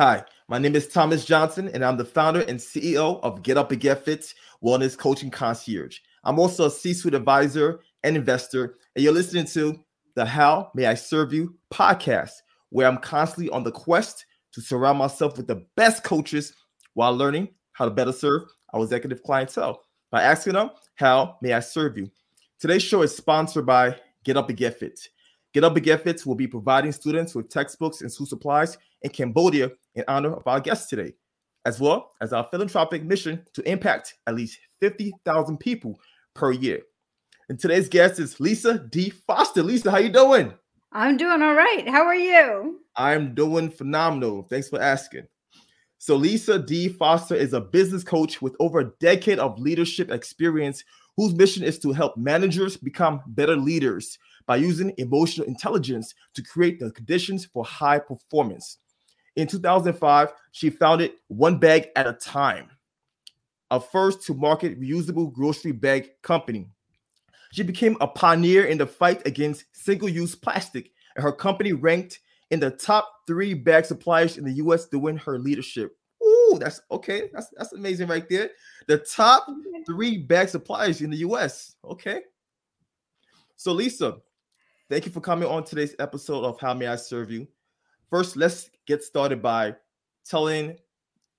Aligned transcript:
Hi, 0.00 0.24
my 0.48 0.56
name 0.58 0.76
is 0.76 0.88
Thomas 0.88 1.26
Johnson, 1.26 1.68
and 1.74 1.84
I'm 1.84 1.98
the 1.98 2.06
founder 2.06 2.40
and 2.48 2.58
CEO 2.58 3.20
of 3.22 3.42
Get 3.42 3.58
Up 3.58 3.70
and 3.70 3.78
Get 3.78 4.02
Fit 4.02 4.32
Wellness 4.64 4.96
Coaching 4.96 5.28
Concierge. 5.28 5.98
I'm 6.24 6.38
also 6.38 6.64
a 6.64 6.70
C 6.70 6.94
suite 6.94 7.12
advisor 7.12 7.80
and 8.02 8.16
investor, 8.16 8.78
and 8.96 9.04
you're 9.04 9.12
listening 9.12 9.44
to 9.48 9.78
the 10.14 10.24
How 10.24 10.70
May 10.74 10.86
I 10.86 10.94
Serve 10.94 11.34
You 11.34 11.54
podcast, 11.70 12.30
where 12.70 12.88
I'm 12.88 12.96
constantly 12.96 13.50
on 13.50 13.62
the 13.62 13.72
quest 13.72 14.24
to 14.52 14.62
surround 14.62 14.96
myself 14.96 15.36
with 15.36 15.46
the 15.46 15.66
best 15.76 16.02
coaches 16.02 16.54
while 16.94 17.14
learning 17.14 17.48
how 17.72 17.84
to 17.84 17.90
better 17.90 18.12
serve 18.14 18.44
our 18.72 18.82
executive 18.82 19.22
clientele 19.22 19.82
by 20.10 20.22
asking 20.22 20.54
them, 20.54 20.70
How 20.94 21.36
may 21.42 21.52
I 21.52 21.60
serve 21.60 21.98
you? 21.98 22.10
Today's 22.58 22.82
show 22.82 23.02
is 23.02 23.14
sponsored 23.14 23.66
by 23.66 23.96
Get 24.24 24.38
Up 24.38 24.48
and 24.48 24.56
Get 24.56 24.78
Fit. 24.78 24.98
Get 25.52 25.62
Up 25.62 25.76
and 25.76 25.84
Get 25.84 26.04
Fit 26.04 26.24
will 26.24 26.36
be 26.36 26.46
providing 26.46 26.92
students 26.92 27.34
with 27.34 27.50
textbooks 27.50 28.00
and 28.00 28.10
school 28.10 28.26
supplies 28.26 28.78
in 29.02 29.10
Cambodia 29.10 29.70
in 29.94 30.04
honor 30.08 30.32
of 30.34 30.46
our 30.46 30.60
guest 30.60 30.88
today, 30.88 31.14
as 31.64 31.80
well 31.80 32.12
as 32.20 32.32
our 32.32 32.46
philanthropic 32.50 33.04
mission 33.04 33.44
to 33.54 33.68
impact 33.68 34.14
at 34.26 34.34
least 34.34 34.58
50,000 34.80 35.58
people 35.58 35.98
per 36.34 36.52
year. 36.52 36.80
And 37.48 37.58
today's 37.58 37.88
guest 37.88 38.20
is 38.20 38.38
Lisa 38.38 38.78
D. 38.78 39.10
Foster. 39.10 39.62
Lisa, 39.62 39.90
how 39.90 39.98
you 39.98 40.10
doing? 40.10 40.54
I'm 40.92 41.16
doing 41.16 41.42
all 41.42 41.54
right. 41.54 41.88
How 41.88 42.04
are 42.04 42.14
you? 42.14 42.80
I'm 42.96 43.34
doing 43.34 43.70
phenomenal. 43.70 44.46
Thanks 44.48 44.68
for 44.68 44.80
asking. 44.80 45.26
So, 45.98 46.16
Lisa 46.16 46.58
D. 46.58 46.88
Foster 46.88 47.34
is 47.34 47.52
a 47.52 47.60
business 47.60 48.02
coach 48.02 48.40
with 48.40 48.56
over 48.58 48.80
a 48.80 48.90
decade 49.00 49.38
of 49.38 49.58
leadership 49.58 50.10
experience 50.10 50.82
whose 51.16 51.34
mission 51.34 51.62
is 51.62 51.78
to 51.80 51.92
help 51.92 52.16
managers 52.16 52.76
become 52.76 53.20
better 53.26 53.56
leaders 53.56 54.18
by 54.46 54.56
using 54.56 54.94
emotional 54.96 55.46
intelligence 55.46 56.14
to 56.34 56.42
create 56.42 56.80
the 56.80 56.90
conditions 56.92 57.44
for 57.44 57.64
high 57.64 57.98
performance. 57.98 58.78
In 59.36 59.46
2005, 59.46 60.32
she 60.52 60.70
founded 60.70 61.12
One 61.28 61.58
Bag 61.58 61.88
at 61.96 62.06
a 62.06 62.12
Time, 62.12 62.70
a 63.70 63.80
first 63.80 64.22
to 64.26 64.34
market 64.34 64.80
reusable 64.80 65.32
grocery 65.32 65.72
bag 65.72 66.10
company. 66.22 66.68
She 67.52 67.62
became 67.62 67.96
a 68.00 68.06
pioneer 68.06 68.66
in 68.66 68.78
the 68.78 68.86
fight 68.86 69.26
against 69.26 69.64
single 69.72 70.08
use 70.08 70.34
plastic, 70.34 70.90
and 71.16 71.22
her 71.22 71.32
company 71.32 71.72
ranked 71.72 72.20
in 72.50 72.60
the 72.60 72.70
top 72.70 73.08
three 73.26 73.54
bag 73.54 73.84
suppliers 73.84 74.36
in 74.36 74.44
the 74.44 74.52
US 74.54 74.86
during 74.86 75.16
her 75.18 75.38
leadership. 75.38 75.96
Ooh, 76.22 76.58
that's 76.60 76.80
okay. 76.90 77.30
That's 77.32 77.48
that's 77.56 77.72
amazing 77.72 78.08
right 78.08 78.28
there. 78.28 78.50
The 78.86 78.98
top 78.98 79.46
three 79.86 80.18
bag 80.18 80.48
suppliers 80.48 81.00
in 81.00 81.10
the 81.10 81.18
US. 81.18 81.76
Okay. 81.84 82.22
So, 83.56 83.72
Lisa, 83.72 84.16
thank 84.88 85.06
you 85.06 85.12
for 85.12 85.20
coming 85.20 85.48
on 85.48 85.64
today's 85.64 85.94
episode 85.98 86.44
of 86.44 86.58
How 86.58 86.74
May 86.74 86.86
I 86.86 86.96
Serve 86.96 87.30
You. 87.30 87.46
First, 88.10 88.36
let's 88.36 88.70
get 88.86 89.04
started 89.04 89.40
by 89.40 89.76
telling 90.24 90.76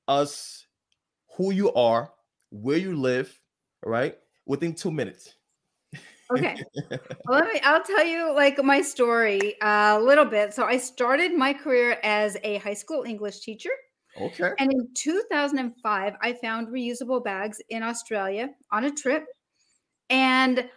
us 0.08 0.66
who 1.36 1.52
you 1.52 1.72
are, 1.74 2.12
where 2.50 2.78
you 2.78 2.96
live, 2.96 3.38
right, 3.86 4.18
within 4.46 4.74
two 4.74 4.92
minutes. 4.92 5.36
Okay. 6.32 6.56
well, 6.90 7.40
let 7.42 7.54
me, 7.54 7.60
I'll 7.64 7.84
tell 7.84 8.06
you 8.06 8.34
like 8.34 8.64
my 8.64 8.82
story 8.82 9.56
a 9.62 10.00
little 10.00 10.26
bit. 10.26 10.54
So 10.54 10.64
I 10.64 10.78
started 10.78 11.34
my 11.34 11.54
career 11.54 11.98
as 12.04 12.38
a 12.44 12.58
high 12.60 12.74
school 12.74 13.04
English 13.04 13.42
teacher. 13.42 13.72
Okay. 14.20 14.52
And 14.60 14.72
in 14.72 14.88
2005, 14.94 16.14
I 16.22 16.34
found 16.34 16.68
reusable 16.68 17.24
bags 17.24 17.62
in 17.70 17.84
Australia 17.84 18.50
on 18.72 18.86
a 18.86 18.92
trip. 18.92 19.26
And 20.10 20.70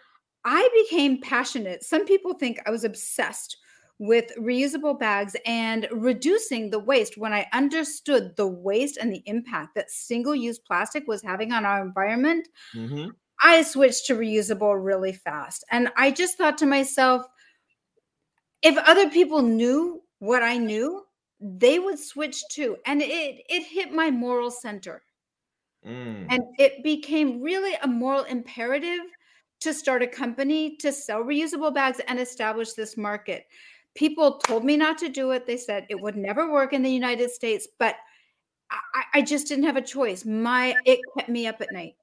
I 0.45 0.87
became 0.89 1.21
passionate. 1.21 1.85
Some 1.85 2.05
people 2.05 2.35
think 2.35 2.59
I 2.67 2.71
was 2.71 2.85
obsessed 2.85 3.57
with 3.99 4.33
reusable 4.39 4.99
bags 4.99 5.37
and 5.47 5.87
reducing 5.93 6.71
the 6.71 6.79
waste 6.79 7.17
when 7.17 7.33
I 7.33 7.47
understood 7.53 8.35
the 8.37 8.47
waste 8.47 8.97
and 8.97 9.13
the 9.13 9.23
impact 9.27 9.75
that 9.77 9.91
single 9.91 10.35
use 10.35 10.59
plastic 10.59 11.07
was 11.07 11.23
having 11.23 11.53
on 11.53 11.65
our 11.65 11.81
environment. 11.81 12.49
Mm-hmm. 12.75 13.11
I 13.43 13.63
switched 13.63 14.07
to 14.07 14.15
reusable 14.15 14.83
really 14.83 15.13
fast. 15.13 15.65
And 15.71 15.91
I 15.97 16.11
just 16.11 16.39
thought 16.39 16.59
to 16.59 16.67
myself, 16.67 17.27
if 18.63 18.77
other 18.79 19.11
people 19.11 19.43
knew 19.43 20.03
what 20.19 20.43
I 20.43 20.57
knew, 20.57 21.05
they 21.41 21.79
would 21.79 21.99
switch 21.99 22.43
too. 22.51 22.77
And 22.87 23.03
it 23.03 23.43
it 23.49 23.67
hit 23.67 23.93
my 23.93 24.11
moral 24.11 24.51
center. 24.51 25.03
Mm. 25.87 26.27
And 26.31 26.43
it 26.59 26.83
became 26.83 27.43
really 27.43 27.75
a 27.83 27.87
moral 27.87 28.25
imperative 28.25 29.03
to 29.61 29.75
start 29.75 30.03
a 30.03 30.07
company 30.07 30.77
to 30.77 30.93
sell 30.93 31.23
reusable 31.23 31.73
bags 31.75 32.01
and 32.09 32.19
establish 32.19 32.73
this 32.73 32.97
market. 32.97 33.47
People 33.95 34.39
told 34.39 34.65
me 34.65 34.77
not 34.77 34.99
to 34.99 35.09
do 35.09 35.31
it. 35.31 35.47
They 35.47 35.57
said 35.57 35.87
it 35.89 36.01
would 36.01 36.17
never 36.17 36.51
work 36.51 36.73
in 36.73 36.83
the 36.83 36.91
United 36.91 37.31
States, 37.31 37.69
but 37.79 37.97
I, 38.71 39.05
I 39.15 39.23
just 39.23 39.49
didn't 39.49 39.65
have 39.65 39.77
a 39.77 39.83
choice. 39.83 40.25
My 40.25 40.75
it 40.85 41.01
kept 41.17 41.29
me 41.29 41.47
up 41.47 41.61
at 41.61 41.73
night. 41.73 41.95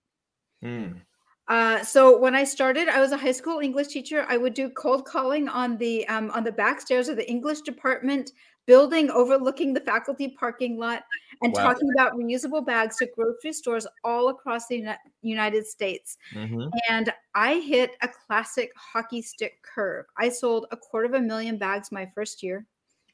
Mm. 0.63 1.01
Uh, 1.47 1.83
so 1.83 2.17
when 2.17 2.33
I 2.33 2.45
started, 2.45 2.87
I 2.87 3.01
was 3.01 3.11
a 3.11 3.17
high 3.17 3.33
school 3.33 3.59
English 3.59 3.87
teacher. 3.87 4.25
I 4.29 4.37
would 4.37 4.53
do 4.53 4.69
cold 4.69 5.05
calling 5.05 5.49
on 5.49 5.77
the 5.77 6.07
um, 6.07 6.31
on 6.31 6.43
the 6.43 6.51
back 6.51 6.79
stairs 6.79 7.09
of 7.09 7.17
the 7.17 7.29
English 7.29 7.61
department 7.61 8.31
building 8.67 9.09
overlooking 9.09 9.73
the 9.73 9.79
faculty 9.79 10.29
parking 10.29 10.77
lot 10.77 11.03
and 11.41 11.53
wow. 11.53 11.63
talking 11.63 11.89
about 11.95 12.13
reusable 12.13 12.65
bags 12.65 12.97
to 12.97 13.07
grocery 13.15 13.53
stores 13.53 13.87
all 14.03 14.29
across 14.29 14.67
the 14.67 14.95
United 15.21 15.65
States. 15.65 16.17
Mm-hmm. 16.33 16.67
And 16.89 17.11
I 17.33 17.55
hit 17.55 17.95
a 18.01 18.07
classic 18.07 18.71
hockey 18.75 19.21
stick 19.21 19.53
curve. 19.63 20.05
I 20.17 20.29
sold 20.29 20.67
a 20.71 20.77
quarter 20.77 21.07
of 21.07 21.13
a 21.13 21.21
million 21.21 21.57
bags 21.57 21.91
my 21.91 22.09
first 22.13 22.43
year. 22.43 22.65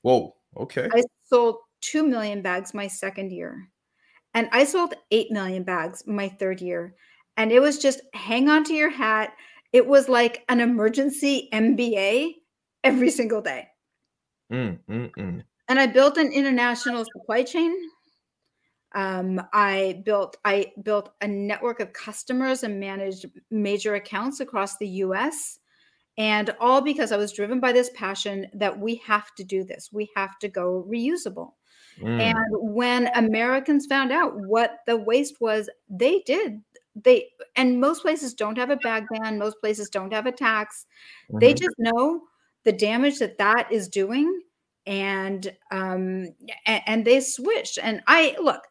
Whoa, 0.02 0.36
okay. 0.58 0.90
I 0.94 1.04
sold 1.24 1.58
2 1.82 2.06
million 2.06 2.42
bags 2.42 2.74
my 2.74 2.88
second 2.88 3.32
year. 3.32 3.70
And 4.34 4.50
I 4.52 4.66
sold 4.66 4.94
8 5.12 5.32
million 5.32 5.64
bags 5.64 6.04
my 6.06 6.30
third 6.30 6.62
year 6.62 6.96
and 7.38 7.52
it 7.52 7.60
was 7.60 7.78
just 7.78 8.02
hang 8.14 8.50
on 8.50 8.64
to 8.66 8.74
your 8.74 8.90
hat. 8.90 9.34
It 9.72 9.88
was 9.88 10.10
like 10.10 10.44
an 10.50 10.60
emergency 10.60 11.50
MBA 11.54 12.34
every 12.84 13.12
single 13.12 13.42
day. 13.42 13.68
Mm, 14.52 14.80
mm, 14.90 15.12
mm. 15.18 15.44
And 15.70 15.80
I 15.80 15.88
built 15.88 16.18
an 16.18 16.32
international 16.32 17.06
supply 17.06 17.44
chain. 17.44 17.76
Um, 18.96 19.42
I 19.54 20.02
built 20.06 20.38
I 20.46 20.72
built 20.82 21.12
a 21.22 21.28
network 21.28 21.80
of 21.82 21.94
customers 21.94 22.64
and 22.64 22.80
managed 22.80 23.26
major 23.52 23.96
accounts 23.96 24.40
across 24.40 24.78
the 24.78 24.88
U.S. 24.88 25.60
And 26.18 26.56
all 26.60 26.82
because 26.82 27.12
I 27.12 27.18
was 27.18 27.34
driven 27.34 27.60
by 27.60 27.74
this 27.74 27.92
passion 27.94 28.48
that 28.54 28.80
we 28.80 28.96
have 29.06 29.36
to 29.36 29.44
do 29.44 29.64
this. 29.64 29.90
We 29.92 30.10
have 30.16 30.40
to 30.40 30.48
go 30.48 30.88
reusable. 30.90 31.52
Mm. 32.02 32.20
And 32.22 32.74
when 32.74 33.10
Americans 33.16 33.86
found 33.86 34.12
out 34.12 34.34
what 34.36 34.80
the 34.88 34.98
waste 34.98 35.42
was, 35.42 35.70
they 35.90 36.22
did 36.26 36.62
they 37.04 37.30
and 37.56 37.80
most 37.80 38.02
places 38.02 38.34
don't 38.34 38.58
have 38.58 38.70
a 38.70 38.78
bag 38.78 39.06
ban 39.12 39.38
most 39.38 39.60
places 39.60 39.90
don't 39.90 40.14
have 40.14 40.26
a 40.26 40.32
tax 40.32 40.86
mm-hmm. 41.30 41.40
they 41.40 41.54
just 41.54 41.76
know 41.78 42.22
the 42.66 42.72
damage 42.72 43.20
that 43.20 43.38
that 43.38 43.72
is 43.72 43.88
doing 43.88 44.42
and 44.86 45.54
um 45.72 46.28
and, 46.66 46.82
and 46.86 47.06
they 47.06 47.20
switched 47.20 47.78
and 47.82 48.02
i 48.08 48.36
look 48.42 48.62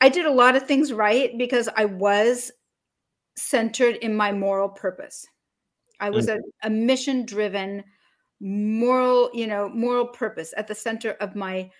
i 0.00 0.08
did 0.08 0.26
a 0.26 0.32
lot 0.32 0.56
of 0.56 0.66
things 0.66 0.92
right 0.92 1.36
because 1.38 1.68
i 1.76 1.84
was 1.84 2.50
centered 3.36 3.96
in 3.96 4.14
my 4.14 4.32
moral 4.32 4.68
purpose 4.68 5.26
i 6.00 6.08
was 6.08 6.26
mm-hmm. 6.26 6.40
a, 6.62 6.66
a 6.66 6.70
mission 6.70 7.24
driven 7.26 7.84
moral 8.40 9.30
you 9.34 9.46
know 9.46 9.68
moral 9.68 10.06
purpose 10.06 10.54
at 10.56 10.66
the 10.66 10.74
center 10.74 11.12
of 11.20 11.34
my 11.34 11.70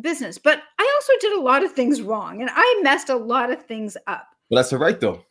business 0.00 0.38
but 0.38 0.62
i 0.78 0.92
also 0.96 1.12
did 1.20 1.38
a 1.38 1.42
lot 1.42 1.62
of 1.62 1.72
things 1.72 2.02
wrong 2.02 2.40
and 2.40 2.50
i 2.52 2.80
messed 2.82 3.08
a 3.08 3.16
lot 3.16 3.50
of 3.50 3.64
things 3.64 3.96
up 4.06 4.26
well, 4.50 4.62
that's 4.62 4.72
all 4.72 4.78
right 4.78 4.98
though. 5.00 5.24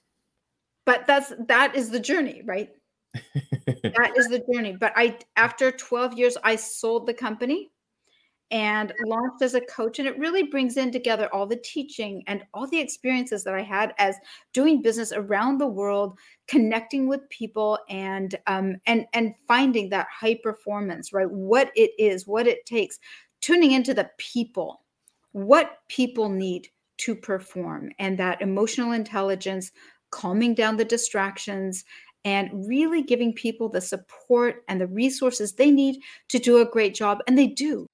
But 0.85 1.07
that's 1.07 1.31
that 1.47 1.75
is 1.75 1.89
the 1.89 1.99
journey, 1.99 2.41
right? 2.45 2.69
that 3.65 4.13
is 4.15 4.27
the 4.27 4.43
journey. 4.51 4.75
But 4.79 4.93
I 4.95 5.17
after 5.35 5.71
12 5.71 6.13
years, 6.17 6.37
I 6.43 6.55
sold 6.55 7.07
the 7.07 7.13
company 7.13 7.71
and 8.53 8.93
launched 9.05 9.41
as 9.41 9.55
a 9.55 9.61
coach. 9.61 9.97
And 9.97 10.07
it 10.07 10.17
really 10.19 10.43
brings 10.43 10.77
in 10.77 10.91
together 10.91 11.27
all 11.33 11.47
the 11.47 11.59
teaching 11.63 12.23
and 12.27 12.43
all 12.53 12.67
the 12.67 12.79
experiences 12.79 13.43
that 13.43 13.55
I 13.55 13.63
had 13.63 13.95
as 13.97 14.15
doing 14.53 14.83
business 14.83 15.11
around 15.11 15.57
the 15.57 15.67
world, 15.67 16.19
connecting 16.47 17.07
with 17.07 17.27
people 17.29 17.79
and 17.89 18.35
um, 18.45 18.75
and 18.85 19.05
and 19.13 19.33
finding 19.47 19.89
that 19.89 20.07
high 20.11 20.37
performance, 20.43 21.11
right? 21.11 21.29
What 21.29 21.71
it 21.75 21.91
is, 21.97 22.27
what 22.27 22.45
it 22.45 22.65
takes, 22.67 22.99
tuning 23.41 23.71
into 23.71 23.93
the 23.93 24.11
people, 24.19 24.81
what 25.31 25.79
people 25.87 26.29
need 26.29 26.69
to 26.97 27.15
perform 27.15 27.89
and 27.97 28.19
that 28.19 28.39
emotional 28.39 28.91
intelligence, 28.91 29.71
calming 30.11 30.53
down 30.53 30.77
the 30.77 30.85
distractions, 30.85 31.85
and 32.25 32.67
really 32.67 33.01
giving 33.01 33.33
people 33.33 33.69
the 33.69 33.81
support 33.81 34.63
and 34.67 34.79
the 34.79 34.87
resources 34.87 35.53
they 35.53 35.71
need 35.71 35.99
to 36.29 36.39
do 36.39 36.57
a 36.57 36.65
great 36.65 36.95
job. 36.95 37.19
And 37.27 37.37
they 37.37 37.47
do. 37.47 37.87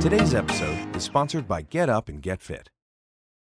Today's 0.00 0.34
episode 0.34 0.96
is 0.96 1.04
sponsored 1.04 1.46
by 1.46 1.62
Get 1.62 1.88
Up 1.88 2.08
and 2.08 2.22
Get 2.22 2.40
Fit. 2.40 2.70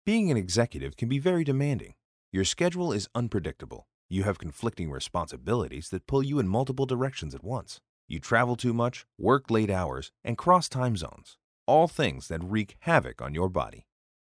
Being 0.06 0.30
an 0.30 0.36
executive 0.36 0.96
can 0.96 1.08
be 1.08 1.18
very 1.18 1.44
demanding. 1.44 1.94
Your 2.32 2.44
schedule 2.44 2.92
is 2.92 3.08
unpredictable. 3.14 3.86
You 4.08 4.22
have 4.24 4.38
conflicting 4.38 4.90
responsibilities 4.90 5.88
that 5.88 6.06
pull 6.06 6.22
you 6.22 6.38
in 6.38 6.46
multiple 6.46 6.86
directions 6.86 7.34
at 7.34 7.42
once. 7.42 7.80
You 8.06 8.20
travel 8.20 8.54
too 8.54 8.72
much, 8.72 9.06
work 9.18 9.50
late 9.50 9.70
hours, 9.70 10.12
and 10.22 10.38
cross 10.38 10.68
time 10.68 10.96
zones, 10.96 11.38
all 11.66 11.88
things 11.88 12.28
that 12.28 12.44
wreak 12.44 12.76
havoc 12.80 13.22
on 13.22 13.34
your 13.34 13.48
body. 13.48 13.86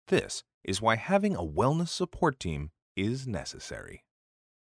This 0.08 0.42
is 0.66 0.82
why 0.82 0.96
having 0.96 1.34
a 1.34 1.42
wellness 1.42 1.88
support 1.88 2.38
team 2.38 2.70
is 2.96 3.26
necessary. 3.26 4.04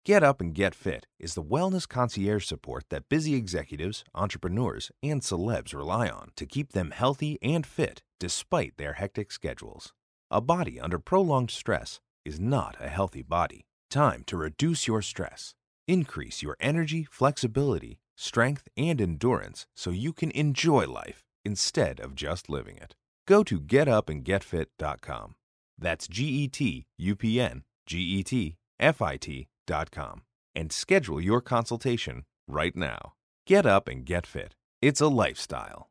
Get 0.06 0.24
Up 0.24 0.40
and 0.40 0.56
Get 0.56 0.74
Fit 0.74 1.06
is 1.20 1.34
the 1.34 1.44
wellness 1.44 1.86
concierge 1.86 2.46
support 2.46 2.86
that 2.90 3.10
busy 3.10 3.36
executives, 3.36 4.06
entrepreneurs, 4.16 4.90
and 5.04 5.22
celebs 5.22 5.74
rely 5.74 6.08
on 6.08 6.32
to 6.38 6.46
keep 6.46 6.72
them 6.72 6.92
healthy 6.92 7.38
and 7.42 7.66
fit 7.66 8.04
despite 8.20 8.78
their 8.78 8.94
hectic 8.94 9.34
schedules. 9.34 9.92
A 10.32 10.40
body 10.40 10.80
under 10.80 11.00
prolonged 11.00 11.52
stress 11.52 12.00
is 12.24 12.40
not 12.40 12.78
a 12.80 12.88
healthy 12.88 13.22
body. 13.22 13.66
Time 13.90 14.24
to 14.28 14.38
reduce 14.38 14.88
your 14.88 15.02
stress, 15.02 15.56
increase 15.88 16.42
your 16.42 16.56
energy, 16.60 17.06
flexibility, 17.10 18.00
strength, 18.16 18.68
and 18.78 19.02
endurance 19.02 19.66
so 19.76 19.90
you 19.90 20.14
can 20.14 20.32
enjoy 20.32 20.86
life 20.86 21.24
instead 21.44 22.00
of 22.00 22.16
just 22.16 22.50
living 22.50 22.78
it. 22.78 22.96
Go 23.26 23.44
to 23.44 23.60
getupandgetfit.com. 23.60 25.36
That's 25.80 26.08
G 26.08 26.26
E 26.26 26.48
T 26.48 26.86
U 26.98 27.16
P 27.16 27.40
N 27.40 27.64
G 27.86 28.00
E 28.00 28.24
T 28.24 28.56
F 28.80 29.02
I 29.02 29.18
T.com 29.18 30.22
and 30.56 30.72
schedule 30.72 31.22
your 31.22 31.42
consultation 31.42 32.26
right 32.48 32.76
now. 32.76 33.14
Get 33.46 33.66
up 33.66 33.88
and 33.88 34.06
get 34.06 34.26
fit. 34.26 34.56
It's 34.82 35.02
a 35.02 35.08
lifestyle. 35.08 35.90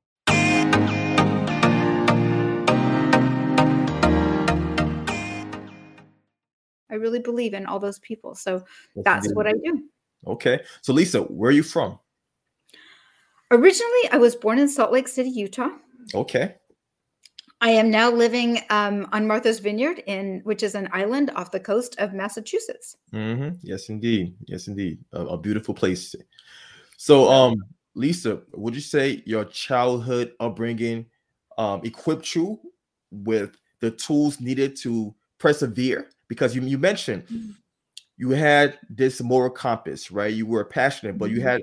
I 6.88 6.94
really 6.98 7.20
believe 7.20 7.54
in 7.54 7.66
all 7.66 7.78
those 7.78 7.98
people. 8.00 8.34
So 8.34 8.64
that's 8.96 9.32
what 9.34 9.46
I 9.46 9.52
do. 9.52 9.82
Okay. 10.26 10.60
So, 10.82 10.92
Lisa, 10.92 11.20
where 11.22 11.50
are 11.50 11.52
you 11.52 11.62
from? 11.62 11.98
Originally, 13.50 14.08
I 14.10 14.18
was 14.18 14.34
born 14.34 14.58
in 14.58 14.68
Salt 14.68 14.92
Lake 14.92 15.08
City, 15.08 15.30
Utah. 15.30 15.70
Okay. 16.14 16.56
I 17.60 17.70
am 17.70 17.90
now 17.90 18.10
living 18.10 18.60
um, 18.68 19.08
on 19.12 19.26
Martha's 19.26 19.60
Vineyard, 19.60 20.02
in 20.06 20.40
which 20.44 20.62
is 20.62 20.74
an 20.74 20.88
island 20.92 21.30
off 21.34 21.50
the 21.50 21.60
coast 21.60 21.96
of 21.98 22.12
Massachusetts. 22.12 22.96
Mm-hmm. 23.12 23.56
Yes, 23.62 23.88
indeed. 23.88 24.34
Yes, 24.46 24.68
indeed. 24.68 24.98
A, 25.12 25.22
a, 25.22 25.38
beautiful 25.38 25.72
place. 25.72 26.14
So, 26.98 27.30
um, 27.30 27.62
Lisa, 27.94 28.42
would 28.52 28.74
you 28.74 28.82
say 28.82 29.22
your 29.24 29.46
childhood 29.46 30.32
upbringing 30.38 31.06
um, 31.56 31.80
equipped 31.82 32.34
you 32.34 32.60
with 33.10 33.56
the 33.80 33.90
tools 33.90 34.38
needed 34.38 34.76
to 34.76 35.14
persevere? 35.38 36.10
Because 36.28 36.54
you, 36.54 36.60
you 36.60 36.76
mentioned 36.76 37.24
mm-hmm. 37.24 37.52
you 38.18 38.30
had 38.30 38.78
this 38.90 39.22
moral 39.22 39.50
compass, 39.50 40.10
right? 40.10 40.34
You 40.34 40.44
were 40.44 40.64
passionate, 40.64 41.16
but 41.16 41.30
you 41.30 41.38
mm-hmm. 41.38 41.46
had 41.46 41.62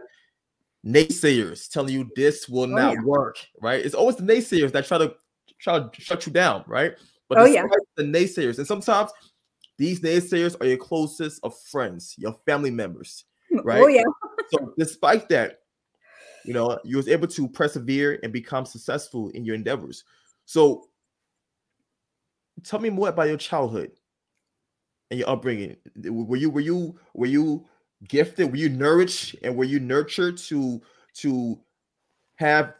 naysayers 0.85 1.69
telling 1.69 1.93
you 1.93 2.09
this 2.15 2.49
will 2.49 2.63
oh, 2.63 2.65
not 2.65 2.93
yeah. 2.95 3.03
work, 3.03 3.37
right? 3.61 3.85
It's 3.85 3.95
always 3.95 4.15
the 4.15 4.23
naysayers 4.23 4.71
that 4.71 4.85
try 4.85 4.97
to 4.97 5.15
try 5.63 5.79
to 5.79 6.01
shut 6.01 6.27
you 6.27 6.33
down, 6.33 6.63
right? 6.67 6.93
But 7.29 7.39
oh, 7.39 7.45
yeah. 7.45 7.65
the 7.95 8.03
naysayers, 8.03 8.57
and 8.57 8.67
sometimes 8.67 9.11
these 9.77 10.01
naysayers 10.01 10.59
are 10.61 10.67
your 10.67 10.77
closest 10.77 11.39
of 11.43 11.57
friends, 11.71 12.15
your 12.17 12.35
family 12.45 12.69
members, 12.69 13.25
mm, 13.51 13.61
right? 13.63 13.81
Oh 13.81 13.87
yeah. 13.87 14.03
so 14.51 14.73
despite 14.77 15.29
that, 15.29 15.59
you 16.45 16.53
know, 16.53 16.77
you 16.83 16.97
was 16.97 17.07
able 17.07 17.27
to 17.27 17.47
persevere 17.47 18.19
and 18.21 18.33
become 18.33 18.65
successful 18.65 19.29
in 19.29 19.45
your 19.45 19.55
endeavors. 19.55 20.03
So 20.45 20.89
tell 22.63 22.79
me 22.79 22.89
more 22.89 23.09
about 23.09 23.29
your 23.29 23.37
childhood 23.37 23.91
and 25.09 25.19
your 25.19 25.29
upbringing. 25.29 25.77
Were 25.95 26.37
you 26.37 26.49
were 26.49 26.59
you 26.59 26.99
were 27.13 27.25
you 27.25 27.65
gifted? 28.07 28.51
Were 28.51 28.57
you 28.57 28.69
nourished 28.69 29.37
and 29.41 29.55
were 29.55 29.63
you 29.63 29.79
nurtured 29.79 30.37
to 30.49 30.81
to 31.15 31.59
have 32.35 32.73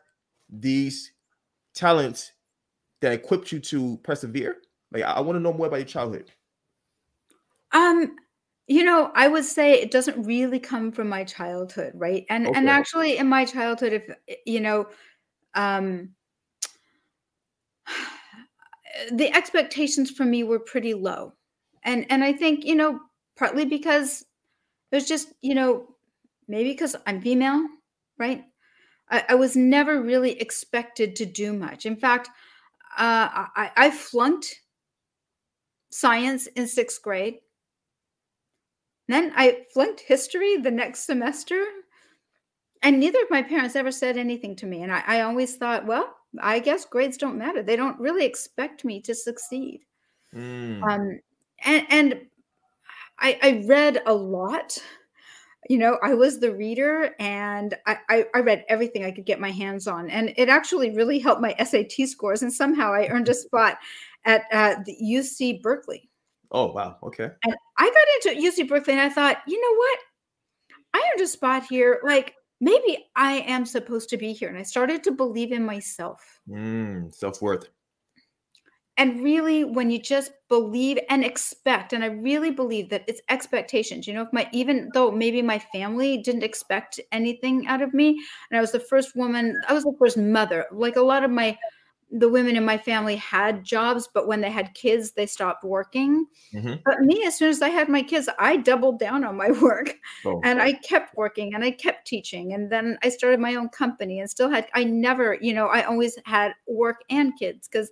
these 0.50 1.13
talents 1.74 2.32
that 3.03 3.11
equipped 3.13 3.51
you 3.51 3.59
to 3.59 3.97
persevere? 4.03 4.57
Like, 4.91 5.03
I, 5.03 5.21
want 5.21 5.35
to 5.35 5.39
know 5.39 5.53
more 5.53 5.67
about 5.67 5.77
your 5.77 5.85
childhood. 5.85 6.31
Um, 7.71 8.15
you 8.67 8.83
know, 8.83 9.11
I 9.13 9.27
would 9.27 9.45
say 9.45 9.73
it 9.73 9.91
doesn't 9.91 10.23
really 10.23 10.59
come 10.59 10.91
from 10.91 11.09
my 11.09 11.23
childhood, 11.23 11.94
right? 11.95 12.25
And 12.29 12.47
okay. 12.47 12.57
and 12.57 12.69
actually, 12.69 13.17
in 13.17 13.27
my 13.27 13.45
childhood, 13.45 13.94
if 13.94 14.38
you 14.45 14.61
know, 14.61 14.88
um, 15.53 16.09
the 19.11 19.33
expectations 19.35 20.11
for 20.11 20.23
me 20.23 20.44
were 20.44 20.59
pretty 20.59 20.94
low, 20.94 21.33
and 21.83 22.05
and 22.09 22.23
I 22.23 22.31
think 22.31 22.63
you 22.65 22.75
know 22.75 23.00
partly 23.35 23.65
because 23.65 24.23
there's 24.91 25.07
just 25.07 25.33
you 25.41 25.55
know 25.55 25.88
maybe 26.47 26.71
because 26.71 26.95
I'm 27.05 27.19
female, 27.19 27.67
right? 28.17 28.45
I, 29.09 29.25
I 29.29 29.35
was 29.35 29.55
never 29.55 30.01
really 30.01 30.39
expected 30.39 31.15
to 31.17 31.25
do 31.25 31.53
much. 31.53 31.85
In 31.85 31.95
fact, 31.95 32.29
uh, 32.97 33.47
I, 33.55 33.71
I 33.75 33.91
flunked 33.91 34.61
science 35.89 36.47
in 36.47 36.67
sixth 36.67 37.01
grade. 37.01 37.39
Then 39.07 39.33
I 39.35 39.65
flunked 39.73 40.01
history 40.01 40.57
the 40.57 40.71
next 40.71 41.05
semester. 41.05 41.63
And 42.81 42.99
neither 42.99 43.21
of 43.21 43.29
my 43.29 43.41
parents 43.41 43.75
ever 43.75 43.91
said 43.91 44.17
anything 44.17 44.55
to 44.57 44.65
me. 44.65 44.83
And 44.83 44.91
I, 44.91 45.03
I 45.05 45.21
always 45.21 45.55
thought, 45.55 45.85
well, 45.85 46.15
I 46.41 46.59
guess 46.59 46.85
grades 46.85 47.17
don't 47.17 47.37
matter. 47.37 47.61
They 47.61 47.75
don't 47.75 47.99
really 47.99 48.25
expect 48.25 48.83
me 48.83 49.01
to 49.01 49.13
succeed. 49.13 49.81
Mm. 50.33 50.83
Um, 50.83 51.19
and 51.63 51.85
and 51.89 52.21
I, 53.19 53.39
I 53.41 53.63
read 53.67 54.01
a 54.05 54.13
lot 54.13 54.77
you 55.69 55.77
know 55.77 55.98
i 56.04 56.13
was 56.13 56.39
the 56.39 56.54
reader 56.54 57.15
and 57.19 57.75
I, 57.86 57.98
I, 58.10 58.25
I 58.36 58.39
read 58.39 58.65
everything 58.68 59.04
i 59.04 59.12
could 59.12 59.25
get 59.25 59.39
my 59.39 59.51
hands 59.51 59.88
on 59.88 60.10
and 60.10 60.33
it 60.38 60.50
actually 60.50 60.92
really 60.92 61.19
helped 61.19 61.42
my 61.42 61.56
sat 61.63 61.92
scores 61.92 62.42
and 62.42 62.51
somehow 62.51 62.94
i 62.94 63.07
earned 63.07 63.30
a 63.30 63.33
spot 63.33 63.77
at 64.25 64.44
uh, 64.51 64.75
the 64.86 64.98
uc 65.15 65.62
berkeley. 65.62 66.10
Oh 66.51 66.71
wow 66.71 66.98
okay. 67.04 67.30
And 67.44 67.56
i 67.77 67.86
got 68.24 68.33
into 68.36 68.48
uc 68.48 68.68
berkeley 68.68 68.94
and 68.94 69.01
i 69.01 69.10
thought 69.10 69.38
you 69.48 69.60
know 69.60 69.77
what? 69.77 70.00
I 70.95 71.12
earned 71.12 71.21
a 71.21 71.27
spot 71.27 71.63
here 71.69 72.00
like 72.04 72.36
maybe 72.62 73.06
i 73.15 73.39
am 73.48 73.65
supposed 73.65 74.10
to 74.10 74.18
be 74.18 74.33
here 74.33 74.50
and 74.50 74.57
i 74.57 74.63
started 74.63 75.04
to 75.04 75.12
believe 75.12 75.51
in 75.51 75.65
myself. 75.65 76.39
Mm, 76.50 77.13
self-worth 77.13 77.68
and 78.97 79.23
really 79.23 79.63
when 79.63 79.89
you 79.89 79.99
just 79.99 80.31
believe 80.49 80.99
and 81.09 81.23
expect 81.23 81.93
and 81.93 82.03
i 82.03 82.07
really 82.07 82.51
believe 82.51 82.89
that 82.89 83.03
it's 83.07 83.21
expectations 83.29 84.07
you 84.07 84.13
know 84.13 84.21
if 84.21 84.33
my 84.33 84.47
even 84.51 84.89
though 84.93 85.12
maybe 85.12 85.41
my 85.41 85.59
family 85.59 86.17
didn't 86.17 86.43
expect 86.43 87.00
anything 87.12 87.65
out 87.67 87.81
of 87.81 87.93
me 87.93 88.09
and 88.50 88.57
i 88.57 88.62
was 88.62 88.71
the 88.71 88.79
first 88.79 89.15
woman 89.15 89.55
i 89.67 89.73
was 89.73 89.83
the 89.83 89.95
first 90.00 90.17
mother 90.17 90.65
like 90.71 90.95
a 90.95 91.01
lot 91.01 91.23
of 91.23 91.31
my 91.31 91.57
the 92.15 92.29
women 92.29 92.55
in 92.55 92.63
my 92.63 92.77
family 92.77 93.15
had 93.15 93.63
jobs 93.63 94.07
but 94.13 94.27
when 94.27 94.39
they 94.39 94.51
had 94.51 94.71
kids 94.75 95.13
they 95.13 95.25
stopped 95.25 95.63
working 95.63 96.27
mm-hmm. 96.53 96.75
but 96.85 97.01
me 97.01 97.23
as 97.25 97.35
soon 97.35 97.50
as 97.50 97.63
i 97.63 97.69
had 97.69 97.89
my 97.89 98.03
kids 98.03 98.29
i 98.38 98.55
doubled 98.55 99.00
down 99.00 99.23
on 99.23 99.35
my 99.35 99.50
work 99.62 99.95
oh. 100.25 100.39
and 100.43 100.62
i 100.62 100.73
kept 100.73 101.17
working 101.17 101.55
and 101.55 101.63
i 101.63 101.71
kept 101.71 102.05
teaching 102.05 102.53
and 102.53 102.71
then 102.71 102.95
i 103.03 103.09
started 103.09 103.39
my 103.39 103.55
own 103.55 103.67
company 103.69 104.19
and 104.19 104.29
still 104.29 104.50
had 104.50 104.67
i 104.75 104.83
never 104.83 105.39
you 105.41 105.53
know 105.53 105.65
i 105.67 105.81
always 105.81 106.15
had 106.25 106.53
work 106.67 106.97
and 107.09 107.33
kids 107.39 107.67
because 107.67 107.89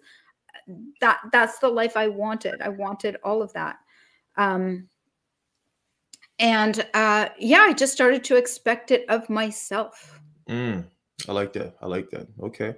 that 1.02 1.20
that's 1.32 1.60
the 1.60 1.70
life 1.70 1.98
I 1.98 2.08
wanted. 2.08 2.62
I 2.62 2.70
wanted 2.70 3.18
all 3.24 3.42
of 3.42 3.54
that. 3.54 3.78
Um, 4.38 4.88
and 6.40 6.86
uh, 6.94 7.30
yeah, 7.38 7.62
I 7.62 7.74
just 7.74 7.94
started 7.94 8.24
to 8.26 8.36
expect 8.36 8.92
it 8.92 9.06
of 9.10 9.30
myself. 9.30 10.20
Mm, 10.50 10.86
I 11.28 11.32
like 11.32 11.54
that. 11.54 11.76
I 11.82 11.86
like 11.86 12.10
that. 12.12 12.28
Okay. 12.42 12.76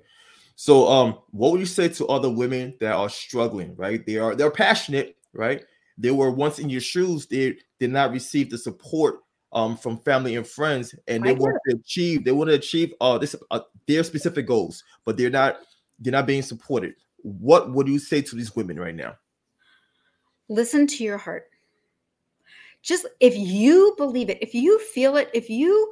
So 0.56 0.88
um 0.88 1.20
what 1.32 1.52
would 1.52 1.60
you 1.60 1.66
say 1.66 1.90
to 1.90 2.08
other 2.08 2.30
women 2.30 2.76
that 2.80 2.94
are 2.94 3.10
struggling, 3.10 3.76
right? 3.76 4.06
They 4.06 4.18
are 4.18 4.36
they're 4.36 4.52
passionate, 4.52 5.18
right? 5.34 5.64
They 5.98 6.12
were 6.12 6.30
once 6.32 6.60
in 6.60 6.70
your 6.70 6.82
shoes, 6.82 7.26
they 7.26 7.58
did 7.80 7.92
not 7.92 8.12
receive 8.12 8.50
the 8.50 8.58
support 8.58 9.20
um 9.52 9.78
from 9.78 9.98
family 10.00 10.36
and 10.36 10.48
friends 10.48 10.96
and 11.08 11.24
they 11.24 11.34
want 11.34 11.56
to 11.68 11.76
achieve 11.76 12.26
they 12.26 12.32
want 12.32 12.50
to 12.50 12.56
achieve 12.56 12.92
uh 13.02 13.20
this 13.20 13.36
uh, 13.52 13.60
their 13.88 14.04
specific 14.04 14.46
goals, 14.46 14.84
but 15.06 15.18
they're 15.18 15.30
not 15.30 15.58
they're 16.00 16.12
not 16.12 16.28
being 16.28 16.42
supported 16.42 16.96
what 17.24 17.72
would 17.72 17.88
you 17.88 18.00
say 18.00 18.22
to 18.22 18.36
these 18.36 18.56
women 18.56 18.80
right 18.80 18.96
now? 18.96 19.16
Listen 20.50 20.86
to 20.88 21.04
your 21.04 21.18
heart. 21.18 21.46
Just 22.82 23.08
if 23.22 23.36
you 23.36 23.96
believe 23.98 24.30
it, 24.30 24.38
if 24.42 24.54
you 24.54 24.78
feel 24.80 25.16
it, 25.16 25.30
if 25.34 25.50
you 25.50 25.92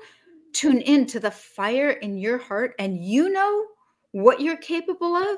tune 0.53 0.81
into 0.81 1.19
the 1.19 1.31
fire 1.31 1.91
in 1.91 2.17
your 2.17 2.37
heart 2.37 2.75
and 2.77 3.03
you 3.03 3.29
know 3.29 3.65
what 4.11 4.41
you're 4.41 4.57
capable 4.57 5.15
of, 5.15 5.37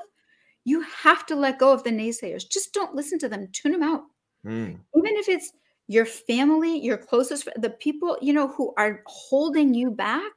you 0.64 0.80
have 0.82 1.24
to 1.26 1.36
let 1.36 1.60
go 1.60 1.72
of 1.72 1.84
the 1.84 1.90
naysayers. 1.90 2.48
Just 2.48 2.74
don't 2.74 2.94
listen 2.94 3.18
to 3.20 3.28
them, 3.28 3.48
tune 3.52 3.72
them 3.72 3.84
out. 3.84 4.02
Mm. 4.44 4.78
Even 4.96 5.16
if 5.16 5.28
it's 5.28 5.52
your 5.86 6.06
family, 6.06 6.78
your 6.80 6.96
closest, 6.96 7.48
the 7.56 7.70
people, 7.70 8.18
you 8.20 8.32
know, 8.32 8.48
who 8.48 8.74
are 8.76 9.02
holding 9.06 9.74
you 9.74 9.90
back, 9.90 10.32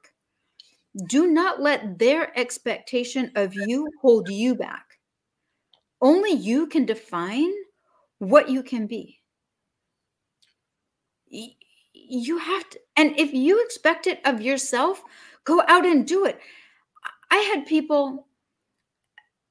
do 1.08 1.28
not 1.28 1.62
let 1.62 1.98
their 1.98 2.38
expectation 2.38 3.32
of 3.36 3.56
you 3.56 3.90
hold 4.02 4.30
you 4.30 4.54
back 4.54 4.87
only 6.02 6.32
you 6.32 6.68
can 6.68 6.86
define 6.86 7.52
what 8.20 8.50
you 8.50 8.64
can 8.64 8.88
be. 8.88 9.20
You 11.94 12.38
have 12.38 12.70
to, 12.70 12.80
and 12.96 13.20
if 13.20 13.34
you 13.34 13.64
expect 13.64 14.08
it 14.08 14.22
of 14.26 14.42
yourself, 14.42 15.04
Go 15.48 15.64
out 15.70 15.86
and 15.86 16.06
do 16.06 16.26
it. 16.26 16.42
I 17.32 17.38
had 17.38 17.66
people 17.66 18.28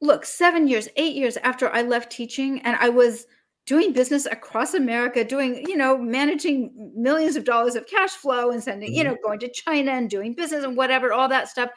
look, 0.03 0.27
7 0.27 0.69
years, 0.69 0.91
8 0.95 1.17
years 1.17 1.39
after 1.39 1.71
I 1.71 1.81
left 1.81 2.13
teaching 2.13 2.61
and 2.61 2.77
I 2.79 2.91
was 2.91 3.27
doing 3.67 3.93
business 3.93 4.27
across 4.27 4.75
America, 4.75 5.25
doing, 5.25 5.65
you 5.69 5.77
know, 5.77 5.99
managing 5.99 6.93
millions 6.95 7.35
of 7.35 7.45
dollars 7.45 7.75
of 7.75 7.85
cash 7.89 8.13
flow 8.13 8.51
and 8.51 8.63
sending, 8.63 8.91
mm-hmm. 8.91 8.99
you 8.99 9.05
know, 9.05 9.17
going 9.25 9.41
to 9.41 9.51
China 9.51 9.91
and 9.91 10.09
doing 10.09 10.35
business 10.35 10.65
and 10.65 10.77
whatever, 10.77 11.13
all 11.13 11.29
that 11.29 11.49
stuff. 11.49 11.71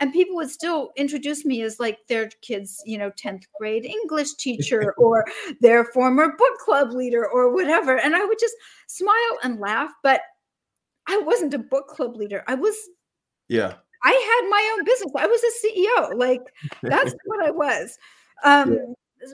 And 0.00 0.12
people 0.12 0.34
would 0.36 0.50
still 0.50 0.90
introduce 0.96 1.44
me 1.44 1.62
as 1.62 1.78
like 1.78 1.98
their 2.08 2.28
kids, 2.42 2.82
you 2.84 2.98
know, 2.98 3.12
10th 3.12 3.44
grade 3.58 3.84
English 3.84 4.34
teacher 4.34 4.92
or 4.98 5.24
their 5.60 5.84
former 5.84 6.34
book 6.36 6.58
club 6.58 6.90
leader 6.90 7.24
or 7.24 7.54
whatever. 7.54 7.96
And 7.96 8.16
I 8.16 8.24
would 8.24 8.40
just 8.40 8.56
smile 8.88 9.38
and 9.44 9.60
laugh. 9.60 9.92
But 10.02 10.22
I 11.06 11.18
wasn't 11.18 11.54
a 11.54 11.58
book 11.58 11.86
club 11.86 12.16
leader. 12.16 12.42
I 12.48 12.56
was, 12.56 12.74
yeah. 13.48 13.74
I 14.02 14.10
had 14.10 14.50
my 14.50 14.74
own 14.74 14.84
business. 14.84 15.12
I 15.16 15.26
was 15.28 15.40
a 15.42 15.66
CEO. 15.66 16.18
Like 16.18 16.42
that's 16.82 17.14
what 17.24 17.46
I 17.46 17.52
was. 17.52 17.96
Um, 18.42 18.72
yeah 18.72 18.78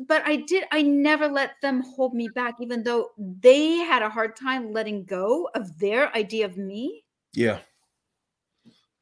but 0.00 0.22
I 0.26 0.36
did, 0.36 0.64
I 0.72 0.82
never 0.82 1.28
let 1.28 1.60
them 1.60 1.82
hold 1.82 2.14
me 2.14 2.28
back, 2.34 2.56
even 2.60 2.82
though 2.82 3.10
they 3.18 3.76
had 3.76 4.02
a 4.02 4.08
hard 4.08 4.36
time 4.36 4.72
letting 4.72 5.04
go 5.04 5.48
of 5.54 5.78
their 5.78 6.14
idea 6.16 6.46
of 6.46 6.56
me. 6.56 7.04
Yeah. 7.32 7.58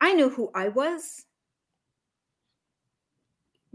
I 0.00 0.14
knew 0.14 0.28
who 0.28 0.50
I 0.54 0.68
was. 0.68 1.25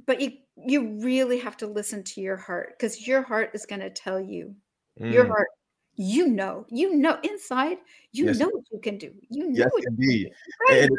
But 0.06 0.22
you 0.22 0.34
you 0.56 1.00
really 1.02 1.40
have 1.40 1.58
to 1.58 1.68
listen 1.68 2.04
to 2.04 2.22
your 2.22 2.38
heart 2.38 2.76
because 2.78 3.08
your 3.08 3.22
heart 3.24 3.52
is 3.54 3.66
going 3.66 3.82
to 3.82 3.90
tell 3.90 4.20
you. 4.20 4.56
Mm. 5.00 5.12
Your 5.12 5.26
heart, 5.26 5.48
you 5.96 6.28
know, 6.28 6.66
you 6.70 6.96
know 6.96 7.20
inside, 7.24 7.78
you 8.12 8.28
yes. 8.28 8.38
know 8.38 8.48
what 8.48 8.64
you 8.72 8.80
can 8.80 8.98
do. 8.98 9.12
You 9.30 9.50
know 9.50 9.70
yes, 9.76 9.86
indeed. 9.88 10.32
Right? 10.70 10.90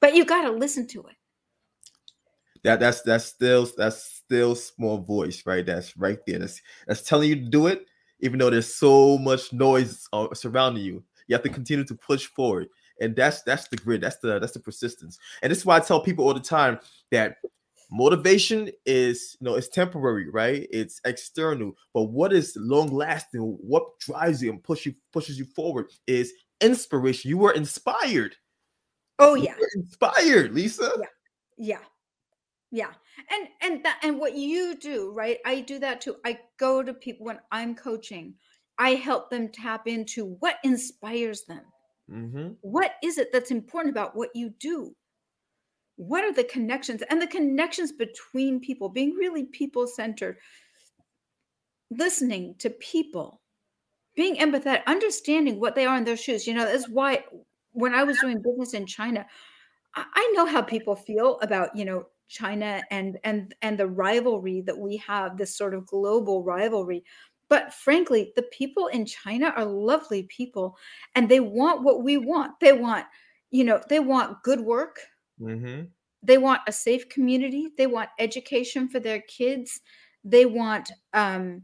but 0.00 0.14
you 0.14 0.24
got 0.24 0.42
to 0.42 0.50
listen 0.50 0.86
to 0.88 1.02
it 1.02 1.16
that 2.64 2.80
that's 2.80 3.02
that's 3.02 3.24
still 3.24 3.68
that's 3.76 4.17
still 4.28 4.54
small 4.54 4.98
voice 4.98 5.42
right 5.46 5.64
that's 5.64 5.96
right 5.96 6.18
there 6.26 6.38
that's 6.38 6.60
that's 6.86 7.00
telling 7.00 7.30
you 7.30 7.36
to 7.36 7.48
do 7.48 7.66
it 7.66 7.86
even 8.20 8.38
though 8.38 8.50
there's 8.50 8.72
so 8.72 9.16
much 9.18 9.52
noise 9.52 10.08
uh, 10.12 10.32
surrounding 10.34 10.84
you. 10.84 11.02
You 11.26 11.34
have 11.34 11.42
to 11.42 11.48
continue 11.48 11.84
to 11.84 11.94
push 11.94 12.26
forward 12.26 12.68
and 13.00 13.14
that's 13.14 13.42
that's 13.42 13.68
the 13.68 13.76
grit 13.76 14.00
that's 14.00 14.18
the 14.18 14.38
that's 14.38 14.52
the 14.52 14.60
persistence. 14.60 15.18
And 15.42 15.50
this 15.50 15.58
is 15.58 15.66
why 15.66 15.76
i 15.76 15.80
tell 15.80 16.00
people 16.00 16.26
all 16.26 16.34
the 16.34 16.40
time 16.40 16.78
that 17.10 17.36
motivation 17.90 18.70
is 18.84 19.36
you 19.40 19.46
know 19.46 19.54
it's 19.54 19.68
temporary 19.68 20.28
right? 20.30 20.66
It's 20.70 21.00
external 21.04 21.72
but 21.94 22.04
what 22.04 22.32
is 22.32 22.56
long 22.56 22.88
lasting 22.88 23.40
what 23.40 23.98
drives 24.00 24.42
you 24.42 24.50
and 24.50 24.62
push 24.62 24.84
you 24.84 24.94
pushes 25.12 25.38
you 25.38 25.44
forward 25.44 25.86
is 26.06 26.32
inspiration. 26.60 27.30
You 27.30 27.38
were 27.38 27.52
inspired. 27.52 28.36
Oh 29.18 29.34
yeah. 29.34 29.54
inspired 29.74 30.54
lisa. 30.54 30.92
Yeah. 30.98 31.06
Yeah 31.56 31.78
yeah. 32.70 32.90
And 33.30 33.48
and 33.62 33.84
that 33.84 34.00
and 34.02 34.18
what 34.18 34.36
you 34.36 34.76
do, 34.76 35.12
right? 35.12 35.38
I 35.44 35.60
do 35.60 35.78
that 35.78 36.00
too. 36.00 36.16
I 36.24 36.38
go 36.58 36.82
to 36.82 36.92
people 36.94 37.26
when 37.26 37.38
I'm 37.50 37.74
coaching. 37.74 38.34
I 38.78 38.90
help 38.90 39.30
them 39.30 39.48
tap 39.48 39.88
into 39.88 40.36
what 40.40 40.56
inspires 40.64 41.44
them. 41.44 41.62
Mm-hmm. 42.10 42.48
What 42.60 42.92
is 43.02 43.18
it 43.18 43.32
that's 43.32 43.50
important 43.50 43.92
about 43.92 44.16
what 44.16 44.30
you 44.34 44.50
do? 44.60 44.94
What 45.96 46.24
are 46.24 46.32
the 46.32 46.44
connections 46.44 47.02
and 47.10 47.20
the 47.20 47.26
connections 47.26 47.90
between 47.90 48.60
people, 48.60 48.88
being 48.88 49.14
really 49.14 49.46
people 49.46 49.86
centered, 49.86 50.38
listening 51.90 52.54
to 52.58 52.70
people, 52.70 53.40
being 54.14 54.36
empathetic, 54.36 54.84
understanding 54.86 55.58
what 55.58 55.74
they 55.74 55.86
are 55.86 55.96
in 55.96 56.04
their 56.04 56.16
shoes. 56.16 56.46
You 56.46 56.54
know, 56.54 56.64
that's 56.64 56.88
why 56.88 57.24
when 57.72 57.94
I 57.94 58.04
was 58.04 58.18
doing 58.20 58.42
business 58.42 58.74
in 58.74 58.86
China, 58.86 59.26
I 59.94 60.32
know 60.34 60.46
how 60.46 60.62
people 60.62 60.94
feel 60.94 61.38
about, 61.40 61.74
you 61.74 61.84
know, 61.84 62.06
China 62.28 62.82
and 62.90 63.18
and 63.24 63.54
and 63.62 63.78
the 63.78 63.86
rivalry 63.86 64.62
that 64.62 64.78
we 64.78 64.96
have, 64.98 65.36
this 65.36 65.56
sort 65.56 65.74
of 65.74 65.86
global 65.86 66.44
rivalry. 66.44 67.04
But 67.48 67.72
frankly, 67.72 68.32
the 68.36 68.42
people 68.42 68.88
in 68.88 69.06
China 69.06 69.52
are 69.56 69.64
lovely 69.64 70.24
people 70.24 70.76
and 71.14 71.28
they 71.28 71.40
want 71.40 71.82
what 71.82 72.02
we 72.02 72.18
want. 72.18 72.60
They 72.60 72.72
want, 72.72 73.06
you 73.50 73.64
know, 73.64 73.80
they 73.88 74.00
want 74.00 74.42
good 74.42 74.60
work. 74.60 75.00
Mm-hmm. 75.40 75.84
They 76.22 76.36
want 76.36 76.60
a 76.66 76.72
safe 76.72 77.08
community. 77.08 77.68
They 77.78 77.86
want 77.86 78.10
education 78.18 78.88
for 78.88 79.00
their 79.00 79.20
kids. 79.22 79.80
They 80.24 80.44
want 80.44 80.90
um, 81.14 81.62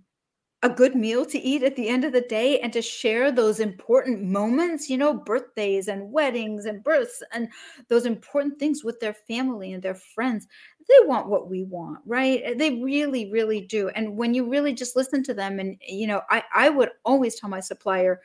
a 0.65 0.69
good 0.69 0.97
meal 0.97 1.27
to 1.27 1.39
eat 1.39 1.63
at 1.63 1.77
the 1.77 1.87
end 1.87 2.05
of 2.05 2.13
the 2.13 2.23
day 2.23 2.59
and 2.61 2.73
to 2.73 2.81
share 2.81 3.31
those 3.31 3.61
important 3.61 4.23
moments, 4.23 4.89
you 4.89 4.97
know, 4.97 5.13
birthdays 5.13 5.89
and 5.89 6.11
weddings 6.11 6.65
and 6.65 6.83
births 6.83 7.23
and 7.33 7.49
those 7.89 8.07
important 8.07 8.59
things 8.59 8.83
with 8.83 8.99
their 8.99 9.13
family 9.13 9.75
and 9.75 9.83
their 9.83 9.95
friends. 9.95 10.49
They 10.89 11.07
want 11.07 11.29
what 11.29 11.51
we 11.51 11.65
want, 11.65 11.99
right? 12.07 12.41
Eh, 12.43 12.55
they 12.57 12.83
really, 12.83 13.31
really 13.31 13.61
do. 13.61 13.91
And 13.91 14.17
when 14.17 14.33
you 14.33 14.49
really 14.49 14.73
just 14.73 14.97
listen 14.97 15.23
to 15.25 15.35
them, 15.35 15.61
and, 15.61 15.77
you 15.87 16.07
know, 16.07 16.23
I, 16.31 16.43
I 16.55 16.71
would 16.71 16.89
always 17.05 17.39
tell 17.39 17.51
my 17.51 17.61
supplier, 17.61 18.23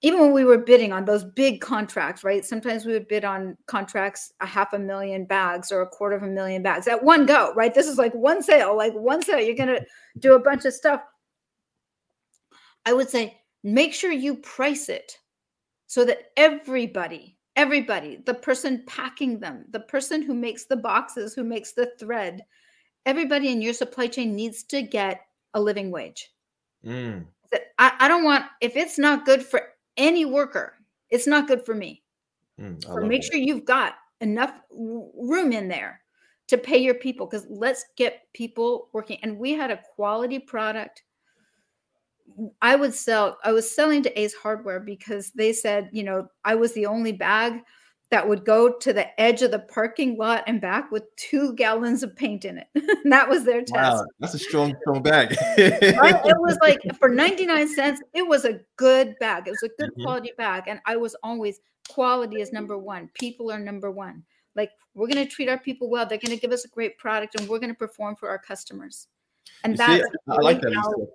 even 0.00 0.18
when 0.18 0.32
we 0.32 0.46
were 0.46 0.56
bidding 0.56 0.94
on 0.94 1.04
those 1.04 1.24
big 1.24 1.60
contracts, 1.60 2.24
right? 2.24 2.42
Sometimes 2.42 2.86
we 2.86 2.94
would 2.94 3.06
bid 3.06 3.22
on 3.22 3.54
contracts 3.66 4.32
a 4.40 4.46
half 4.46 4.72
a 4.72 4.78
million 4.78 5.26
bags 5.26 5.70
or 5.70 5.82
a 5.82 5.86
quarter 5.86 6.16
of 6.16 6.22
a 6.22 6.26
million 6.26 6.62
bags 6.62 6.88
at 6.88 7.04
one 7.04 7.26
go, 7.26 7.52
right? 7.54 7.74
This 7.74 7.86
is 7.86 7.98
like 7.98 8.14
one 8.14 8.42
sale, 8.42 8.74
like 8.74 8.94
one 8.94 9.22
sale. 9.22 9.40
You're 9.40 9.54
going 9.54 9.68
to 9.68 9.84
do 10.18 10.34
a 10.34 10.40
bunch 10.40 10.64
of 10.64 10.72
stuff 10.72 11.02
I 12.86 12.92
would 12.92 13.08
say 13.08 13.40
make 13.62 13.94
sure 13.94 14.12
you 14.12 14.36
price 14.36 14.88
it 14.88 15.18
so 15.86 16.04
that 16.04 16.30
everybody, 16.36 17.36
everybody, 17.56 18.22
the 18.24 18.34
person 18.34 18.84
packing 18.86 19.40
them, 19.40 19.64
the 19.70 19.80
person 19.80 20.22
who 20.22 20.34
makes 20.34 20.64
the 20.64 20.76
boxes, 20.76 21.34
who 21.34 21.44
makes 21.44 21.72
the 21.72 21.92
thread, 21.98 22.44
everybody 23.06 23.50
in 23.50 23.60
your 23.60 23.74
supply 23.74 24.06
chain 24.06 24.34
needs 24.34 24.62
to 24.64 24.82
get 24.82 25.22
a 25.54 25.60
living 25.60 25.90
wage. 25.90 26.30
Mm. 26.84 27.26
I, 27.78 27.92
I, 27.98 28.08
don't 28.08 28.24
want, 28.24 28.44
if 28.60 28.76
it's 28.76 28.98
not 28.98 29.26
good 29.26 29.42
for 29.42 29.62
any 29.96 30.24
worker, 30.24 30.74
it's 31.10 31.26
not 31.26 31.48
good 31.48 31.66
for 31.66 31.74
me. 31.74 32.02
Mm, 32.60 32.82
so 32.82 32.96
make 33.00 33.22
that. 33.22 33.32
sure 33.32 33.40
you've 33.40 33.64
got 33.64 33.94
enough 34.20 34.60
room 34.70 35.52
in 35.52 35.68
there 35.68 36.00
to 36.48 36.58
pay 36.58 36.78
your 36.78 36.94
people 36.94 37.26
because 37.26 37.46
let's 37.48 37.84
get 37.96 38.22
people 38.32 38.88
working. 38.92 39.18
And 39.22 39.38
we 39.38 39.52
had 39.52 39.70
a 39.70 39.80
quality 39.94 40.38
product 40.38 41.02
I 42.62 42.76
would 42.76 42.94
sell, 42.94 43.38
I 43.44 43.52
was 43.52 43.70
selling 43.70 44.02
to 44.02 44.20
Ace 44.20 44.34
Hardware 44.34 44.80
because 44.80 45.30
they 45.32 45.52
said, 45.52 45.88
you 45.92 46.02
know, 46.02 46.28
I 46.44 46.54
was 46.54 46.72
the 46.72 46.86
only 46.86 47.12
bag 47.12 47.60
that 48.10 48.28
would 48.28 48.44
go 48.44 48.72
to 48.72 48.92
the 48.92 49.20
edge 49.20 49.42
of 49.42 49.52
the 49.52 49.60
parking 49.60 50.16
lot 50.16 50.42
and 50.46 50.60
back 50.60 50.90
with 50.90 51.04
two 51.16 51.54
gallons 51.54 52.02
of 52.02 52.14
paint 52.16 52.44
in 52.44 52.58
it. 52.58 52.66
that 53.04 53.28
was 53.28 53.44
their 53.44 53.62
test. 53.62 53.72
Wow, 53.72 54.06
that's 54.18 54.34
a 54.34 54.38
strong, 54.38 54.74
strong 54.80 55.02
bag. 55.02 55.36
right? 55.58 56.20
It 56.24 56.40
was 56.40 56.58
like 56.62 56.80
for 56.98 57.08
99 57.08 57.68
cents, 57.72 58.02
it 58.12 58.26
was 58.26 58.44
a 58.44 58.60
good 58.76 59.14
bag. 59.20 59.46
It 59.46 59.50
was 59.50 59.62
a 59.62 59.80
good 59.80 59.92
mm-hmm. 59.92 60.02
quality 60.02 60.32
bag. 60.36 60.64
And 60.66 60.80
I 60.86 60.96
was 60.96 61.14
always 61.22 61.60
quality 61.88 62.40
is 62.40 62.52
number 62.52 62.76
one. 62.76 63.08
People 63.14 63.50
are 63.50 63.60
number 63.60 63.90
one. 63.90 64.24
Like 64.56 64.70
we're 64.94 65.06
going 65.06 65.24
to 65.24 65.30
treat 65.30 65.48
our 65.48 65.58
people 65.58 65.88
well. 65.88 66.04
They're 66.04 66.18
going 66.18 66.36
to 66.36 66.40
give 66.40 66.52
us 66.52 66.64
a 66.64 66.68
great 66.68 66.98
product 66.98 67.38
and 67.38 67.48
we're 67.48 67.60
going 67.60 67.72
to 67.72 67.78
perform 67.78 68.16
for 68.16 68.28
our 68.28 68.38
customers. 68.38 69.06
And 69.62 69.74
you 69.74 69.76
that's 69.78 70.02
see, 70.02 70.10
I 70.28 70.34
like 70.36 70.60
that. 70.62 71.06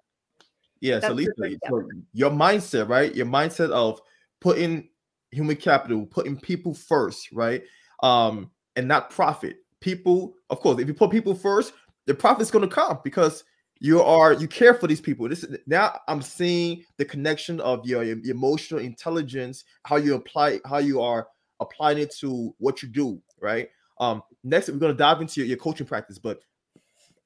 Yeah, 0.81 0.99
so 0.99 1.13
Lisa, 1.13 1.31
so 1.67 1.89
your 2.13 2.31
mindset, 2.31 2.89
right? 2.89 3.13
Your 3.15 3.25
mindset 3.25 3.71
of 3.71 4.01
putting 4.41 4.89
human 5.31 5.55
capital, 5.55 6.05
putting 6.05 6.39
people 6.39 6.73
first, 6.73 7.31
right? 7.31 7.63
Um, 8.03 8.51
and 8.75 8.87
not 8.87 9.09
profit. 9.09 9.57
People, 9.79 10.35
of 10.49 10.59
course, 10.59 10.79
if 10.79 10.87
you 10.87 10.93
put 10.93 11.11
people 11.11 11.35
first, 11.35 11.73
the 12.05 12.13
profit's 12.13 12.51
gonna 12.51 12.67
come 12.67 12.99
because 13.03 13.43
you 13.79 14.01
are 14.01 14.33
you 14.33 14.47
care 14.47 14.73
for 14.73 14.87
these 14.87 15.01
people. 15.01 15.27
This 15.27 15.43
is 15.43 15.57
now 15.67 15.99
I'm 16.07 16.21
seeing 16.21 16.83
the 16.97 17.05
connection 17.05 17.59
of 17.59 17.85
your, 17.85 18.03
your 18.03 18.17
emotional 18.25 18.81
intelligence, 18.81 19.65
how 19.83 19.97
you 19.97 20.15
apply, 20.15 20.59
how 20.65 20.77
you 20.77 21.01
are 21.01 21.27
applying 21.59 21.97
it 21.97 22.13
to 22.19 22.53
what 22.57 22.81
you 22.81 22.89
do, 22.89 23.21
right? 23.41 23.69
Um, 23.99 24.21
next 24.43 24.69
we're 24.69 24.77
gonna 24.77 24.93
dive 24.93 25.21
into 25.21 25.41
your, 25.41 25.47
your 25.47 25.57
coaching 25.57 25.87
practice, 25.87 26.17
but 26.19 26.39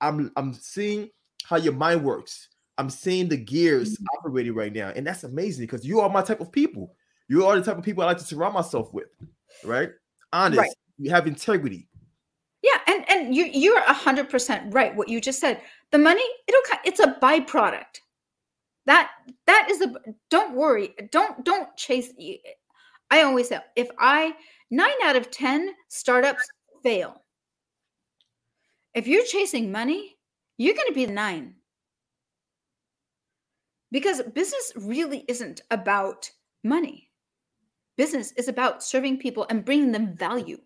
I'm 0.02 0.32
I'm 0.36 0.54
seeing 0.54 1.10
how 1.44 1.58
your 1.58 1.74
mind 1.74 2.04
works 2.04 2.50
I'm 2.80 2.90
seeing 2.90 3.28
the 3.28 3.36
gears 3.36 3.96
mm-hmm. 3.96 4.06
operating 4.18 4.56
right 4.56 4.74
now, 4.74 4.94
and 4.96 5.06
that's 5.06 5.26
amazing 5.26 5.66
because 5.66 5.86
you 5.86 6.00
are 6.00 6.10
my 6.10 6.22
type 6.22 6.40
of 6.40 6.50
people. 6.50 6.96
You 7.28 7.46
are 7.46 7.60
the 7.60 7.64
type 7.64 7.78
of 7.78 7.84
people 7.84 8.04
I 8.04 8.08
like 8.08 8.18
to 8.20 8.24
surround 8.24 8.54
myself 8.54 8.94
with, 8.94 9.10
right? 9.66 9.90
Honest, 10.32 10.60
right. 10.60 10.72
you 10.98 11.12
have 11.12 11.28
integrity. 11.28 11.90
Yeah, 12.62 12.80
and 12.88 13.10
and 13.10 13.36
you 13.36 13.46
you're 13.46 13.82
hundred 13.82 14.30
percent 14.30 14.74
right. 14.74 14.96
What 14.96 15.10
you 15.10 15.20
just 15.20 15.42
said, 15.42 15.62
the 15.92 15.98
money 15.98 16.24
it'll 16.48 16.62
it's 16.86 17.02
a 17.02 17.18
byproduct. 17.22 18.00
That 18.86 19.12
that 19.46 19.68
is 19.70 19.82
a 19.82 19.94
don't 20.30 20.56
worry, 20.56 20.96
don't 21.12 21.44
don't 21.44 21.76
chase. 21.76 22.12
I 23.12 23.24
always 23.24 23.50
say 23.50 23.60
if 23.76 23.90
I 24.00 24.34
nine 24.72 24.90
out 25.04 25.18
of 25.18 25.32
ten 25.32 25.74
startups 25.90 26.48
fail. 26.82 27.24
If 28.96 29.06
you're 29.06 29.26
chasing 29.26 29.70
money, 29.70 30.18
you're 30.58 30.76
going 30.76 30.88
to 30.88 30.94
be 30.94 31.06
the 31.06 31.14
nine 31.14 31.56
because 33.92 34.22
business 34.34 34.74
really 34.76 35.26
isn't 35.28 35.62
about 35.72 36.30
money. 36.64 37.10
business 37.98 38.32
is 38.34 38.48
about 38.48 38.82
serving 38.84 39.18
people 39.20 39.46
and 39.50 39.66
bringing 39.66 39.92
them 39.92 40.16
value. 40.16 40.58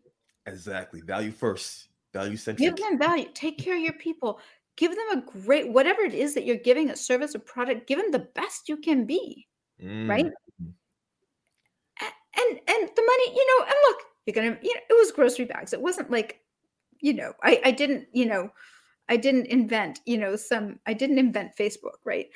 Exactly. 0.46 1.01
Value 1.01 1.32
first. 1.32 1.88
Value 2.13 2.38
centric. 2.38 2.60
Give 2.60 2.75
them 2.77 2.98
value. 3.00 3.27
Take 3.34 3.58
care 3.58 3.75
of 3.75 3.82
your 3.82 3.94
people. 3.94 4.39
Give 4.77 4.92
them 4.92 5.18
a 5.20 5.22
great 5.46 5.72
whatever 5.72 6.01
it 6.01 6.13
is 6.13 6.34
that 6.36 6.46
you're 6.46 6.58
giving 6.58 6.89
a 6.92 6.96
service 6.96 7.34
or 7.36 7.39
product. 7.39 7.88
Give 7.88 8.00
them 8.00 8.12
the 8.12 8.27
best 8.36 8.70
you 8.70 8.77
can 8.77 9.06
be, 9.06 9.48
Mm. 9.82 10.08
right? 10.10 10.25
And 12.36 12.60
and 12.68 12.89
the 12.96 13.01
money, 13.01 13.36
you 13.36 13.48
know, 13.60 13.65
and 13.65 13.75
look, 13.88 14.00
you're 14.25 14.34
gonna, 14.34 14.58
you 14.62 14.74
know, 14.74 14.82
it 14.89 14.94
was 15.00 15.12
grocery 15.12 15.46
bags. 15.46 15.74
It 15.74 15.82
wasn't 15.82 16.10
like, 16.10 16.42
you 17.00 17.13
know, 17.13 17.34
I 17.44 17.62
I 17.65 17.72
didn't, 17.72 18.08
you 18.12 18.25
know, 18.25 18.50
I 19.10 19.18
didn't 19.18 19.48
invent, 19.48 20.00
you 20.06 20.18
know, 20.18 20.36
some 20.36 20.80
I 20.88 20.94
didn't 20.94 21.20
invent 21.20 21.56
Facebook, 21.58 21.98
right? 22.06 22.27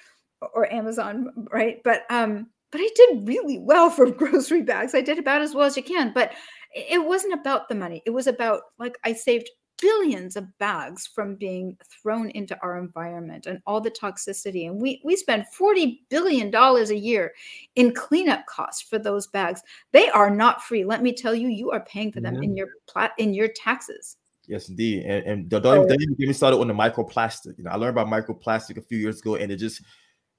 Or, 0.42 0.72
Amazon, 0.72 1.32
right? 1.52 1.82
But 1.84 2.04
um, 2.10 2.48
but 2.72 2.82
I 2.82 2.90
did 2.96 3.28
really 3.28 3.58
well 3.60 3.90
for 3.90 4.10
grocery 4.12 4.62
bags. 4.62 4.94
I 4.94 5.02
did 5.02 5.18
about 5.20 5.42
as 5.42 5.56
well 5.56 5.66
as 5.66 5.76
you 5.78 5.84
can, 5.84 6.14
but 6.14 6.34
it 6.76 7.04
wasn't 7.04 7.34
about 7.34 7.70
the 7.70 7.76
money. 7.76 8.04
It 8.06 8.12
was 8.12 8.28
about 8.28 8.62
like 8.78 8.98
I 9.04 9.14
saved 9.14 9.50
billions 9.80 10.36
of 10.36 10.58
bags 10.58 11.06
from 11.06 11.36
being 11.36 11.78
thrown 12.02 12.32
into 12.32 12.58
our 12.64 12.80
environment 12.80 13.46
and 13.46 13.62
all 13.68 13.80
the 13.80 13.92
toxicity. 13.92 14.68
And 14.68 14.82
we 14.82 15.02
we 15.04 15.16
spend 15.16 15.48
40 15.48 16.04
billion 16.10 16.52
dollars 16.52 16.90
a 16.90 16.98
year 16.98 17.34
in 17.76 17.94
cleanup 17.94 18.46
costs 18.48 18.82
for 18.82 19.00
those 19.00 19.28
bags. 19.28 19.62
They 19.92 20.10
are 20.10 20.30
not 20.30 20.64
free. 20.64 20.84
Let 20.84 21.02
me 21.04 21.14
tell 21.14 21.34
you, 21.36 21.48
you 21.48 21.72
are 21.72 21.82
paying 21.86 22.12
for 22.12 22.22
them 22.22 22.36
Mhm. 22.36 22.44
in 22.44 22.58
your 22.58 22.68
plat 22.88 23.14
in 23.18 23.34
your 23.34 23.48
taxes. 23.50 24.18
Yes, 24.48 24.70
indeed. 24.70 25.04
And, 25.04 25.26
and 25.26 25.50
don't, 25.50 25.62
don't, 25.62 25.78
Oh. 25.80 25.88
don't 25.88 26.02
even 26.02 26.16
get 26.16 26.28
me 26.28 26.34
started 26.34 26.58
on 26.58 26.68
the 26.70 26.74
microplastic. 26.74 27.58
You 27.58 27.66
know, 27.66 27.72
I 27.72 27.76
learned 27.76 27.98
about 27.98 28.08
microplastic 28.08 28.78
a 28.78 28.82
few 28.82 28.98
years 28.98 29.20
ago, 29.20 29.36
and 29.36 29.52
it 29.52 29.58
just, 29.58 29.82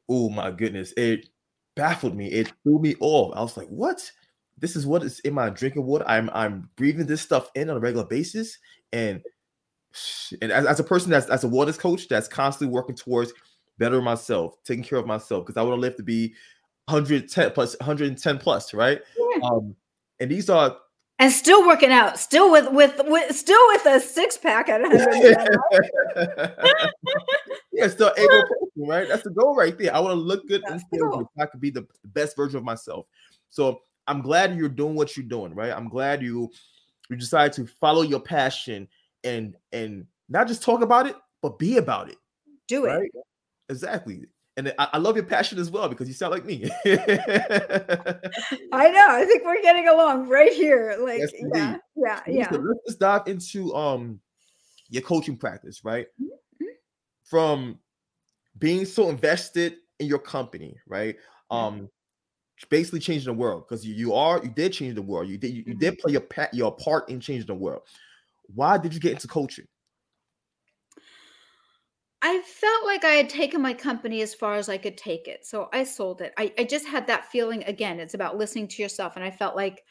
oh 0.08 0.30
my 0.30 0.50
goodness, 0.50 0.92
it 0.96 1.28
baffled 1.76 2.16
me. 2.16 2.28
It 2.28 2.52
threw 2.62 2.78
me 2.80 2.96
off. 3.00 3.32
I 3.36 3.40
was 3.40 3.56
like, 3.56 3.68
what? 3.68 4.10
This 4.58 4.74
is 4.74 4.86
what 4.86 5.04
is 5.04 5.20
in 5.20 5.34
my 5.34 5.50
drinking 5.50 5.84
water. 5.84 6.04
I'm 6.08 6.28
I'm 6.32 6.68
breathing 6.76 7.06
this 7.06 7.22
stuff 7.22 7.50
in 7.54 7.70
on 7.70 7.76
a 7.76 7.80
regular 7.80 8.06
basis. 8.06 8.58
And 8.92 9.22
and 10.42 10.52
as, 10.52 10.66
as 10.66 10.80
a 10.80 10.84
person 10.84 11.10
that's 11.10 11.28
as 11.28 11.44
a 11.44 11.48
wellness 11.48 11.78
coach 11.78 12.08
that's 12.08 12.28
constantly 12.28 12.74
working 12.74 12.96
towards 12.96 13.32
bettering 13.78 14.04
myself, 14.04 14.56
taking 14.64 14.82
care 14.84 14.98
of 14.98 15.06
myself, 15.06 15.46
because 15.46 15.56
I 15.56 15.62
want 15.62 15.76
to 15.76 15.80
live 15.80 15.96
to 15.96 16.02
be 16.02 16.34
110 16.86 17.52
plus 17.52 17.76
110 17.78 18.38
plus, 18.38 18.74
right? 18.74 19.00
Yeah. 19.16 19.48
Um, 19.48 19.76
and 20.20 20.30
these 20.30 20.50
are 20.50 20.76
And 21.20 21.32
still 21.32 21.64
working 21.66 21.92
out, 21.92 22.18
still 22.18 22.50
with 22.50 22.70
with, 22.72 23.00
with 23.04 23.36
still 23.36 23.60
with 23.68 23.86
a 23.86 24.00
six 24.00 24.36
pack 24.36 24.68
at 24.68 24.80
100. 26.16 26.50
yeah, 27.78 27.88
still 27.88 28.12
able 28.16 28.28
person, 28.42 28.88
right? 28.88 29.08
That's 29.08 29.22
the 29.22 29.30
goal 29.30 29.54
right 29.54 29.76
there. 29.78 29.94
I 29.94 30.00
want 30.00 30.12
to 30.12 30.20
look 30.20 30.46
good 30.48 30.62
and 30.64 30.78
That's 30.78 30.88
feel 30.90 31.10
goal. 31.10 31.30
I 31.38 31.46
could 31.46 31.60
be 31.60 31.70
the 31.70 31.86
best 32.04 32.36
version 32.36 32.58
of 32.58 32.64
myself. 32.64 33.06
So 33.50 33.80
I'm 34.06 34.22
glad 34.22 34.56
you're 34.56 34.68
doing 34.68 34.94
what 34.94 35.16
you're 35.16 35.26
doing, 35.26 35.54
right? 35.54 35.72
I'm 35.72 35.88
glad 35.88 36.22
you 36.22 36.50
you 37.10 37.16
decided 37.16 37.52
to 37.54 37.66
follow 37.66 38.02
your 38.02 38.20
passion 38.20 38.88
and 39.24 39.56
and 39.72 40.06
not 40.28 40.48
just 40.48 40.62
talk 40.62 40.82
about 40.82 41.06
it, 41.06 41.16
but 41.42 41.58
be 41.58 41.78
about 41.78 42.10
it. 42.10 42.16
Do 42.66 42.84
it. 42.84 42.88
Right? 42.88 43.10
Exactly. 43.68 44.26
And 44.56 44.74
I, 44.78 44.88
I 44.94 44.98
love 44.98 45.14
your 45.14 45.24
passion 45.24 45.58
as 45.60 45.70
well 45.70 45.88
because 45.88 46.08
you 46.08 46.14
sound 46.14 46.32
like 46.32 46.44
me. 46.44 46.68
I 46.84 48.90
know. 48.90 49.06
I 49.08 49.24
think 49.24 49.44
we're 49.44 49.62
getting 49.62 49.86
along 49.88 50.28
right 50.28 50.52
here. 50.52 50.96
Like, 51.00 51.20
Yes, 51.20 51.30
yeah, 51.32 51.40
indeed. 51.40 51.80
yeah, 51.96 52.24
So 52.24 52.28
yeah. 52.28 52.56
let's 52.84 52.96
dive 52.96 53.28
into 53.28 53.72
um 53.74 54.20
your 54.90 55.02
coaching 55.02 55.36
practice, 55.36 55.84
right? 55.84 56.06
Mhm. 56.20 56.28
From 57.28 57.80
being 58.58 58.84
so 58.84 59.10
invested 59.10 59.76
in 60.00 60.06
your 60.08 60.18
company, 60.20 60.78
right? 60.86 61.16
Yeah. 61.50 61.72
Um 61.72 61.90
basically 62.70 63.00
changing 63.00 63.32
the 63.32 63.38
world 63.38 63.64
because 63.68 63.86
you, 63.86 63.94
you 63.94 64.14
are 64.14 64.42
you 64.42 64.50
did 64.50 64.72
change 64.72 64.94
the 64.94 65.02
world. 65.02 65.28
You 65.28 65.38
did 65.38 65.52
you, 65.52 65.64
you 65.66 65.74
Mm-hmm. 65.74 65.76
did 65.76 65.98
play 65.98 66.12
your 66.12 66.22
pa- 66.22 66.48
your 66.52 66.74
part 66.76 67.08
in 67.08 67.20
changing 67.20 67.46
the 67.46 67.54
world. 67.54 67.82
Why 68.54 68.78
did 68.78 68.94
you 68.94 69.00
get 69.00 69.12
into 69.12 69.28
coaching? 69.28 69.66
I 72.20 72.40
felt 72.42 72.84
like 72.84 73.04
I 73.04 73.12
had 73.12 73.28
taken 73.28 73.60
my 73.62 73.72
company 73.74 74.22
as 74.22 74.34
far 74.34 74.56
as 74.56 74.68
I 74.68 74.76
could 74.76 74.96
take 74.98 75.28
it. 75.28 75.46
So 75.46 75.68
I 75.72 75.84
sold 75.84 76.20
it. 76.20 76.32
I, 76.36 76.52
I 76.58 76.64
just 76.64 76.86
had 76.86 77.06
that 77.06 77.26
feeling 77.30 77.62
again. 77.64 78.00
It's 78.00 78.14
about 78.14 78.36
listening 78.36 78.66
to 78.68 78.82
yourself. 78.82 79.14
And 79.14 79.24
I 79.24 79.30
felt 79.30 79.54
like, 79.54 79.84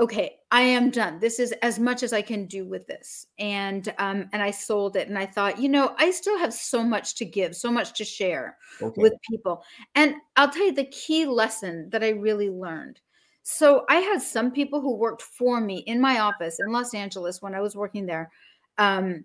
okay, 0.00 0.36
I 0.50 0.62
am 0.62 0.90
done. 0.90 1.18
This 1.20 1.38
is 1.38 1.52
as 1.62 1.78
much 1.78 2.02
as 2.02 2.12
I 2.12 2.22
can 2.22 2.46
do 2.46 2.66
with 2.66 2.86
this. 2.86 3.26
And 3.38 3.92
um, 3.98 4.28
and 4.32 4.42
I 4.42 4.50
sold 4.50 4.96
it. 4.96 5.08
And 5.08 5.18
I 5.18 5.26
thought, 5.26 5.58
you 5.58 5.68
know, 5.68 5.94
I 5.98 6.10
still 6.10 6.38
have 6.38 6.52
so 6.52 6.82
much 6.82 7.14
to 7.16 7.24
give, 7.24 7.54
so 7.56 7.70
much 7.70 7.92
to 7.98 8.04
share 8.04 8.58
Okay. 8.80 9.02
with 9.02 9.12
people. 9.30 9.62
And 9.94 10.16
I'll 10.36 10.50
tell 10.50 10.66
you 10.66 10.72
the 10.74 10.86
key 10.86 11.26
lesson 11.26 11.90
that 11.90 12.02
I 12.04 12.10
really 12.10 12.50
learned. 12.50 13.00
So 13.42 13.84
I 13.88 13.96
had 13.96 14.22
some 14.22 14.50
people 14.52 14.80
who 14.80 14.96
worked 14.96 15.22
for 15.22 15.60
me 15.60 15.78
in 15.80 16.00
my 16.00 16.20
office 16.20 16.58
in 16.60 16.72
Los 16.72 16.94
Angeles 16.94 17.42
when 17.42 17.54
I 17.54 17.60
was 17.60 17.76
working 17.76 18.06
there. 18.06 18.30
Um, 18.78 19.24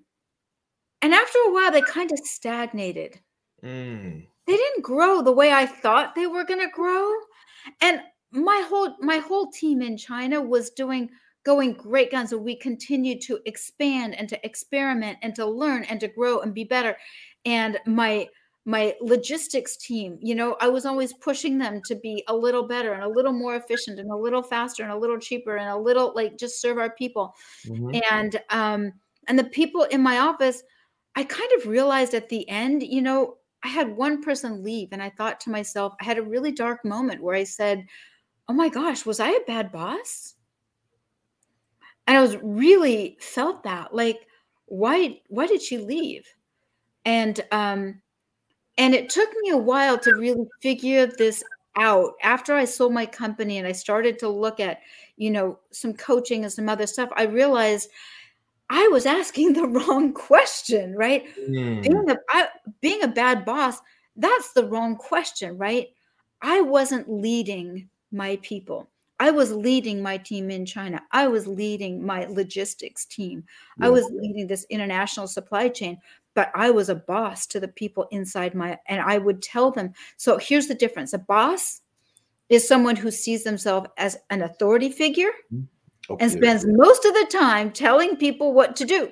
and 1.01 1.13
after 1.13 1.39
a 1.39 1.51
while, 1.53 1.71
they 1.71 1.82
kind 1.82 2.12
of 2.12 2.19
stagnated. 2.19 3.19
Mm, 3.63 4.27
They 4.47 4.58
didn't 4.58 4.84
grow 4.84 5.21
the 5.21 5.32
way 5.32 5.51
I 5.53 5.65
thought 5.65 6.15
they 6.15 6.27
were 6.27 6.43
going 6.43 6.60
to 6.60 6.69
grow. 6.73 7.10
And 7.82 8.01
my 8.31 8.63
whole 8.67 8.95
my 8.99 9.17
whole 9.17 9.51
team 9.51 9.81
in 9.81 9.97
China 9.97 10.41
was 10.41 10.69
doing 10.69 11.09
going 11.45 11.73
great 11.73 12.11
guns 12.11 12.31
and 12.31 12.43
we 12.43 12.55
continued 12.55 13.21
to 13.21 13.39
expand 13.45 14.13
and 14.15 14.27
to 14.29 14.45
experiment 14.45 15.17
and 15.21 15.33
to 15.35 15.45
learn 15.45 15.83
and 15.85 15.99
to 15.99 16.07
grow 16.07 16.39
and 16.39 16.53
be 16.53 16.63
better. 16.63 16.95
And 17.45 17.79
my 17.85 18.27
my 18.65 18.93
logistics 19.01 19.77
team, 19.77 20.19
you 20.21 20.35
know, 20.35 20.55
I 20.61 20.67
was 20.67 20.85
always 20.85 21.13
pushing 21.13 21.57
them 21.57 21.81
to 21.85 21.95
be 21.95 22.23
a 22.27 22.35
little 22.35 22.67
better 22.67 22.93
and 22.93 23.03
a 23.03 23.09
little 23.09 23.31
more 23.33 23.55
efficient 23.55 23.99
and 23.99 24.11
a 24.11 24.15
little 24.15 24.43
faster 24.43 24.83
and 24.83 24.91
a 24.91 24.97
little 24.97 25.17
cheaper 25.17 25.57
and 25.57 25.69
a 25.69 25.77
little 25.77 26.13
like 26.15 26.37
just 26.37 26.61
serve 26.61 26.77
our 26.77 26.91
people 26.91 27.33
mhm. 27.65 27.99
and 28.11 28.41
um 28.49 28.91
and 29.27 29.39
the 29.39 29.45
people 29.45 29.83
in 29.83 30.01
my 30.01 30.19
office 30.19 30.61
i 31.15 31.23
kind 31.23 31.49
of 31.57 31.67
realized 31.67 32.13
at 32.13 32.29
the 32.29 32.47
end 32.49 32.83
you 32.83 33.01
know 33.01 33.37
i 33.63 33.67
had 33.67 33.95
one 33.95 34.21
person 34.21 34.63
leave 34.63 34.89
and 34.91 35.01
i 35.01 35.09
thought 35.09 35.39
to 35.39 35.49
myself 35.49 35.93
i 35.99 36.03
had 36.03 36.17
a 36.17 36.23
really 36.23 36.51
dark 36.51 36.83
moment 36.85 37.23
where 37.23 37.35
i 37.35 37.43
said 37.43 37.85
oh 38.49 38.53
my 38.53 38.67
gosh 38.67 39.05
was 39.05 39.19
i 39.19 39.29
a 39.29 39.39
bad 39.47 39.71
boss? 39.71 40.33
And 42.07 42.17
i 42.17 42.21
was 42.21 42.35
really 42.41 43.17
felt 43.21 43.63
that 43.63 43.93
like 43.93 44.27
why 44.65 45.21
why 45.27 45.47
did 45.47 45.62
she 45.62 45.77
leave? 45.77 46.27
And 47.05 47.39
um 47.51 48.01
and 48.77 48.95
it 48.95 49.09
took 49.09 49.29
me 49.41 49.51
a 49.51 49.57
while 49.57 49.97
to 49.99 50.15
really 50.15 50.47
figure 50.62 51.05
this 51.05 51.43
out. 51.75 52.13
After 52.23 52.55
i 52.55 52.65
sold 52.65 52.93
my 52.93 53.05
company 53.05 53.59
and 53.59 53.67
i 53.67 53.71
started 53.71 54.19
to 54.19 54.27
look 54.27 54.59
at 54.59 54.79
you 55.17 55.29
know 55.29 55.59
some 55.71 55.93
coaching 55.93 56.43
and 56.43 56.51
some 56.51 56.67
other 56.67 56.88
stuff 56.88 57.09
i 57.15 57.23
realized 57.23 57.89
i 58.69 58.88
was 58.88 59.05
asking 59.05 59.53
the 59.53 59.67
wrong 59.67 60.12
question 60.13 60.95
right? 60.95 61.25
Mm, 61.38 61.83
being 61.83 62.09
a 62.09 62.17
I, 62.29 62.47
being 62.81 63.03
a 63.03 63.07
bad 63.07 63.45
boss 63.45 63.77
that's 64.15 64.51
the 64.53 64.65
wrong 64.65 64.95
question 64.95 65.57
right? 65.57 65.88
I 66.41 66.62
wasn't 66.62 67.09
leading 67.12 67.89
my 68.11 68.37
people. 68.41 68.89
I 69.21 69.31
was 69.31 69.51
leading 69.51 70.01
my 70.01 70.17
team 70.17 70.49
in 70.49 70.65
china. 70.65 71.01
I 71.11 71.27
was 71.27 71.45
leading 71.45 72.05
my 72.05 72.25
logistics 72.25 73.05
team. 73.05 73.43
I 73.81 73.89
was 73.89 74.05
leading 74.11 74.47
this 74.47 74.65
international 74.69 75.27
supply 75.27 75.69
chain 75.69 75.97
but 76.35 76.51
i 76.55 76.69
was 76.69 76.87
a 76.87 76.95
boss 76.95 77.45
to 77.47 77.59
the 77.59 77.67
people 77.67 78.07
inside 78.11 78.55
my 78.55 78.77
and 78.87 79.01
i 79.01 79.17
would 79.17 79.41
tell 79.41 79.71
them. 79.71 79.93
So 80.17 80.37
here's 80.37 80.67
the 80.67 80.75
difference. 80.75 81.13
A 81.13 81.19
boss 81.19 81.81
is 82.49 82.67
someone 82.67 82.95
who 82.95 83.11
sees 83.11 83.43
themselves 83.43 83.87
as 83.97 84.17
an 84.29 84.41
authority 84.41 84.89
figure 84.89 85.31
mm-hmm. 85.53 86.13
and 86.19 86.31
Okay. 86.31 86.37
spends 86.37 86.65
most 86.65 87.05
of 87.05 87.13
the 87.13 87.27
time 87.29 87.71
telling 87.71 88.15
people 88.15 88.53
what 88.53 88.75
to 88.77 88.85
do. 88.85 89.11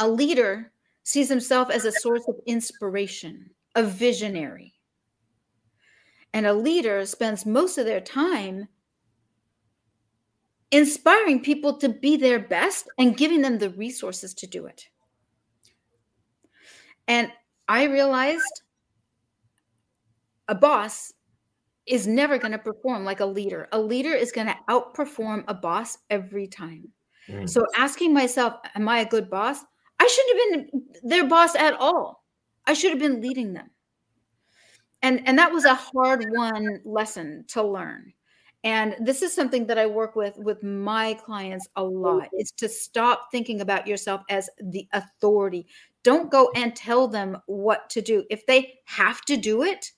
A 0.00 0.08
leader 0.08 0.72
sees 1.04 1.28
himself 1.28 1.70
as 1.70 1.84
a 1.84 1.92
source 1.92 2.24
of 2.28 2.34
inspiration, 2.46 3.50
a 3.74 3.82
visionary. 3.82 4.73
And 6.34 6.46
a 6.46 6.52
leader 6.52 7.06
spends 7.06 7.46
most 7.46 7.78
of 7.78 7.86
their 7.86 8.00
time 8.00 8.68
inspiring 10.70 11.40
people 11.40 11.78
to 11.78 11.88
be 11.88 12.16
their 12.16 12.40
best 12.40 12.88
and 12.98 13.16
giving 13.16 13.40
them 13.40 13.58
the 13.58 13.70
resources 13.70 14.34
to 14.34 14.46
do 14.46 14.66
it. 14.66 14.88
And 17.06 17.30
I 17.68 17.84
realized 17.84 18.62
a 20.48 20.54
boss 20.54 21.12
is 21.86 22.06
never 22.06 22.38
going 22.38 22.52
to 22.52 22.58
perform 22.58 23.04
like 23.04 23.20
a 23.20 23.26
leader. 23.26 23.68
A 23.72 23.78
leader 23.78 24.12
is 24.12 24.32
going 24.32 24.48
to 24.48 24.56
outperform 24.68 25.44
a 25.48 25.54
boss 25.54 25.98
every 26.10 26.48
time. 26.48 26.88
Mm, 27.28 27.48
So 27.48 27.64
asking 27.76 28.12
myself, 28.12 28.54
am 28.74 28.88
I 28.88 29.00
a 29.00 29.08
good 29.08 29.30
boss? 29.30 29.60
I 30.00 30.06
shouldn't 30.06 30.38
have 30.38 30.70
been 30.72 30.82
their 31.08 31.28
boss 31.28 31.54
at 31.54 31.74
all. 31.74 32.24
I 32.66 32.72
should 32.72 32.90
have 32.90 32.98
been 32.98 33.20
leading 33.20 33.52
them. 33.52 33.70
And 35.04 35.20
and 35.28 35.38
that 35.38 35.52
was 35.52 35.66
a 35.66 35.74
hard 35.74 36.24
won 36.30 36.80
lesson 36.86 37.44
to 37.48 37.62
learn. 37.62 38.14
And 38.64 38.96
this 38.98 39.20
is 39.20 39.34
something 39.34 39.66
that 39.66 39.76
I 39.76 39.84
work 39.84 40.16
with 40.16 40.38
with 40.38 40.62
my 40.62 41.12
clients 41.12 41.68
a 41.76 41.84
lot. 41.84 42.30
Is 42.32 42.50
to 42.52 42.70
stop 42.70 43.28
thinking 43.30 43.60
about 43.60 43.86
yourself 43.86 44.22
as 44.30 44.48
the 44.58 44.88
authority. 44.94 45.66
Don't 46.04 46.30
go 46.30 46.50
and 46.56 46.74
tell 46.74 47.06
them 47.06 47.36
what 47.44 47.90
to 47.90 48.00
do. 48.00 48.24
If 48.30 48.46
they 48.46 48.78
have 48.86 49.20
to 49.26 49.36
do 49.36 49.62
it, 49.62 49.92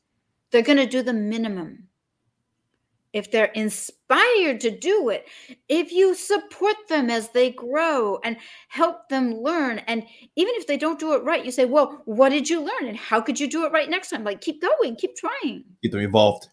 they're 0.51 0.63
going 0.63 0.79
to 0.79 0.87
do 0.87 1.03
the 1.03 1.13
minimum. 1.13 1.87
If 3.17 3.31
they're 3.31 3.47
inspired 3.47 4.61
to 4.61 4.71
do 4.71 5.09
it, 5.09 5.27
if 5.69 5.91
you 5.91 6.15
support 6.15 6.77
them 6.89 7.09
as 7.09 7.31
they 7.31 7.51
grow 7.51 8.19
and 8.25 8.37
help 8.69 9.09
them 9.09 9.35
learn, 9.41 9.79
and 9.81 10.05
even 10.37 10.55
if 10.57 10.67
they 10.67 10.77
don't 10.77 10.99
do 10.99 11.15
it 11.15 11.25
right, 11.25 11.45
you 11.45 11.51
say, 11.51 11.65
Well, 11.65 12.03
what 12.05 12.29
did 12.29 12.49
you 12.49 12.61
learn? 12.61 12.89
And 12.89 12.97
how 12.97 13.21
could 13.21 13.41
you 13.41 13.49
do 13.49 13.65
it 13.65 13.73
right 13.73 13.89
next 13.89 14.11
time? 14.11 14.23
Like, 14.23 14.41
keep 14.41 14.61
going, 14.61 14.97
keep 14.97 15.17
trying. 15.17 15.65
Get 15.83 15.93
them 15.93 16.01
involved. 16.01 16.49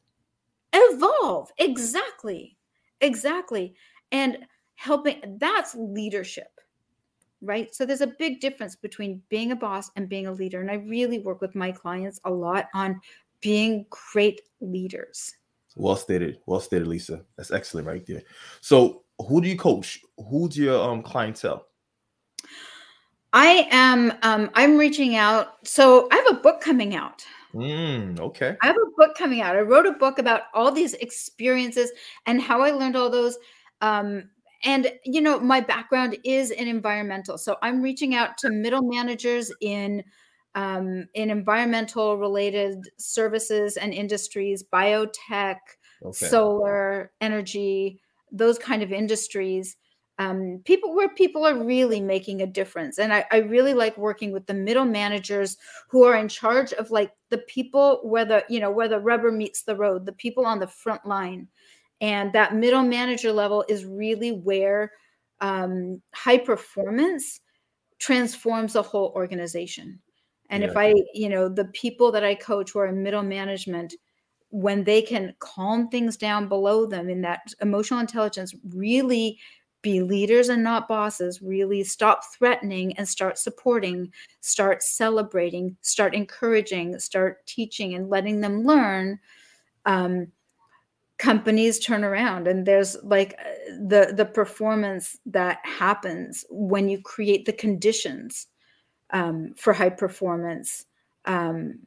Evolve. 0.74 1.52
Exactly. 1.58 2.58
Exactly. 3.02 3.76
And 4.12 4.40
helping 4.76 5.38
that's 5.40 5.76
leadership 5.76 6.48
right? 7.46 7.76
So 7.76 7.86
there's 7.86 8.00
a 8.00 8.08
big 8.08 8.40
difference 8.40 8.78
between 8.78 9.22
being 9.28 9.52
a 9.52 9.56
boss 9.58 9.92
and 9.98 10.08
being 10.08 10.28
a 10.28 10.32
leader. 10.32 10.62
And 10.62 10.72
I 10.72 10.76
really 10.76 11.20
work 11.20 11.42
with 11.42 11.56
my 11.56 11.74
clients 11.74 12.22
a 12.24 12.32
lot 12.32 12.70
on 12.74 13.02
being 13.42 13.86
great 14.14 14.40
leaders. 14.62 15.36
Well 15.76 15.96
stated. 15.96 16.40
Well 16.46 16.60
stated, 16.60 16.88
Lisa. 16.88 17.24
That's 17.38 17.52
excellent 17.52 17.88
right 17.88 18.06
there. 18.06 18.24
So 18.62 19.04
who 19.28 19.42
do 19.42 19.48
you 19.48 19.58
coach? 19.58 20.02
Who's 20.30 20.58
your 20.58 20.82
um 20.82 21.02
clientele? 21.04 21.66
I 23.34 23.68
am 23.72 24.14
um 24.22 24.50
I'm 24.54 24.78
reaching 24.78 25.16
out. 25.16 25.68
So 25.68 26.08
I 26.12 26.16
have 26.16 26.38
a 26.38 26.42
book 26.42 26.62
coming 26.62 26.96
out. 26.96 27.26
Mm, 27.54 28.20
okay. 28.20 28.58
I 28.62 28.68
have 28.68 28.76
a 28.76 28.92
book 28.98 29.16
coming 29.16 29.42
out. 29.42 29.56
I 29.56 29.62
wrote 29.62 29.86
a 29.86 29.92
book 29.92 30.18
about 30.20 30.44
all 30.54 30.72
these 30.72 30.94
experiences 30.96 31.92
and 32.26 32.42
how 32.42 32.62
I 32.62 32.72
learned 32.72 32.96
all 32.96 33.10
those 33.10 33.38
um 33.82 34.30
and 34.64 34.92
you 35.04 35.22
know 35.22 35.40
my 35.40 35.60
background 35.60 36.18
is 36.24 36.52
in 36.52 36.68
environmental 36.68 37.38
so 37.38 37.58
i'm 37.62 37.82
reaching 37.82 38.16
out 38.16 38.38
to 38.38 38.50
middle 38.50 38.82
managers 38.82 39.52
in 39.62 40.04
um, 40.56 41.08
in 41.14 41.30
environmental 41.30 42.18
related 42.18 42.90
services 42.98 43.78
and 43.78 43.94
industries 43.94 44.64
biotech 44.64 45.58
okay. 46.04 46.28
solar 46.28 47.12
energy 47.22 48.00
those 48.32 48.58
kind 48.58 48.82
of 48.84 48.92
industries 48.92 49.78
um, 50.20 50.62
people 50.64 50.96
where 50.96 51.10
people 51.10 51.44
are 51.44 51.64
really 51.64 52.00
making 52.00 52.42
a 52.42 52.48
difference 52.48 53.00
and 53.00 53.12
I, 53.12 53.26
I 53.32 53.38
really 53.38 53.74
like 53.74 53.98
working 53.98 54.32
with 54.32 54.46
the 54.46 54.54
middle 54.54 54.86
managers 54.86 55.58
who 55.90 56.04
are 56.04 56.16
in 56.16 56.28
charge 56.28 56.72
of 56.74 56.92
like 56.92 57.12
the 57.30 57.40
people 57.40 58.00
where 58.04 58.26
the 58.26 58.46
you 58.48 58.60
know 58.60 58.70
where 58.70 58.88
the 58.88 59.00
rubber 59.00 59.32
meets 59.32 59.64
the 59.64 59.76
road 59.76 60.06
the 60.06 60.14
people 60.14 60.46
on 60.46 60.60
the 60.60 60.68
front 60.68 61.04
line 61.06 61.48
and 62.00 62.34
that 62.34 62.54
middle 62.54 62.84
manager 62.84 63.32
level 63.32 63.66
is 63.70 63.86
really 63.86 64.32
where 64.32 64.92
um, 65.40 66.02
high 66.14 66.38
performance 66.38 67.40
transforms 68.00 68.74
the 68.74 68.82
whole 68.82 69.14
organization. 69.16 70.00
And 70.54 70.62
yeah. 70.62 70.70
if 70.70 70.78
I, 70.78 70.94
you 71.16 71.30
know, 71.30 71.50
the 71.50 71.66
people 71.66 72.12
that 72.12 72.24
I 72.24 72.36
coach 72.36 72.72
who 72.72 72.80
are 72.80 72.86
in 72.86 73.02
middle 73.02 73.24
management, 73.24 73.96
when 74.52 74.84
they 74.84 75.02
can 75.02 75.34
calm 75.40 75.90
things 75.90 76.16
down 76.16 76.48
below 76.48 76.86
them 76.86 77.10
in 77.10 77.22
that 77.22 77.42
emotional 77.60 78.00
intelligence, 78.00 78.54
really 78.70 79.40
be 79.82 80.04
leaders 80.04 80.50
and 80.50 80.64
not 80.64 80.88
bosses, 80.88 81.42
really 81.42 81.84
stop 81.84 82.22
threatening 82.36 82.96
and 82.98 83.10
start 83.10 83.40
supporting, 83.40 84.12
start 84.42 84.84
celebrating, 84.84 85.76
start 85.82 86.14
encouraging, 86.14 87.00
start 87.00 87.44
teaching 87.48 87.96
and 87.96 88.12
letting 88.12 88.40
them 88.40 88.64
learn. 88.64 89.20
Um, 89.88 90.28
companies 91.18 91.80
turn 91.80 92.04
around 92.04 92.48
and 92.48 92.68
there's 92.68 92.96
like 93.02 93.34
uh, 93.40 93.74
the 93.88 94.14
the 94.16 94.26
performance 94.26 95.18
that 95.26 95.60
happens 95.64 96.46
when 96.52 96.90
you 96.90 97.02
create 97.02 97.46
the 97.46 97.54
conditions 97.54 98.48
um, 99.14 99.54
for 99.56 99.74
high 99.74 99.90
performance 99.90 100.86
um, 101.26 101.80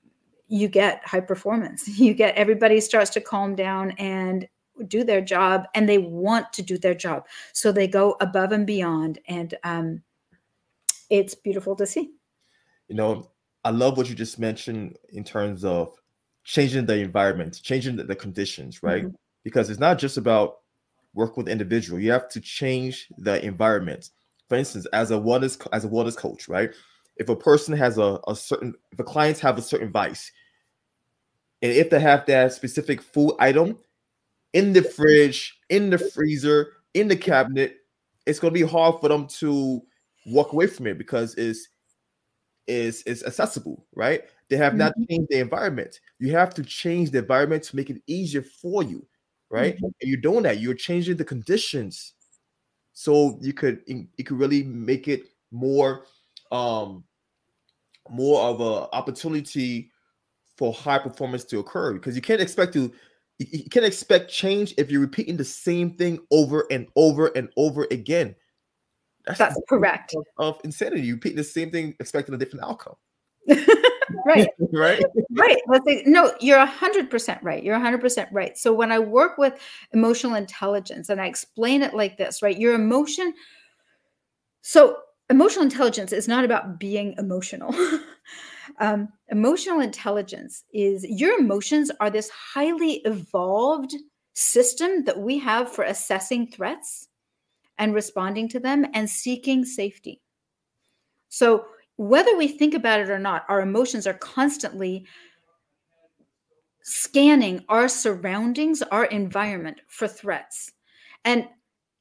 you 0.49 0.69
get 0.69 1.03
high 1.05 1.21
performance 1.21 1.87
you 1.99 2.15
get 2.15 2.35
everybody 2.37 2.81
starts 2.81 3.11
to 3.11 3.21
calm 3.21 3.55
down 3.55 3.93
and 3.93 4.49
do 4.89 5.05
their 5.05 5.23
job 5.23 5.65
and 5.75 5.89
they 5.89 5.99
want 5.99 6.53
to 6.53 6.63
do 6.63 6.77
their 6.77 6.95
job 6.95 7.27
so 7.53 7.73
they 7.73 7.89
go 7.89 8.17
above 8.21 8.53
and 8.53 8.67
beyond 8.67 9.19
and 9.29 9.55
um, 9.65 10.03
it's 11.11 11.35
beautiful 11.35 11.77
to 11.77 11.87
see 11.87 12.11
you 12.89 12.97
know 12.97 13.31
i 13.65 13.71
love 13.71 13.97
what 13.97 14.09
you 14.09 14.15
just 14.15 14.39
mentioned 14.39 14.97
in 15.11 15.25
terms 15.25 15.65
of 15.65 15.93
changing 16.45 16.87
the 16.87 16.97
environment 16.97 17.61
changing 17.63 17.97
the, 17.97 18.05
the 18.05 18.17
conditions 18.17 18.83
right 18.83 19.05
mm-hmm 19.05 19.15
because 19.47 19.71
it's 19.71 19.79
not 19.79 19.97
just 19.97 20.17
about 20.17 20.57
work 21.15 21.37
with 21.37 21.49
individual. 21.49 22.01
You 22.01 22.11
have 22.11 22.29
to 22.31 22.41
change 22.41 23.07
the 23.17 23.41
environment. 23.45 24.11
For 24.49 24.57
instance, 24.59 24.87
as 24.87 25.13
a 25.13 25.15
wellness 25.15 25.65
as 25.73 25.85
a 25.85 25.89
wellness 25.89 26.17
coach, 26.17 26.49
right? 26.49 26.71
If 27.17 27.29
a 27.29 27.37
person 27.37 27.77
has 27.77 27.99
a, 27.99 28.19
a 28.29 28.37
certain 28.37 28.75
if 28.93 28.99
a 28.99 29.05
clients 29.05 29.41
have 29.41 29.59
a 29.59 29.63
certain 29.63 29.91
vice, 29.91 30.31
and 31.63 31.73
if 31.73 31.91
they 31.91 32.01
have 32.01 32.27
that 32.27 32.53
specific 32.53 33.01
food 33.03 33.35
item 33.39 33.79
in 34.53 34.73
the 34.73 34.83
fridge, 34.83 35.59
in 35.69 35.91
the 35.91 35.99
freezer, 35.99 36.73
in 36.95 37.09
the 37.09 37.17
cabinet, 37.17 37.77
it's 38.27 38.39
gonna 38.39 38.53
be 38.53 38.63
hard 38.63 39.01
for 39.01 39.09
them 39.09 39.27
to 39.27 39.83
walk 40.27 40.53
away 40.53 40.67
from 40.67 40.87
it 40.87 40.99
because 40.99 41.35
it's 41.35 41.69
is 42.67 43.03
is 43.03 43.23
accessible, 43.25 43.87
right? 43.95 44.25
They 44.49 44.57
have 44.57 44.75
not 44.75 44.93
mm-hmm. 44.93 45.05
changed 45.11 45.29
the 45.31 45.41
environment. 45.41 46.01
You 46.19 46.33
have 46.33 46.55
to 46.55 46.63
change 46.63 47.11
the 47.11 47.19
environment 47.19 47.63
to 47.65 47.77
make 47.77 47.91
it 47.91 48.03
easier 48.07 48.43
for 48.43 48.83
you 48.83 49.07
right? 49.51 49.77
Mm-hmm. 49.77 49.85
And 49.85 49.95
you're 50.03 50.21
doing 50.21 50.43
that. 50.45 50.61
You're 50.61 50.75
changing 50.75 51.17
the 51.17 51.25
conditions 51.25 52.15
so 52.93 53.39
you 53.41 53.53
could 53.53 53.81
you 53.87 54.25
could 54.25 54.39
really 54.39 54.63
make 54.63 55.09
it 55.09 55.23
more 55.51 56.07
um 56.53 57.05
more 58.09 58.43
of 58.43 58.61
a 58.61 58.95
opportunity 58.95 59.91
for 60.57 60.73
high 60.73 60.99
performance 60.99 61.45
to 61.45 61.59
occur 61.59 61.95
because 61.95 62.17
you 62.17 62.23
can't 62.23 62.41
expect 62.41 62.73
to 62.73 62.93
you 63.39 63.69
can't 63.71 63.85
expect 63.85 64.31
change 64.31 64.73
if 64.79 64.91
you're 64.91 65.01
repeating 65.01 65.37
the 65.37 65.45
same 65.45 65.91
thing 65.91 66.19
over 66.31 66.67
and 66.71 66.89
over 66.97 67.27
and 67.37 67.51
over 67.59 67.87
again. 67.91 68.35
That's, 69.27 69.39
That's 69.39 69.61
correct. 69.69 70.15
Of, 70.15 70.25
of 70.39 70.61
insanity. 70.65 71.03
You 71.03 71.15
repeat 71.15 71.37
the 71.37 71.45
same 71.45 71.71
thing, 71.71 71.95
expecting 72.01 72.35
a 72.35 72.39
different 72.39 72.65
outcome. 72.65 72.95
right 74.25 74.49
right 74.73 75.03
right 75.67 76.03
no 76.07 76.33
you're 76.41 76.65
100% 76.65 77.43
right 77.43 77.63
you're 77.63 77.79
100% 77.79 78.29
right 78.33 78.57
so 78.57 78.73
when 78.73 78.93
i 78.93 78.99
work 78.99 79.37
with 79.37 79.55
emotional 79.93 80.35
intelligence 80.35 81.09
and 81.09 81.21
i 81.21 81.27
explain 81.27 81.83
it 81.83 81.95
like 81.95 82.17
this 82.17 82.41
right 82.41 82.59
your 82.59 82.75
emotion 82.75 83.35
so 84.63 84.97
emotional 85.31 85.65
intelligence 85.65 86.13
is 86.13 86.29
not 86.29 86.45
about 86.45 86.79
being 86.79 87.15
emotional 87.19 87.75
um, 88.79 89.09
emotional 89.29 89.81
intelligence 89.81 90.65
is 90.73 91.05
your 91.09 91.39
emotions 91.39 91.91
are 92.01 92.11
this 92.11 92.31
highly 92.31 93.03
evolved 93.05 93.95
system 94.35 95.05
that 95.05 95.19
we 95.19 95.39
have 95.39 95.71
for 95.71 95.85
assessing 95.85 96.47
threats 96.47 97.09
and 97.79 97.95
responding 97.95 98.49
to 98.49 98.61
them 98.61 98.87
and 98.95 99.09
seeking 99.09 99.65
safety 99.65 100.21
so 101.29 101.67
whether 101.97 102.37
we 102.37 102.49
think 102.49 102.75
about 102.75 103.01
it 103.01 103.11
or 103.11 103.19
not, 103.19 103.45
our 103.49 103.61
emotions 103.61 104.07
are 104.07 104.15
constantly 104.15 105.07
scanning 106.83 107.65
our 107.69 107.89
surroundings, 107.89 108.83
our 108.83 109.07
environment 109.07 109.81
for 109.89 110.07
threats. 110.07 110.73
And, 111.25 111.49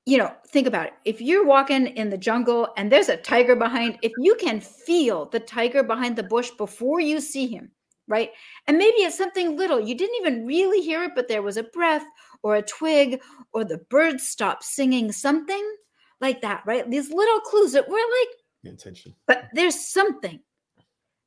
you 0.05 0.17
know, 0.17 0.31
think 0.47 0.67
about 0.67 0.87
it. 0.87 0.93
If 1.03 1.19
you're 1.19 1.45
walking 1.45 1.87
in 1.87 2.09
the 2.09 2.17
jungle 2.17 2.69
and 2.77 2.91
there's 2.91 3.09
a 3.09 3.17
tiger 3.17 3.55
behind, 3.55 3.97
if 4.01 4.11
you 4.19 4.35
can 4.35 4.59
feel 4.59 5.25
the 5.25 5.39
tiger 5.39 5.83
behind 5.83 6.15
the 6.15 6.23
bush 6.23 6.51
before 6.51 6.99
you 6.99 7.19
see 7.19 7.47
him, 7.47 7.71
right? 8.07 8.29
And 8.67 8.77
maybe 8.77 8.97
it's 8.97 9.17
something 9.17 9.57
little, 9.57 9.79
you 9.79 9.95
didn't 9.95 10.17
even 10.21 10.45
really 10.45 10.81
hear 10.81 11.03
it, 11.03 11.13
but 11.15 11.27
there 11.27 11.41
was 11.41 11.57
a 11.57 11.63
breath 11.63 12.05
or 12.43 12.55
a 12.55 12.61
twig 12.61 13.21
or 13.51 13.65
the 13.65 13.79
birds 13.89 14.27
stopped 14.27 14.63
singing 14.63 15.11
something 15.11 15.75
like 16.21 16.41
that, 16.41 16.61
right? 16.67 16.89
These 16.89 17.11
little 17.11 17.39
clues 17.39 17.71
that 17.71 17.89
we're 17.89 17.95
like, 17.95 18.29
intention. 18.63 19.13
But 19.27 19.49
there's 19.53 19.79
something, 19.79 20.39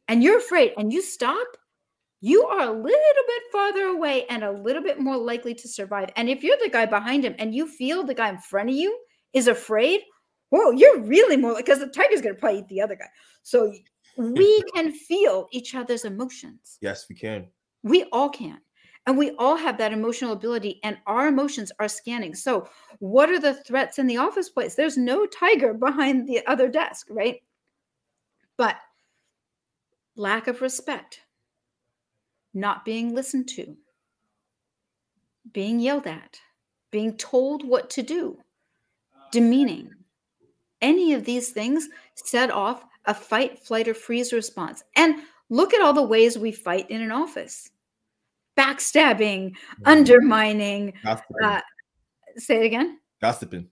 and 0.07 0.23
you're 0.23 0.39
afraid, 0.39 0.73
and 0.79 0.93
you 0.93 1.03
stop, 1.03 1.47
you 2.21 2.45
are 2.45 2.61
a 2.61 2.73
little 2.73 2.83
bit 2.83 3.43
farther 3.53 3.85
away 3.87 4.27
and 4.27 4.43
a 4.43 4.51
little 4.51 4.83
bit 4.83 4.99
more 4.99 5.17
likely 5.17 5.55
to 5.55 5.69
survive. 5.69 6.11
And 6.17 6.29
if 6.29 6.43
you're 6.43 6.59
the 6.63 6.71
guy 6.71 6.87
behind 6.87 7.25
him 7.25 7.35
and 7.39 7.55
you 7.55 7.69
feel 7.69 8.03
the 8.03 8.15
guy 8.15 8.29
in 8.29 8.39
front 8.39 8.71
of 8.71 8.75
you 8.75 8.99
is 9.33 9.47
afraid, 9.47 10.01
whoa, 10.51 10.73
you're 10.73 11.01
really 11.01 11.37
more 11.37 11.55
because 11.57 11.79
the 11.79 11.87
tiger's 11.87 12.21
going 12.21 12.35
to 12.35 12.41
probably 12.41 12.61
eat 12.61 12.69
the 12.69 12.81
other 12.81 12.97
guy. 12.97 13.09
So 13.43 13.73
we 14.17 14.63
can 14.75 14.93
feel 14.93 15.49
each 15.53 15.75
other's 15.75 16.05
emotions. 16.05 16.79
Yes, 16.81 17.07
we 17.09 17.15
can. 17.15 17.47
We 17.83 18.05
all 18.13 18.31
can. 18.31 18.59
And 19.07 19.17
we 19.17 19.31
all 19.39 19.57
have 19.57 19.79
that 19.79 19.95
emotional 19.95 20.35
ability, 20.35 20.81
and 20.83 20.99
our 21.07 21.29
emotions 21.29 21.73
are 21.81 21.89
scanning. 21.89 22.35
So, 22.35 22.69
what 22.99 23.31
are 23.31 23.41
the 23.41 23.55
threats 23.55 23.99
in 23.99 24.07
the 24.07 24.19
office 24.19 24.51
place? 24.51 24.75
There's 24.75 24.99
no 24.99 25.25
tiger 25.25 25.73
behind 25.73 26.29
the 26.29 26.47
other 26.47 26.69
desk, 26.69 27.07
right? 27.09 27.41
But 28.59 28.77
lack 30.15 30.47
of 30.47 30.61
respect, 30.61 31.21
not 32.55 32.85
being 32.85 33.15
listened 33.15 33.49
to, 33.51 33.77
being 35.53 35.81
yelled 35.81 36.07
at, 36.07 36.39
being 36.91 37.17
told 37.17 37.67
what 37.67 37.91
to 37.91 38.03
do, 38.03 38.39
demeaning. 39.33 39.91
Any 40.81 41.13
of 41.15 41.25
these 41.25 41.51
things 41.51 41.89
set 42.15 42.51
off 42.51 42.85
a 43.07 43.15
fight, 43.15 43.59
flight, 43.59 43.89
or 43.89 43.95
freeze 43.95 44.33
response. 44.33 44.83
And 44.97 45.23
look 45.49 45.75
at 45.75 45.81
all 45.81 45.93
the 45.93 46.03
ways 46.03 46.39
we 46.39 46.53
fight 46.53 46.91
in 46.91 47.01
an 47.01 47.11
office 47.13 47.71
backstabbing, 48.57 49.51
Mhm. 49.53 49.57
undermining. 49.87 50.93
Uh, 51.05 51.61
say 52.37 52.57
it 52.57 52.65
again. 52.65 53.01
Gossiping. 53.21 53.71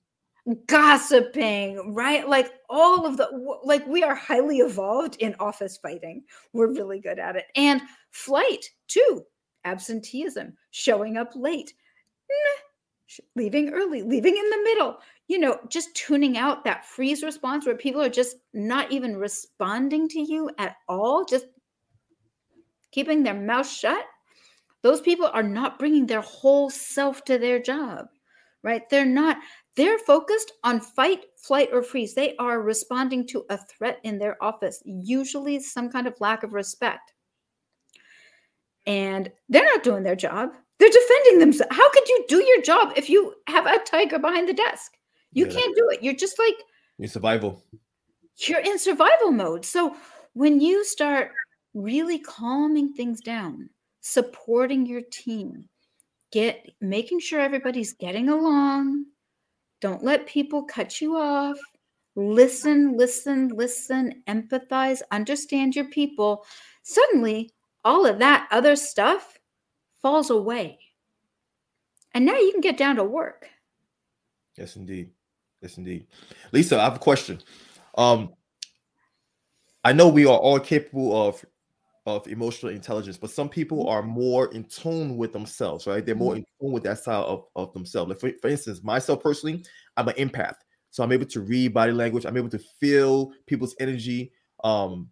Gossiping, 0.67 1.95
right? 1.95 2.29
Like 2.29 2.53
all 2.69 3.05
of 3.05 3.17
the, 3.17 3.59
like 3.65 3.87
we 3.87 4.03
are 4.03 4.15
highly 4.15 4.59
evolved 4.59 5.17
in 5.17 5.35
office 5.41 5.77
fighting. 5.77 6.23
We're 6.53 6.73
really 6.73 7.01
good 7.01 7.19
at 7.19 7.37
it. 7.37 7.47
And 7.57 7.81
flight, 8.11 8.65
too. 8.87 9.25
Absenteeism, 9.65 10.57
showing 10.71 11.17
up 11.17 11.33
late, 11.35 11.75
Nah. 12.29 13.19
Leaving 13.37 13.71
early, 13.71 14.03
leaving 14.03 14.37
in 14.37 14.51
the 14.51 14.63
middle. 14.65 14.99
You 15.29 15.39
know, 15.39 15.59
just 15.69 15.95
tuning 15.95 16.37
out 16.37 16.65
that 16.65 16.85
freeze 16.85 17.23
response 17.23 17.65
where 17.65 17.77
people 17.77 18.03
are 18.03 18.09
just 18.09 18.37
not 18.53 18.91
even 18.91 19.17
responding 19.17 20.09
to 20.09 20.21
you 20.21 20.51
at 20.59 20.77
all, 20.89 21.25
just 21.25 21.47
keeping 22.91 23.23
their 23.23 23.35
mouth 23.35 23.69
shut. 23.69 24.05
Those 24.83 25.01
people 25.01 25.27
are 25.27 25.43
not 25.43 25.79
bringing 25.79 26.07
their 26.07 26.21
whole 26.21 26.69
self 26.69 27.25
to 27.25 27.39
their 27.39 27.61
job, 27.61 28.07
right? 28.63 28.89
They're 28.91 29.05
not, 29.05 29.39
they're 29.77 29.99
focused 29.99 30.53
on 30.65 30.81
fight, 30.81 31.27
flight, 31.37 31.69
or 31.73 31.83
freeze. 31.83 32.15
They 32.15 32.35
are 32.37 32.63
responding 32.63 33.27
to 33.29 33.45
a 33.51 33.59
threat 33.59 34.01
in 34.05 34.19
their 34.19 34.43
office, 34.43 34.83
usually 34.85 35.61
some 35.61 35.91
kind 35.91 36.07
of 36.07 36.19
lack 36.21 36.43
of 36.43 36.55
respect. 36.55 37.13
And 38.87 39.31
they're 39.49 39.65
not 39.65 39.83
doing 39.83 40.03
their 40.03 40.17
job. 40.17 40.55
They're 40.79 40.89
defending 40.89 41.39
themselves. 41.41 41.75
How 41.75 41.91
could 41.91 42.09
you 42.09 42.25
do 42.29 42.43
your 42.45 42.63
job 42.63 42.93
if 42.97 43.11
you 43.11 43.35
have 43.49 43.67
a 43.67 43.79
tiger 43.85 44.19
behind 44.19 44.49
the 44.49 44.55
desk? 44.55 44.97
You 45.33 45.47
Yeah. 45.47 45.53
can't 45.53 45.77
do 45.77 45.89
it. 45.91 46.03
You're 46.03 46.15
just 46.15 46.39
like, 46.39 46.55
survival. 47.09 47.63
you're 48.47 48.61
in 48.61 48.79
survival 48.79 49.33
mode. 49.33 49.65
So 49.65 49.97
when 50.35 50.61
you 50.61 50.85
start 50.85 51.33
really 51.75 52.19
calming 52.19 52.93
things 52.95 53.21
down, 53.21 53.69
supporting 54.01 54.87
your 54.87 55.03
team, 55.11 55.69
get 56.31 56.71
making 56.81 57.21
sure 57.21 57.41
everybody's 57.41 57.93
getting 57.95 58.29
along, 58.29 59.07
don't 59.81 60.05
let 60.05 60.27
people 60.27 60.65
cut 60.65 61.01
you 61.01 61.17
off. 61.17 61.59
Listen, 62.15 62.97
listen, 62.97 63.49
listen, 63.49 64.23
empathize, 64.27 65.03
understand 65.11 65.77
your 65.77 65.85
people. 65.87 66.45
Suddenly, 66.83 67.51
all 67.85 68.07
of 68.07 68.19
that 68.21 68.49
other 68.51 68.75
stuff 68.75 69.39
falls 70.01 70.31
away. 70.31 70.79
And 72.15 72.25
now 72.25 72.37
you 72.37 72.51
can 72.53 72.63
get 72.63 72.79
down 72.79 72.97
to 72.97 73.05
work. 73.05 73.51
Yes, 74.57 74.77
indeed. 74.77 75.11
Yes, 75.61 75.77
indeed. 75.77 76.07
Lisa, 76.53 76.79
I 76.81 76.85
have 76.85 76.97
a 76.97 77.01
question. 77.01 77.41
Um, 77.99 78.33
I 79.85 79.93
know 79.93 80.09
we 80.09 80.25
are 80.25 80.39
all 80.39 80.59
capable 80.59 81.29
of 81.29 81.45
of 82.07 82.27
emotional 82.29 82.73
intelligence, 82.73 83.17
but 83.17 83.31
some 83.31 83.49
people 83.49 83.89
are 83.89 84.03
more 84.03 84.53
in 84.53 84.65
tune 84.65 85.17
with 85.17 85.33
themselves, 85.33 85.87
right? 85.87 86.07
They're 86.07 86.15
more 86.15 86.37
in 86.37 86.45
tune 86.61 86.73
with 86.73 86.85
that 86.85 87.01
side 87.01 87.25
of, 87.25 87.45
of 87.57 87.73
themselves. 87.73 88.09
Like 88.09 88.21
for, 88.21 88.31
for 88.41 88.49
instance, 88.49 88.83
myself 88.83 89.23
personally, 89.23 89.65
I'm 89.97 90.09
an 90.09 90.15
empath. 90.15 90.55
So 90.91 91.03
I'm 91.03 91.13
able 91.13 91.27
to 91.27 91.41
read 91.41 91.75
body 91.75 91.93
language, 91.93 92.25
I'm 92.25 92.37
able 92.37 92.49
to 92.51 92.61
feel 92.81 93.33
people's 93.47 93.75
energy 93.81 94.33
um 94.65 95.11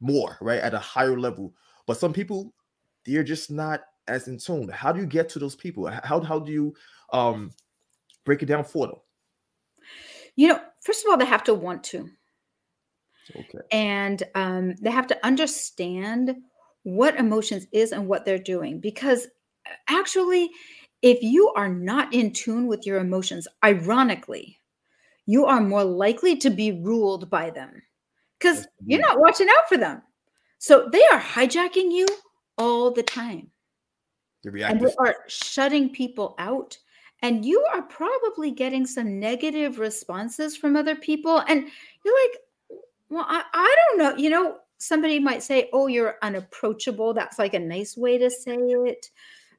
more, 0.00 0.36
right? 0.40 0.60
At 0.60 0.74
a 0.74 0.78
higher 0.78 1.18
level. 1.18 1.54
But 1.86 1.96
some 1.96 2.12
people, 2.12 2.52
they're 3.06 3.24
just 3.24 3.50
not 3.50 3.82
as 4.08 4.28
in 4.28 4.38
tune. 4.38 4.68
How 4.68 4.92
do 4.92 5.00
you 5.00 5.06
get 5.06 5.28
to 5.30 5.38
those 5.38 5.54
people? 5.54 5.86
How 5.86 6.20
how 6.20 6.38
do 6.40 6.52
you 6.52 6.74
um 7.12 7.52
break 8.24 8.42
it 8.42 8.46
down 8.46 8.64
for 8.64 8.88
them? 8.88 8.96
You 10.34 10.48
know, 10.48 10.60
first 10.80 11.04
of 11.04 11.10
all, 11.10 11.16
they 11.16 11.24
have 11.24 11.44
to 11.44 11.54
want 11.54 11.84
to. 11.84 12.10
Okay. 13.34 13.58
and 13.70 14.22
um, 14.34 14.74
they 14.80 14.90
have 14.90 15.06
to 15.06 15.26
understand 15.26 16.36
what 16.84 17.16
emotions 17.16 17.66
is 17.72 17.92
and 17.92 18.06
what 18.06 18.24
they're 18.24 18.38
doing 18.38 18.80
because 18.80 19.26
uh, 19.66 19.74
actually 19.88 20.50
if 21.00 21.22
you 21.22 21.52
are 21.56 21.68
not 21.68 22.12
in 22.12 22.32
tune 22.32 22.66
with 22.66 22.84
your 22.86 22.98
emotions 22.98 23.46
ironically 23.64 24.60
you 25.26 25.46
are 25.46 25.60
more 25.60 25.84
likely 25.84 26.36
to 26.36 26.50
be 26.50 26.72
ruled 26.82 27.30
by 27.30 27.50
them 27.50 27.82
because 28.38 28.66
you're 28.84 29.00
not 29.00 29.20
watching 29.20 29.48
out 29.48 29.68
for 29.68 29.76
them. 29.76 30.02
So 30.58 30.88
they 30.92 31.02
are 31.12 31.20
hijacking 31.20 31.92
you 31.92 32.06
all 32.58 32.90
the 32.90 33.02
time. 33.02 33.50
And 34.70 34.80
they 34.80 34.92
are 34.98 35.16
shutting 35.28 35.90
people 35.90 36.34
out 36.38 36.76
and 37.22 37.44
you 37.44 37.64
are 37.72 37.82
probably 37.82 38.50
getting 38.50 38.84
some 38.84 39.20
negative 39.20 39.78
responses 39.78 40.56
from 40.56 40.74
other 40.74 40.96
people 40.96 41.38
and 41.46 41.68
you're 42.04 42.28
like 42.28 42.38
well 43.12 43.26
I, 43.28 43.44
I 43.52 43.76
don't 43.76 43.98
know 43.98 44.16
you 44.16 44.30
know 44.30 44.56
somebody 44.78 45.20
might 45.20 45.42
say 45.42 45.68
oh 45.72 45.86
you're 45.86 46.16
unapproachable 46.22 47.14
that's 47.14 47.38
like 47.38 47.54
a 47.54 47.58
nice 47.58 47.96
way 47.96 48.18
to 48.18 48.30
say 48.30 48.56
it 48.56 49.10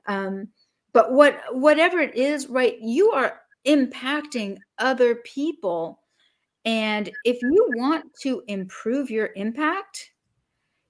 um, 0.07 0.49
but 0.91 1.13
what 1.13 1.39
whatever 1.51 1.99
it 1.99 2.15
is 2.15 2.47
right 2.47 2.77
you 2.81 3.11
are 3.11 3.39
impacting 3.65 4.57
other 4.79 5.15
people 5.15 5.99
and 6.65 7.11
if 7.23 7.41
you 7.41 7.69
want 7.75 8.05
to 8.21 8.43
improve 8.47 9.09
your 9.09 9.29
impact 9.35 10.11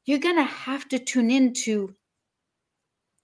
you're 0.06 0.20
going 0.20 0.36
to 0.36 0.44
have 0.44 0.88
to 0.90 1.00
tune 1.00 1.30
into 1.30 1.94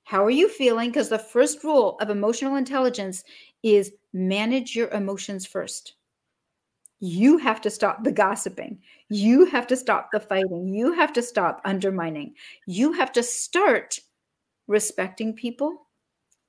how 0.10 0.26
are 0.26 0.32
you 0.32 0.50
feeling? 0.50 0.90
Because 0.90 1.10
the 1.10 1.20
first 1.20 1.64
rule 1.64 1.96
of 2.02 2.10
emotional 2.10 2.56
intelligence 2.56 3.24
is 3.62 3.94
manage 4.12 4.76
your 4.76 4.88
emotions 4.90 5.46
first. 5.46 5.94
You 7.00 7.38
have 7.38 7.62
to 7.62 7.70
stop 7.70 8.04
the 8.04 8.12
gossiping. 8.12 8.80
You 9.10 9.46
have 9.46 9.68
to 9.68 9.76
stop 9.78 10.10
the 10.12 10.20
fighting. 10.20 10.68
You 10.74 10.94
have 10.94 11.14
to 11.14 11.22
stop 11.22 11.62
undermining. 11.66 12.36
You 12.68 12.94
have 12.94 13.12
to 13.14 13.24
start 13.24 14.00
respecting 14.68 15.34
people, 15.34 15.88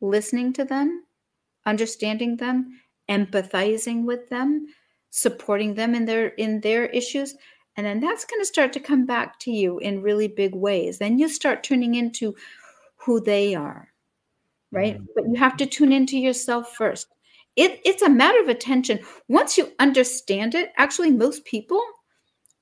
listening 0.01 0.53
to 0.55 0.65
them, 0.65 1.05
understanding 1.67 2.37
them, 2.37 2.81
empathizing 3.09 4.05
with 4.05 4.29
them, 4.31 4.67
supporting 5.11 5.75
them 5.75 5.95
in 5.95 6.05
their 6.07 6.29
in 6.29 6.61
their 6.61 6.87
issues. 6.87 7.37
And 7.77 7.87
then 7.87 8.01
that's 8.01 8.25
going 8.25 8.41
to 8.43 8.47
start 8.47 8.73
to 8.75 8.81
come 8.81 9.07
back 9.07 9.39
to 9.41 9.51
you 9.51 9.79
in 9.79 10.03
really 10.03 10.29
big 10.29 10.55
ways. 10.55 10.99
Then 10.99 11.19
you 11.19 11.29
start 11.29 11.63
tuning 11.65 11.95
into 11.95 12.35
who 12.97 13.21
they 13.21 13.55
are 13.55 13.89
right 14.73 14.99
Mhm. 14.99 15.07
but 15.15 15.25
you 15.27 15.35
have 15.37 15.57
to 15.57 15.67
tune 15.67 15.93
into 15.93 16.19
yourself 16.19 16.75
first 16.77 17.09
it, 17.57 17.81
it's 17.85 18.03
a 18.03 18.09
matter 18.09 18.41
of 18.41 18.49
attention. 18.49 19.01
Once 19.29 19.59
you 19.59 19.73
understand 19.79 20.55
it 20.55 20.73
actually 20.77 21.11
most 21.11 21.45
people 21.45 21.83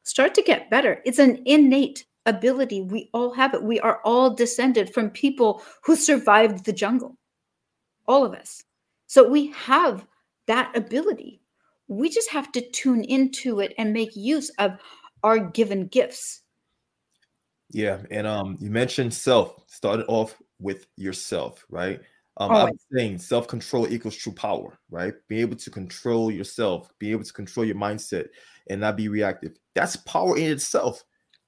start 0.02 0.34
to 0.34 0.42
get 0.42 0.70
better. 0.70 1.02
It's 1.04 1.18
an 1.18 1.42
innate 1.44 2.06
ability. 2.26 2.82
We 2.82 3.10
all 3.12 3.32
have 3.34 3.54
it. 3.54 3.62
We 3.62 3.80
are 3.80 4.00
all 4.04 4.34
descended 4.34 4.92
from 4.92 5.10
people 5.10 5.62
who 5.84 5.96
survived 5.96 6.64
the 6.64 6.72
jungle 6.72 7.18
all 8.08 8.24
of 8.24 8.34
us. 8.34 8.64
So 9.06 9.28
we 9.28 9.52
have 9.52 10.04
that 10.46 10.76
ability. 10.76 11.40
We 11.86 12.08
just 12.08 12.30
have 12.30 12.50
to 12.52 12.70
tune 12.70 13.04
into 13.04 13.60
it 13.60 13.74
and 13.78 13.92
make 13.92 14.16
use 14.16 14.50
of 14.58 14.78
our 15.22 15.38
given 15.38 15.86
gifts. 15.86 16.42
Yeah, 17.70 17.98
and 18.10 18.26
um, 18.26 18.56
you 18.60 18.70
mentioned 18.70 19.12
self. 19.12 19.62
Started 19.66 20.06
off 20.08 20.34
with 20.58 20.86
yourself, 20.96 21.64
right? 21.68 22.00
Um, 22.38 22.52
I'm 22.52 22.78
saying 22.92 23.18
self-control 23.18 23.92
equals 23.92 24.16
true 24.16 24.32
power, 24.32 24.78
right? 24.90 25.14
Being 25.28 25.40
able 25.42 25.56
to 25.56 25.70
control 25.70 26.30
yourself, 26.30 26.90
be 26.98 27.10
able 27.10 27.24
to 27.24 27.32
control 27.32 27.66
your 27.66 27.76
mindset, 27.76 28.28
and 28.70 28.80
not 28.80 28.96
be 28.96 29.08
reactive. 29.08 29.56
That's 29.74 29.96
power 29.96 30.36
in 30.36 30.52
itself. 30.52 31.02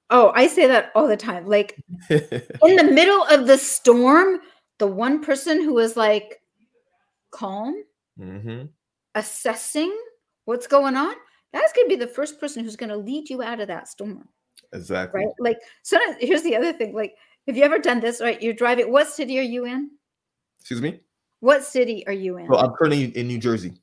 oh 0.09 0.31
i 0.35 0.45
say 0.47 0.67
that 0.67 0.91
all 0.95 1.07
the 1.07 1.15
time 1.15 1.45
like 1.47 1.79
in 2.09 2.75
the 2.75 2.83
middle 2.83 3.23
of 3.25 3.47
the 3.47 3.57
storm, 3.57 4.39
the 4.77 4.87
one 4.87 5.23
person 5.23 5.61
who 5.61 5.77
is 5.79 5.95
like 5.97 6.41
calm, 7.31 7.75
hmm 8.17 8.63
assessing 9.15 9.95
what's 10.45 10.67
going 10.67 10.95
on, 10.95 11.13
that's 11.53 11.73
going 11.73 11.85
to 11.85 11.89
be 11.89 11.95
the 11.99 12.07
first 12.07 12.39
person 12.39 12.63
who's 12.63 12.75
going 12.75 12.89
to 12.89 12.97
lead 12.97 13.29
you 13.29 13.41
out 13.41 13.59
of 13.59 13.67
that 13.67 13.87
storm, 13.87 14.27
Exactly. 14.73 15.21
right? 15.21 15.33
Like, 15.39 15.57
so 15.83 15.97
here's 16.19 16.43
the 16.43 16.55
other 16.55 16.73
thing. 16.73 16.93
Like, 16.93 17.15
have 17.47 17.57
you 17.57 17.63
ever 17.63 17.79
done 17.79 17.99
this, 17.99 18.21
right? 18.21 18.41
You're 18.41 18.53
driving. 18.53 18.91
What 18.91 19.07
city 19.07 19.37
are 19.39 19.43
you 19.43 19.65
in? 19.65 19.91
Excuse 20.61 20.81
me. 20.81 20.99
What 21.39 21.63
city 21.63 22.05
are 22.07 22.13
you 22.13 22.37
in? 22.37 22.47
So 22.47 22.57
I'm 22.57 22.71
currently 22.77 23.05
in 23.17 23.27
New 23.27 23.39
Jersey. 23.39 23.73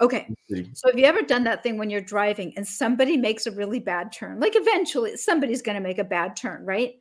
Okay. 0.00 0.28
So 0.74 0.88
have 0.88 0.98
you 0.98 1.06
ever 1.06 1.22
done 1.22 1.44
that 1.44 1.62
thing 1.62 1.78
when 1.78 1.88
you're 1.88 2.00
driving 2.00 2.52
and 2.56 2.66
somebody 2.66 3.16
makes 3.16 3.46
a 3.46 3.52
really 3.52 3.80
bad 3.80 4.12
turn? 4.12 4.40
Like 4.40 4.52
eventually 4.56 5.16
somebody's 5.16 5.62
going 5.62 5.76
to 5.76 5.80
make 5.82 5.98
a 5.98 6.04
bad 6.04 6.36
turn, 6.36 6.66
right? 6.66 6.94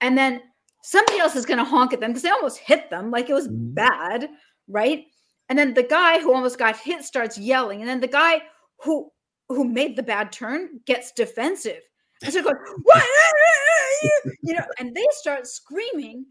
And 0.00 0.18
then 0.18 0.40
somebody 0.82 1.18
else 1.18 1.36
is 1.36 1.46
going 1.46 1.58
to 1.58 1.64
honk 1.64 1.92
at 1.92 2.00
them 2.00 2.10
because 2.10 2.22
they 2.22 2.30
almost 2.30 2.58
hit 2.58 2.90
them 2.90 3.10
like 3.10 3.28
it 3.30 3.34
was 3.34 3.48
Mhm. 3.48 3.74
bad, 3.74 4.30
right? 4.68 5.04
And 5.48 5.58
then 5.58 5.74
the 5.74 5.82
guy 5.84 6.18
who 6.18 6.34
almost 6.34 6.58
got 6.58 6.76
hit 6.76 7.04
starts 7.04 7.38
yelling, 7.38 7.80
and 7.80 7.88
then 7.88 8.00
the 8.00 8.08
guy 8.08 8.42
who 8.82 9.12
who 9.48 9.64
made 9.64 9.94
the 9.94 10.02
bad 10.02 10.32
turn 10.32 10.80
gets 10.86 11.12
defensive 11.12 11.80
and 12.24 12.32
so 12.32 12.42
going, 12.42 12.56
"What?" 12.82 13.04
you 14.42 14.54
know, 14.54 14.64
and 14.80 14.92
they 14.94 15.06
start 15.12 15.46
screaming, 15.46 16.26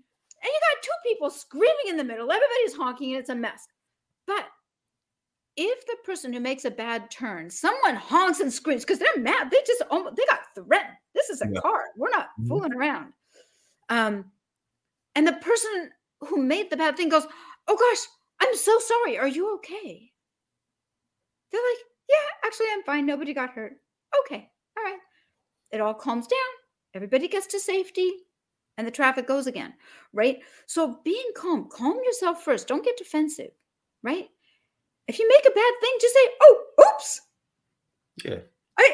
and 0.46 0.52
you 0.54 0.60
got 0.76 0.84
two 0.84 1.10
people 1.12 1.30
screaming 1.32 1.88
in 1.88 1.98
the 1.98 2.04
middle. 2.04 2.32
Everybody's 2.32 2.76
honking, 2.76 3.12
and 3.14 3.20
it's 3.20 3.30
a 3.30 3.36
mess. 3.36 3.66
But 4.28 4.46
if 5.58 5.86
the 5.88 5.98
person 6.04 6.32
who 6.32 6.40
makes 6.40 6.66
a 6.66 6.72
bad 6.72 7.10
turn, 7.10 7.50
someone 7.50 7.96
honks 7.96 8.42
and 8.42 8.54
screams 8.54 8.84
because 8.84 9.00
they're 9.00 9.18
mad, 9.18 9.50
they 9.50 9.62
just 9.66 9.82
almost 9.90 10.16
they 10.18 10.26
got 10.26 10.42
threatened. 10.54 10.98
This 11.16 11.30
is 11.30 11.42
a 11.42 11.48
Yeah. 11.52 11.62
car. 11.62 11.86
We're 11.98 12.10
not 12.12 12.30
Mhm. 12.40 12.48
fooling 12.50 12.74
around. 12.74 13.14
Um, 13.90 14.32
and 15.16 15.28
the 15.28 15.34
person 15.34 15.94
who 16.22 16.38
made 16.38 16.70
the 16.70 16.78
bad 16.78 16.98
thing 16.98 17.10
goes, 17.10 17.26
"Oh 17.68 17.76
gosh, 17.78 18.06
I'm 18.42 18.56
so 18.56 18.78
sorry. 18.80 19.18
Are 19.18 19.28
you 19.28 19.54
okay?" 19.56 20.14
They're 21.52 21.62
like, 21.62 21.86
"Yeah, 22.10 22.30
actually 22.44 22.68
I'm 22.72 22.84
fine. 22.84 23.06
Nobody 23.06 23.34
got 23.34 23.52
hurt." 23.52 23.82
Okay. 24.22 24.52
All 24.78 24.84
right. 24.84 25.00
It 25.72 25.82
all 25.82 25.94
calms 25.94 26.28
down. 26.28 26.40
Everybody 26.94 27.28
gets 27.28 27.48
to 27.48 27.60
safety 27.60 28.25
and 28.78 28.86
the 28.86 28.92
traffic 28.92 29.28
goes 29.28 29.48
again, 29.48 29.74
right? 30.14 30.40
So 30.66 31.00
being 31.04 31.32
calm, 31.36 31.70
calm 31.70 31.98
yourself 32.04 32.44
first. 32.44 32.68
Don't 32.68 32.84
get 32.84 32.98
defensive, 32.98 33.52
right? 34.04 34.28
If 35.08 35.20
you 35.20 35.28
make 35.28 35.46
a 35.46 35.56
bad 35.56 35.74
thing, 35.82 35.98
just 36.02 36.14
say, 36.14 36.28
"Oh, 36.42 36.64
oops." 36.82 37.22
Yeah. 38.24 38.40
I 38.78 38.92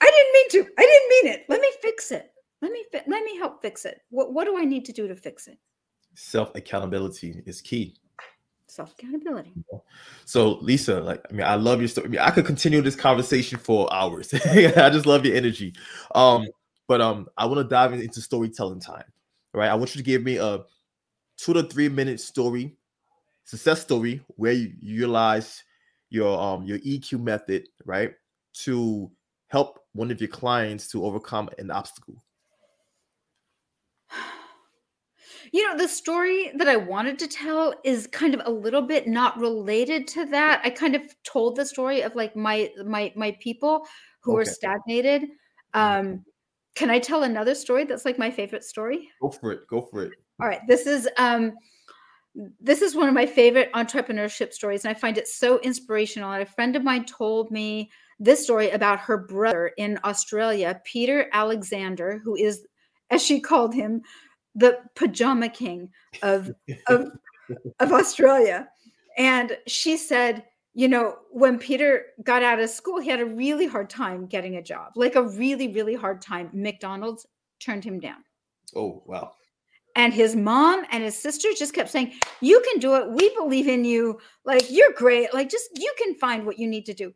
I 0.00 0.06
didn't 0.06 0.32
mean 0.32 0.48
to. 0.50 0.72
I 0.78 0.82
didn't 0.82 1.08
mean 1.10 1.34
it. 1.34 1.46
Let 1.48 1.60
me 1.60 1.70
fix 1.82 2.12
it. 2.12 2.30
Let 2.62 2.72
me 2.72 2.84
fi- 2.92 3.04
let 3.06 3.24
me 3.24 3.36
help 3.36 3.62
fix 3.62 3.84
it. 3.84 4.00
What 4.10 4.32
what 4.32 4.44
do 4.44 4.58
I 4.58 4.64
need 4.64 4.84
to 4.86 4.92
do 4.92 5.08
to 5.08 5.16
fix 5.16 5.48
it? 5.48 5.58
Self 6.14 6.54
accountability 6.54 7.42
is 7.46 7.60
key. 7.60 7.96
Self 8.66 8.92
accountability. 8.92 9.54
So, 10.24 10.58
Lisa, 10.60 11.00
like, 11.00 11.24
I 11.30 11.32
mean, 11.32 11.46
I 11.46 11.54
love 11.54 11.80
your 11.80 11.88
story. 11.88 12.06
I 12.06 12.10
mean, 12.10 12.20
I 12.20 12.30
could 12.30 12.44
continue 12.44 12.82
this 12.82 12.96
conversation 12.96 13.58
for 13.58 13.92
hours. 13.92 14.32
I 14.44 14.90
just 14.90 15.06
love 15.06 15.24
your 15.24 15.36
energy. 15.36 15.74
Um, 16.14 16.46
but 16.88 17.00
um, 17.02 17.28
I 17.38 17.46
want 17.46 17.58
to 17.58 17.64
dive 17.64 17.94
into 17.94 18.22
storytelling 18.22 18.80
time. 18.80 19.04
Right. 19.54 19.70
I 19.70 19.76
want 19.76 19.94
you 19.94 20.00
to 20.00 20.06
give 20.06 20.22
me 20.24 20.38
a 20.38 20.64
two 21.36 21.54
to 21.54 21.62
three 21.64 21.88
minute 21.88 22.20
story, 22.20 22.76
success 23.44 23.82
story 23.82 24.22
where 24.36 24.52
you 24.52 24.74
utilize 24.80 25.64
your 26.10 26.40
um 26.40 26.64
your 26.64 26.78
EQ 26.80 27.20
method, 27.20 27.68
right, 27.84 28.14
to 28.64 29.10
help 29.48 29.80
one 29.94 30.10
of 30.10 30.20
your 30.20 30.28
clients 30.28 30.88
to 30.88 31.04
overcome 31.04 31.50
an 31.58 31.70
obstacle. 31.70 32.22
You 35.52 35.66
know, 35.66 35.76
the 35.76 35.88
story 35.88 36.50
that 36.56 36.68
I 36.68 36.76
wanted 36.76 37.18
to 37.20 37.28
tell 37.28 37.74
is 37.84 38.06
kind 38.06 38.34
of 38.34 38.42
a 38.44 38.50
little 38.50 38.82
bit 38.82 39.06
not 39.06 39.38
related 39.38 40.06
to 40.08 40.24
that. 40.26 40.60
I 40.64 40.70
kind 40.70 40.94
of 40.94 41.02
told 41.24 41.56
the 41.56 41.64
story 41.66 42.02
of 42.02 42.14
like 42.14 42.36
my 42.36 42.70
my 42.86 43.12
my 43.16 43.36
people 43.40 43.86
who 44.22 44.34
were 44.34 44.44
Okay. 44.44 44.44
stagnated. 44.44 45.24
Um, 45.74 46.24
can 46.78 46.90
I 46.90 47.00
tell 47.00 47.24
another 47.24 47.56
story 47.56 47.84
that's 47.84 48.04
like 48.04 48.20
my 48.20 48.30
favorite 48.30 48.62
story? 48.62 49.08
Go 49.20 49.30
for 49.30 49.50
it. 49.50 49.66
Go 49.68 49.82
for 49.82 50.04
it. 50.04 50.12
All 50.40 50.46
right, 50.46 50.60
this 50.68 50.86
is 50.86 51.08
um 51.18 51.52
this 52.60 52.82
is 52.82 52.94
one 52.94 53.08
of 53.08 53.14
my 53.14 53.26
favorite 53.26 53.72
entrepreneurship 53.72 54.52
stories 54.52 54.84
and 54.84 54.96
I 54.96 54.98
find 54.98 55.18
it 55.18 55.26
so 55.26 55.58
inspirational. 55.58 56.30
And 56.30 56.42
a 56.42 56.46
friend 56.46 56.76
of 56.76 56.84
mine 56.84 57.04
told 57.04 57.50
me 57.50 57.90
this 58.20 58.44
story 58.44 58.70
about 58.70 59.00
her 59.00 59.18
brother 59.18 59.72
in 59.76 59.98
Australia, 60.04 60.80
Peter 60.84 61.28
Alexander, 61.32 62.20
who 62.22 62.36
is 62.36 62.64
as 63.10 63.24
she 63.24 63.40
called 63.40 63.74
him, 63.74 64.02
the 64.54 64.78
pajama 64.94 65.48
king 65.48 65.90
of 66.22 66.52
of 66.86 67.10
of 67.80 67.92
Australia. 67.92 68.68
And 69.16 69.58
she 69.66 69.96
said, 69.96 70.44
you 70.78 70.86
know, 70.86 71.16
when 71.32 71.58
Peter 71.58 72.04
got 72.22 72.44
out 72.44 72.60
of 72.60 72.70
school, 72.70 73.00
he 73.00 73.10
had 73.10 73.18
a 73.18 73.26
really 73.26 73.66
hard 73.66 73.90
time 73.90 74.26
getting 74.26 74.58
a 74.58 74.62
job, 74.62 74.92
like 74.94 75.16
a 75.16 75.22
really, 75.24 75.66
really 75.74 75.96
hard 75.96 76.22
time. 76.22 76.48
McDonald's 76.52 77.26
turned 77.58 77.82
him 77.82 77.98
down. 77.98 78.22
Oh 78.76 79.02
wow. 79.04 79.32
And 79.96 80.14
his 80.14 80.36
mom 80.36 80.84
and 80.92 81.02
his 81.02 81.20
sister 81.20 81.48
just 81.58 81.74
kept 81.74 81.90
saying, 81.90 82.12
You 82.40 82.62
can 82.70 82.78
do 82.78 82.94
it. 82.94 83.10
We 83.10 83.34
believe 83.34 83.66
in 83.66 83.84
you. 83.84 84.20
Like, 84.44 84.70
you're 84.70 84.92
great. 84.92 85.34
Like, 85.34 85.50
just 85.50 85.68
you 85.74 85.92
can 85.98 86.14
find 86.14 86.46
what 86.46 86.60
you 86.60 86.68
need 86.68 86.86
to 86.86 86.94
do. 86.94 87.12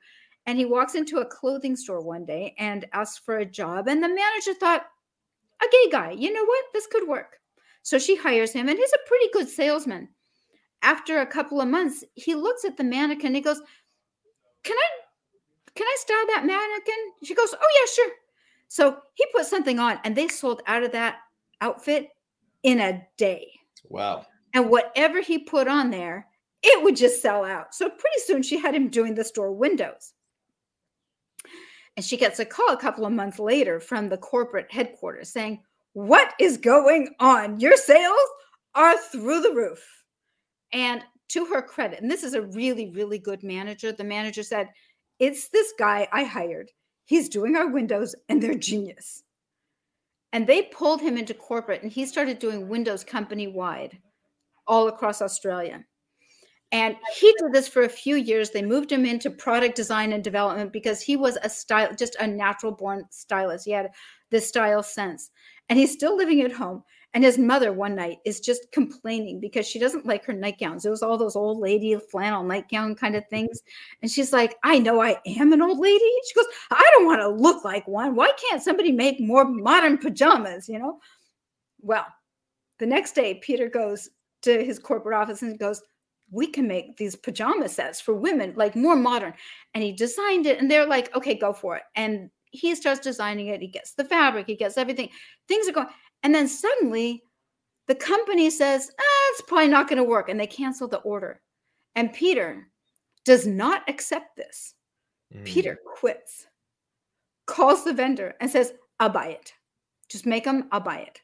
And 0.47 0.59
he 0.59 0.65
walks 0.65 0.97
into 0.97 1.21
a 1.21 1.25
clothing 1.25 1.77
store 1.77 2.01
one 2.01 2.25
day 2.25 2.57
and 2.59 2.85
asks 2.93 3.19
for 3.19 3.39
a 3.39 3.47
job. 3.47 3.87
And 3.87 4.03
the 4.03 4.09
manager 4.09 4.55
thought, 4.59 4.87
A 5.63 5.67
gay 5.71 5.89
guy, 5.89 6.11
you 6.11 6.33
know 6.33 6.45
what? 6.45 6.65
This 6.73 6.89
could 6.89 7.07
work. 7.07 7.39
So 7.85 8.01
she 8.01 8.17
hires 8.17 8.53
him, 8.53 8.69
and 8.69 8.77
he's 8.77 8.93
a 8.93 9.09
pretty 9.09 9.29
good 9.33 9.49
salesman. 9.49 10.09
After 10.83 11.21
a 11.21 11.27
couple 11.27 11.61
of 11.61 11.69
months, 11.69 12.05
he 12.15 12.35
looks 12.35 12.65
at 12.65 12.77
the 12.77 12.85
mannequin. 12.85 13.29
And 13.29 13.37
he 13.37 13.43
goes, 13.43 13.61
Can 14.65 14.77
I 14.77 15.03
can 15.75 15.87
I 15.87 15.97
style 15.99 16.27
that 16.29 16.45
mannequin? 16.45 17.13
She 17.25 17.35
goes, 17.35 17.55
Oh, 17.55 17.69
yeah, 17.81 17.93
sure. 17.95 18.13
So 18.69 18.99
he 19.15 19.25
put 19.35 19.47
something 19.47 19.79
on, 19.79 19.99
and 20.05 20.17
they 20.17 20.29
sold 20.29 20.63
out 20.67 20.83
of 20.83 20.93
that 20.93 21.17
outfit 21.61 22.09
in 22.63 22.81
a 22.81 23.03
day. 23.17 23.51
Wow. 23.89 24.27
And 24.55 24.71
whatever 24.71 25.21
he 25.21 25.39
put 25.39 25.69
on 25.69 25.91
there, 25.91 26.27
it 26.63 26.83
would 26.83 26.97
just 26.97 27.23
sell 27.23 27.45
out. 27.45 27.75
So 27.75 27.89
pretty 27.89 28.21
soon 28.25 28.43
she 28.43 28.59
had 28.59 28.75
him 28.75 28.89
doing 28.89 29.15
the 29.15 29.25
store 29.25 29.53
windows. 29.53 30.13
And 31.97 32.05
she 32.05 32.17
gets 32.17 32.39
a 32.39 32.45
call 32.45 32.71
a 32.71 32.79
couple 32.79 33.05
of 33.05 33.13
months 33.13 33.39
later 33.39 33.81
from 33.81 34.09
the 34.09 34.17
corporate 34.17 34.71
headquarters 34.71 35.31
saying, 35.31 35.61
What 35.93 36.33
is 36.39 36.57
going 36.57 37.15
on? 37.21 37.61
Your 37.61 37.77
sales 37.77 38.19
are 38.75 38.97
through 38.97 39.43
the 39.43 39.53
roof. 39.53 40.02
And 40.73 41.03
to 41.31 41.47
her 41.47 41.63
credit, 41.63 42.01
and 42.01 42.11
this 42.11 42.23
is 42.23 42.35
a 42.35 42.43
really, 42.43 42.91
really 42.91 43.19
good 43.19 43.43
manager, 43.43 43.93
the 43.93 44.05
manager 44.05 44.43
said, 44.43 44.69
It's 45.19 45.49
this 45.49 45.73
guy 45.79 46.09
I 46.13 46.25
hired. 46.25 46.71
He's 47.05 47.29
doing 47.29 47.57
our 47.57 47.69
windows 47.69 48.15
and 48.29 48.43
they're 48.43 48.55
genius. 48.55 49.23
And 50.33 50.47
they 50.47 50.63
pulled 50.63 51.01
him 51.01 51.19
into 51.19 51.35
corporate 51.35 51.83
and 51.83 51.93
he 51.93 52.07
started 52.07 52.39
doing 52.39 52.69
windows 52.69 53.05
company 53.05 53.49
wide 53.49 53.99
all 54.67 54.89
across 54.89 55.21
Australia. 55.21 55.85
And 56.73 56.97
he 57.15 57.35
did 57.39 57.53
this 57.53 57.69
for 57.69 57.83
a 57.83 57.89
few 57.89 58.17
years. 58.17 58.49
They 58.51 58.63
moved 58.63 58.91
him 58.91 59.05
into 59.05 59.31
product 59.31 59.77
design 59.77 60.15
and 60.15 60.25
development 60.25 60.73
because 60.73 61.03
he 61.03 61.17
was 61.17 61.37
a 61.43 61.51
style, 61.51 61.95
just 61.95 62.17
a 62.19 62.27
natural 62.27 62.73
born 62.73 63.05
stylist. 63.11 63.67
He 63.67 63.73
had 63.73 63.91
this 64.31 64.49
style 64.49 64.83
sense. 64.83 65.31
And 65.69 65.79
he's 65.79 65.93
still 65.93 66.17
living 66.17 66.41
at 66.41 66.51
home. 66.51 66.83
And 67.15 67.25
his 67.25 67.37
mother 67.37 67.73
one 67.73 67.95
night 67.95 68.19
is 68.25 68.41
just 68.41 68.73
complaining 68.73 69.39
because 69.39 69.67
she 69.67 69.79
doesn't 69.79 70.07
like 70.07 70.25
her 70.25 70.33
nightgowns. 70.33 70.87
It 70.87 70.91
was 70.91 71.03
all 71.03 71.19
those 71.19 71.37
old 71.37 71.59
lady 71.59 71.95
flannel 72.11 72.43
nightgown 72.43 72.95
kind 72.95 73.17
of 73.17 73.29
things. 73.29 73.61
And 74.01 74.11
she's 74.11 74.33
like, 74.33 74.57
I 74.65 74.79
know 74.79 75.03
I 75.03 75.17
am 75.27 75.53
an 75.53 75.61
old 75.61 75.79
lady. 75.79 76.11
She 76.27 76.35
goes, 76.35 76.47
I 76.71 76.91
don't 76.95 77.07
want 77.07 77.21
to 77.21 77.29
look 77.29 77.65
like 77.65 77.87
one. 77.87 78.15
Why 78.15 78.33
can't 78.49 78.63
somebody 78.63 78.93
make 78.93 79.21
more 79.21 79.45
modern 79.45 79.99
pajamas? 79.99 80.69
You 80.69 80.79
know? 80.79 81.01
Well, 81.83 82.07
the 82.79 82.87
next 82.87 83.15
day, 83.15 83.35
Peter 83.43 83.69
goes 83.69 84.09
to 84.43 84.65
his 84.65 84.79
corporate 84.79 85.17
office 85.17 85.43
and 85.43 85.59
goes, 85.59 85.83
we 86.31 86.47
can 86.47 86.67
make 86.67 86.97
these 86.97 87.15
pajama 87.15 87.69
sets 87.69 88.01
for 88.01 88.15
women, 88.15 88.55
like 88.57 88.75
more 88.75 88.97
modern. 88.97 89.35
And 89.75 89.85
he 89.85 89.93
designed 89.93 90.47
it, 90.47 90.59
and 90.59 90.71
they're 90.71 90.87
like, 90.87 91.15
okay, 91.15 91.35
go 91.35 91.53
for 91.53 91.77
it. 91.77 91.83
And 91.95 92.31
he 92.51 92.75
starts 92.75 93.01
designing 93.01 93.49
it. 93.49 93.61
He 93.61 93.69
gets 93.69 93.93
the 93.93 94.05
fabric, 94.05 94.47
he 94.47 94.57
gets 94.57 94.79
everything. 94.79 95.11
Things 95.47 95.69
are 95.69 95.73
going. 95.73 95.89
And 96.23 96.35
then 96.35 96.49
suddenly 96.49 97.25
the 97.89 97.95
company 97.95 98.51
says, 98.51 98.91
ah, 98.99 99.31
it's 99.31 99.43
probably 99.43 99.69
not 99.69 99.89
going 99.89 99.99
to 99.99 100.05
work. 100.05 100.29
And 100.29 100.39
they 100.39 100.47
cancel 100.47 100.89
the 100.89 100.99
order. 100.99 101.41
And 101.95 102.13
Peter 102.13 102.69
does 103.25 103.47
not 103.47 103.89
accept 103.89 104.37
this. 104.37 104.75
Mm. 105.35 105.45
Peter 105.45 105.79
quits, 105.85 106.47
calls 107.47 107.85
the 107.85 107.93
vendor, 107.93 108.35
and 108.41 108.51
says, 108.51 108.73
I'll 109.01 109.09
buy 109.09 109.29
it. 109.29 109.53
Just 110.09 110.27
make 110.27 110.45
them, 110.45 110.69
I'll 110.73 110.81
buy 110.81 110.99
it. 110.99 111.21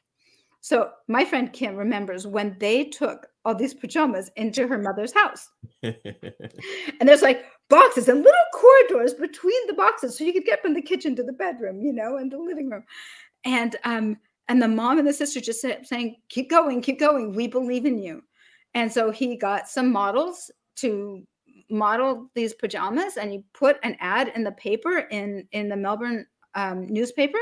So 0.61 0.91
my 1.07 1.23
friend 1.23 1.51
Kim 1.53 1.75
remembers 1.75 2.27
when 2.27 2.57
they 2.59 2.83
took 2.83 3.27
all 3.45 3.55
these 3.55 3.73
pajamas 3.73 4.29
into 4.35 4.67
her 4.67 4.77
mother's 4.77 5.13
house. 5.13 5.49
And 5.83 7.07
there's 7.07 7.21
like 7.21 7.45
boxes 7.69 8.09
and 8.09 8.21
little 8.21 8.39
corridors 8.53 9.13
between 9.13 9.67
the 9.67 9.73
boxes. 9.73 10.17
So 10.17 10.25
you 10.25 10.33
could 10.33 10.43
get 10.43 10.61
from 10.61 10.73
the 10.73 10.81
kitchen 10.81 11.15
to 11.15 11.23
the 11.23 11.31
bedroom, 11.31 11.81
you 11.81 11.93
know, 11.93 12.17
and 12.17 12.29
the 12.29 12.37
living 12.37 12.69
room. 12.69 12.83
And 13.45 13.77
um, 13.85 14.17
and 14.49 14.61
the 14.61 14.67
mom 14.67 14.97
and 14.97 15.07
the 15.07 15.13
sister 15.13 15.39
just 15.39 15.61
said, 15.61 15.85
saying, 15.85 16.17
keep 16.27 16.49
going, 16.49 16.81
keep 16.81 16.99
going. 16.99 17.35
We 17.35 17.47
believe 17.47 17.85
in 17.85 17.99
you. 17.99 18.23
And 18.73 18.91
so 18.91 19.11
he 19.11 19.37
got 19.37 19.69
some 19.69 19.91
models 19.91 20.51
to 20.77 21.23
model 21.69 22.29
these 22.33 22.55
pajamas 22.55 23.17
and 23.17 23.31
he 23.31 23.43
put 23.53 23.77
an 23.83 23.95
ad 23.99 24.31
in 24.35 24.43
the 24.43 24.51
paper 24.53 24.99
in 25.11 25.47
in 25.51 25.69
the 25.69 25.77
Melbourne 25.77 26.25
um, 26.55 26.87
newspaper 26.87 27.37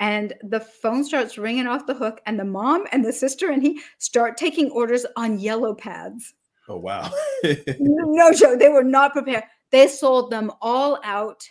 and 0.00 0.32
the 0.42 0.60
phone 0.60 1.04
starts 1.04 1.36
ringing 1.36 1.66
off 1.66 1.86
the 1.86 1.94
hook 1.94 2.20
and 2.24 2.38
the 2.38 2.44
mom 2.44 2.86
and 2.92 3.04
the 3.04 3.12
sister 3.12 3.50
and 3.50 3.62
he 3.62 3.80
start 3.98 4.38
taking 4.38 4.70
orders 4.70 5.04
on 5.16 5.38
yellow 5.38 5.74
pads 5.74 6.32
oh 6.68 6.78
wow. 6.78 7.10
no 7.78 8.32
joke 8.32 8.58
they 8.58 8.70
were 8.70 8.84
not 8.84 9.12
prepared 9.12 9.44
they 9.70 9.86
sold 9.86 10.30
them 10.30 10.50
all 10.62 10.98
out 11.04 11.46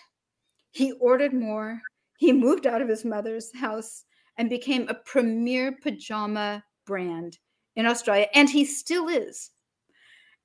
he 0.72 0.92
ordered 0.94 1.34
more 1.34 1.80
he 2.18 2.32
moved 2.32 2.66
out 2.66 2.82
of 2.82 2.90
his 2.90 3.06
mother's 3.06 3.56
house 3.56 4.06
and 4.38 4.50
became 4.50 4.88
a 4.88 4.94
premier 4.94 5.72
pajama 5.82 6.64
brand 6.86 7.38
in 7.76 7.86
australia 7.86 8.28
and 8.34 8.50
he 8.50 8.66
still 8.66 9.08
is. 9.08 9.52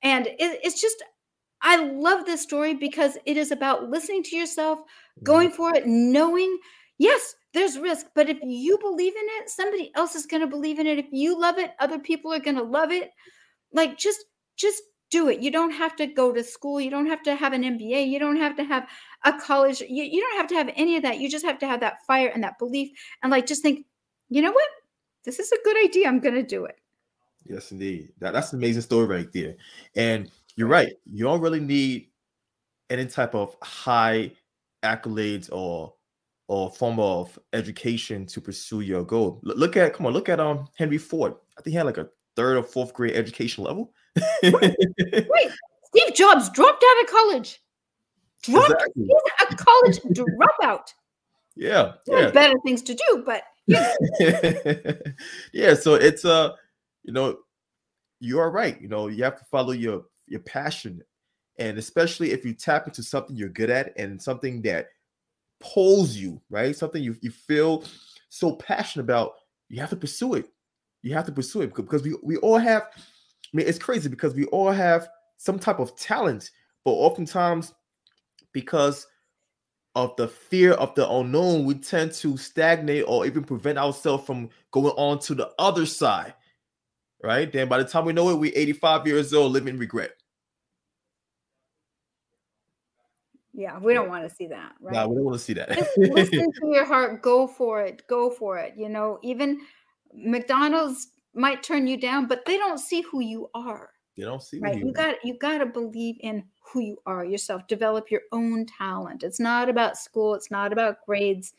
And 0.03 0.27
it, 0.27 0.59
it's 0.63 0.81
just 0.81 1.03
i 1.61 1.77
love 1.77 2.25
this 2.25 2.41
story 2.41 2.73
because 2.73 3.17
it 3.25 3.37
is 3.37 3.51
about 3.51 3.89
listening 3.89 4.23
to 4.23 4.35
yourself 4.35 4.79
going 5.23 5.49
mm-hmm. 5.49 5.57
for 5.57 5.75
it 5.75 5.85
knowing 5.85 6.57
yes 6.97 7.35
there's 7.53 7.77
risk 7.77 8.07
but 8.15 8.29
if 8.29 8.37
you 8.41 8.77
believe 8.79 9.13
in 9.15 9.25
it 9.39 9.49
somebody 9.49 9.91
else 9.95 10.15
is 10.15 10.25
going 10.25 10.41
to 10.41 10.47
believe 10.47 10.79
in 10.79 10.87
it. 10.87 10.97
If 10.97 11.07
you 11.11 11.39
love 11.39 11.57
it 11.57 11.71
other 11.79 11.99
people 11.99 12.33
are 12.33 12.39
going 12.39 12.57
to 12.57 12.63
love 12.63 12.91
it. 12.91 13.11
Like 13.73 13.97
just 13.97 14.25
just 14.57 14.81
do 15.09 15.27
it. 15.27 15.41
You 15.41 15.51
don't 15.51 15.71
have 15.71 15.95
to 15.97 16.07
go 16.07 16.31
to 16.31 16.43
school. 16.43 16.79
You 16.79 16.89
don't 16.89 17.07
have 17.07 17.23
to 17.23 17.35
have 17.35 17.53
an 17.53 17.63
mba 17.63 18.07
you 18.09 18.19
don't 18.19 18.37
have 18.37 18.55
to 18.57 18.63
have 18.63 18.87
a 19.23 19.33
college 19.33 19.81
you, 19.81 20.03
you 20.03 20.21
don't 20.21 20.37
have 20.37 20.47
to 20.47 20.55
have 20.55 20.69
any 20.75 20.97
of 20.97 21.03
that 21.03 21.19
you 21.19 21.29
just 21.29 21.45
have 21.45 21.59
to 21.59 21.67
have 21.67 21.79
that 21.79 22.05
fire 22.05 22.29
and 22.29 22.43
that 22.43 22.57
belief 22.57 22.89
and 23.21 23.31
like 23.31 23.45
just 23.45 23.61
think 23.61 23.85
you 24.29 24.41
know 24.41 24.51
what 24.51 24.67
this 25.25 25.39
is 25.39 25.51
a 25.51 25.63
good 25.63 25.77
idea 25.83 26.07
i'm 26.07 26.19
going 26.19 26.35
to 26.35 26.43
do 26.43 26.65
it 26.65 26.81
Yes, 27.45 27.71
indeed. 27.71 28.09
That, 28.19 28.33
that's 28.33 28.53
an 28.53 28.59
amazing 28.59 28.81
story 28.81 29.07
right 29.07 29.31
there. 29.33 29.55
And 29.95 30.29
you're 30.55 30.67
right. 30.67 30.93
You 31.05 31.23
don't 31.25 31.41
really 31.41 31.59
need 31.59 32.07
any 32.89 33.05
type 33.05 33.35
of 33.35 33.55
high 33.61 34.31
accolades 34.83 35.49
or 35.51 35.93
or 36.47 36.69
form 36.69 36.99
of 36.99 37.39
education 37.53 38.25
to 38.25 38.41
pursue 38.41 38.81
your 38.81 39.03
goal. 39.03 39.41
L- 39.47 39.55
look 39.55 39.77
at 39.77 39.93
come 39.93 40.05
on, 40.05 40.13
look 40.13 40.29
at 40.29 40.39
um 40.39 40.67
Henry 40.77 40.97
Ford. 40.97 41.33
I 41.57 41.61
think 41.61 41.71
he 41.71 41.77
had 41.77 41.85
like 41.85 41.97
a 41.97 42.09
third 42.35 42.57
or 42.57 42.63
fourth 42.63 42.93
grade 42.93 43.15
education 43.15 43.63
level. 43.63 43.93
Wait, 44.43 44.75
Steve 45.85 46.13
Jobs 46.13 46.49
dropped 46.49 46.83
out 46.83 47.03
of 47.03 47.09
college. 47.09 47.61
Dropped 48.43 48.71
Exactly. 48.71 49.07
he's 49.07 49.51
a 49.51 49.55
college 49.55 49.99
dropout. 50.15 50.93
Yeah, 51.55 51.93
There 52.07 52.23
yeah. 52.23 52.31
better 52.31 52.55
things 52.65 52.81
to 52.83 52.93
do, 52.95 53.23
but 53.25 53.43
yeah, 53.67 53.93
yeah, 55.53 55.73
so 55.73 55.95
it's 55.95 56.25
uh 56.25 56.51
you 57.03 57.13
know, 57.13 57.37
you 58.19 58.39
are 58.39 58.49
right. 58.51 58.79
You 58.81 58.87
know, 58.87 59.07
you 59.07 59.23
have 59.23 59.37
to 59.37 59.45
follow 59.45 59.71
your 59.73 60.03
your 60.27 60.39
passion. 60.41 61.01
And 61.59 61.77
especially 61.77 62.31
if 62.31 62.45
you 62.45 62.53
tap 62.53 62.87
into 62.87 63.03
something 63.03 63.35
you're 63.35 63.49
good 63.49 63.69
at 63.69 63.93
and 63.97 64.19
something 64.21 64.61
that 64.63 64.87
pulls 65.59 66.15
you, 66.15 66.41
right? 66.49 66.75
Something 66.75 67.03
you, 67.03 67.15
you 67.21 67.29
feel 67.29 67.83
so 68.29 68.53
passionate 68.55 69.03
about, 69.03 69.33
you 69.69 69.79
have 69.81 69.89
to 69.89 69.95
pursue 69.95 70.35
it. 70.35 70.47
You 71.03 71.13
have 71.13 71.25
to 71.25 71.31
pursue 71.31 71.61
it 71.61 71.75
because 71.75 72.03
we, 72.03 72.15
we 72.23 72.37
all 72.37 72.57
have, 72.57 72.83
I 72.95 72.97
mean, 73.53 73.67
it's 73.67 73.77
crazy 73.77 74.09
because 74.09 74.33
we 74.33 74.45
all 74.45 74.71
have 74.71 75.09
some 75.37 75.59
type 75.59 75.79
of 75.79 75.95
talent, 75.97 76.49
but 76.85 76.91
oftentimes 76.91 77.73
because 78.53 79.07
of 79.95 80.15
the 80.15 80.27
fear 80.27 80.73
of 80.73 80.95
the 80.95 81.09
unknown, 81.09 81.65
we 81.65 81.75
tend 81.75 82.13
to 82.13 82.37
stagnate 82.37 83.03
or 83.07 83.25
even 83.25 83.43
prevent 83.43 83.77
ourselves 83.77 84.25
from 84.25 84.49
going 84.71 84.93
on 84.95 85.19
to 85.19 85.35
the 85.35 85.51
other 85.59 85.85
side. 85.85 86.33
Right. 87.23 87.51
Then 87.51 87.67
by 87.67 87.77
the 87.77 87.85
time 87.85 88.05
we 88.05 88.13
know 88.13 88.29
it, 88.29 88.39
we're 88.39 88.53
85 88.55 89.05
years 89.05 89.33
old, 89.33 89.51
living 89.51 89.77
regret. 89.77 90.11
yeah, 93.53 93.77
we 93.79 93.93
don't 93.93 94.09
want 94.09 94.27
to 94.27 94.33
see 94.33 94.47
that, 94.47 94.73
right? 94.81 95.07
We 95.07 95.15
don't 95.15 95.25
want 95.25 95.37
to 95.37 95.43
see 95.43 95.53
that. 95.53 95.71
Just 95.71 95.97
listen 95.97 96.51
to 96.61 96.67
your 96.67 96.85
heart, 96.85 97.21
go 97.21 97.47
for 97.47 97.81
it, 97.81 98.03
go 98.07 98.29
for 98.29 98.57
it. 98.57 98.73
You 98.77 98.89
know, 98.89 99.19
even 99.23 99.59
McDonald's 100.13 101.09
might 101.33 101.63
turn 101.63 101.87
you 101.87 101.97
down, 101.97 102.27
but 102.27 102.45
they 102.45 102.57
don't 102.57 102.79
see 102.79 103.01
who 103.01 103.21
you 103.21 103.49
are. 103.53 103.89
they 104.17 104.23
don't 104.23 104.41
see 104.41 104.59
right 104.59 104.77
you. 104.77 104.87
you 104.87 104.93
got 104.93 105.15
you 105.23 105.37
got 105.37 105.57
to 105.57 105.65
believe 105.65 106.15
in 106.21 106.43
who 106.71 106.79
you 106.79 106.97
are 107.05 107.25
yourself 107.25 107.65
develop 107.67 108.09
your 108.09 108.21
own 108.31 108.65
talent 108.65 109.23
it's 109.23 109.39
not 109.39 109.69
about 109.69 109.97
school 109.97 110.33
it's 110.33 110.51
not 110.51 110.71
about 110.71 111.05
grades 111.05 111.53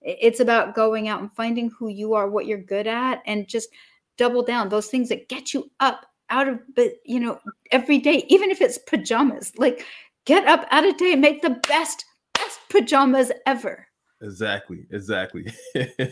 it's 0.00 0.40
about 0.40 0.74
going 0.74 1.08
out 1.08 1.20
and 1.20 1.32
finding 1.32 1.70
who 1.70 1.88
you 1.88 2.14
are 2.14 2.28
what 2.28 2.46
you're 2.46 2.58
good 2.58 2.86
at 2.86 3.22
and 3.26 3.48
just 3.48 3.68
double 4.16 4.42
down 4.42 4.68
those 4.68 4.88
things 4.88 5.08
that 5.08 5.28
get 5.28 5.54
you 5.54 5.70
up 5.80 6.06
out 6.30 6.48
of 6.48 6.60
but 6.74 6.94
you 7.04 7.18
know 7.18 7.38
every 7.70 7.98
day 7.98 8.24
even 8.28 8.50
if 8.50 8.60
it's 8.60 8.78
pajamas 8.78 9.52
like 9.56 9.84
get 10.24 10.46
up 10.46 10.66
out 10.70 10.86
of 10.86 10.96
day 10.96 11.12
and 11.12 11.22
make 11.22 11.40
the 11.42 11.58
best 11.68 12.04
best 12.34 12.60
pajamas 12.68 13.32
ever 13.46 13.88
Exactly, 14.20 14.86
exactly. 14.90 15.46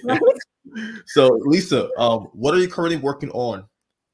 right? 0.05 0.21
so, 1.07 1.29
Lisa, 1.45 1.89
um, 1.99 2.29
what 2.33 2.55
are 2.55 2.59
you 2.59 2.69
currently 2.69 2.97
working 2.97 3.31
on 3.31 3.65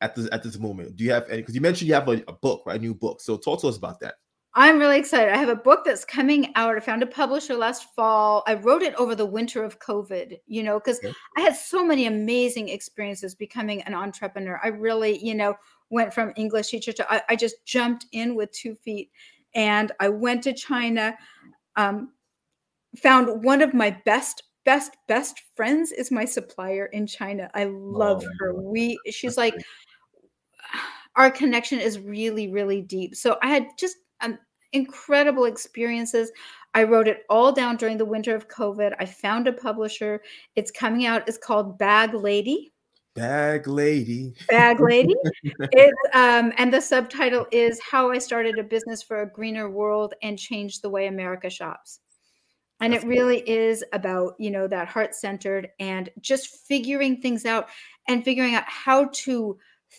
at 0.00 0.14
this 0.14 0.28
at 0.32 0.42
this 0.42 0.58
moment? 0.58 0.96
Do 0.96 1.04
you 1.04 1.12
have 1.12 1.28
any? 1.28 1.42
Because 1.42 1.54
you 1.54 1.60
mentioned 1.60 1.88
you 1.88 1.94
have 1.94 2.08
a, 2.08 2.22
a 2.28 2.32
book, 2.32 2.62
right? 2.64 2.78
A 2.78 2.82
new 2.82 2.94
book. 2.94 3.20
So, 3.20 3.36
talk 3.36 3.60
to 3.60 3.68
us 3.68 3.76
about 3.76 4.00
that. 4.00 4.14
I'm 4.54 4.78
really 4.78 4.98
excited. 4.98 5.32
I 5.32 5.38
have 5.38 5.48
a 5.48 5.56
book 5.56 5.80
that's 5.84 6.04
coming 6.04 6.52
out. 6.56 6.76
I 6.76 6.80
found 6.80 7.02
a 7.02 7.06
publisher 7.06 7.54
last 7.54 7.94
fall. 7.94 8.42
I 8.46 8.54
wrote 8.54 8.82
it 8.82 8.94
over 8.96 9.14
the 9.14 9.24
winter 9.24 9.64
of 9.64 9.78
COVID, 9.78 10.38
you 10.46 10.62
know, 10.62 10.78
because 10.78 10.98
Okay. 10.98 11.14
I 11.38 11.40
had 11.40 11.56
so 11.56 11.82
many 11.82 12.06
amazing 12.06 12.68
experiences 12.68 13.34
becoming 13.34 13.80
an 13.82 13.94
entrepreneur. 13.94 14.60
I 14.62 14.68
really, 14.68 15.18
you 15.24 15.34
know, 15.34 15.54
went 15.88 16.12
from 16.12 16.32
English 16.36 16.68
teacher 16.68 16.92
to, 16.92 17.12
I, 17.12 17.22
I 17.30 17.36
just 17.36 17.64
jumped 17.64 18.06
in 18.12 18.34
with 18.34 18.52
two 18.52 18.74
feet 18.74 19.10
and 19.54 19.90
I 20.00 20.10
went 20.10 20.42
to 20.44 20.52
China. 20.52 21.16
Um, 21.76 22.12
found 22.96 23.42
one 23.44 23.62
of 23.62 23.72
my 23.72 23.90
best, 24.04 24.42
best, 24.66 24.96
best 25.08 25.40
friends 25.56 25.92
is 25.92 26.10
my 26.10 26.26
supplier 26.26 26.86
in 26.86 27.06
China. 27.06 27.50
I 27.54 27.64
love 27.64 28.22
Oh, 28.22 28.30
her. 28.38 28.54
We, 28.54 28.98
she's 29.10 29.38
like, 29.38 29.54
our 31.16 31.30
connection 31.30 31.78
is 31.80 31.98
really, 31.98 32.48
really 32.50 32.82
deep. 32.82 33.14
So 33.14 33.38
I 33.42 33.48
had 33.48 33.66
just 33.78 33.96
um, 34.22 34.38
incredible 34.72 35.44
experiences. 35.44 36.30
I 36.74 36.84
wrote 36.84 37.08
it 37.08 37.24
all 37.28 37.52
down 37.52 37.76
during 37.76 37.98
the 37.98 38.04
winter 38.04 38.34
of 38.34 38.48
COVID. 38.48 38.94
I 38.98 39.04
found 39.04 39.46
a 39.46 39.52
publisher. 39.52 40.22
It's 40.56 40.70
coming 40.70 41.06
out. 41.06 41.28
It's 41.28 41.38
called 41.38 41.78
Bag 41.78 42.14
Lady. 42.14 42.72
Bag 43.14 43.68
lady. 43.68 44.32
Bag 44.48 44.80
Lady. 44.80 45.14
it's 45.44 46.16
um, 46.16 46.50
and 46.56 46.72
the 46.72 46.80
subtitle 46.80 47.46
is 47.52 47.78
How 47.80 48.10
I 48.10 48.16
Started 48.16 48.58
a 48.58 48.62
Business 48.62 49.02
for 49.02 49.20
a 49.20 49.30
Greener 49.30 49.68
World 49.68 50.14
and 50.22 50.38
Changed 50.38 50.80
the 50.80 50.88
Way 50.88 51.08
America 51.08 51.50
Shops. 51.50 52.00
And 52.80 52.92
That's 52.92 53.04
it 53.04 53.06
cool. 53.06 53.16
really 53.16 53.48
is 53.48 53.84
about, 53.92 54.34
you 54.38 54.50
know, 54.50 54.66
that 54.66 54.88
heart 54.88 55.14
centered 55.14 55.68
and 55.78 56.08
just 56.22 56.66
figuring 56.66 57.20
things 57.20 57.44
out 57.44 57.68
and 58.08 58.24
figuring 58.24 58.54
out 58.54 58.64
how 58.66 59.10
to 59.12 59.58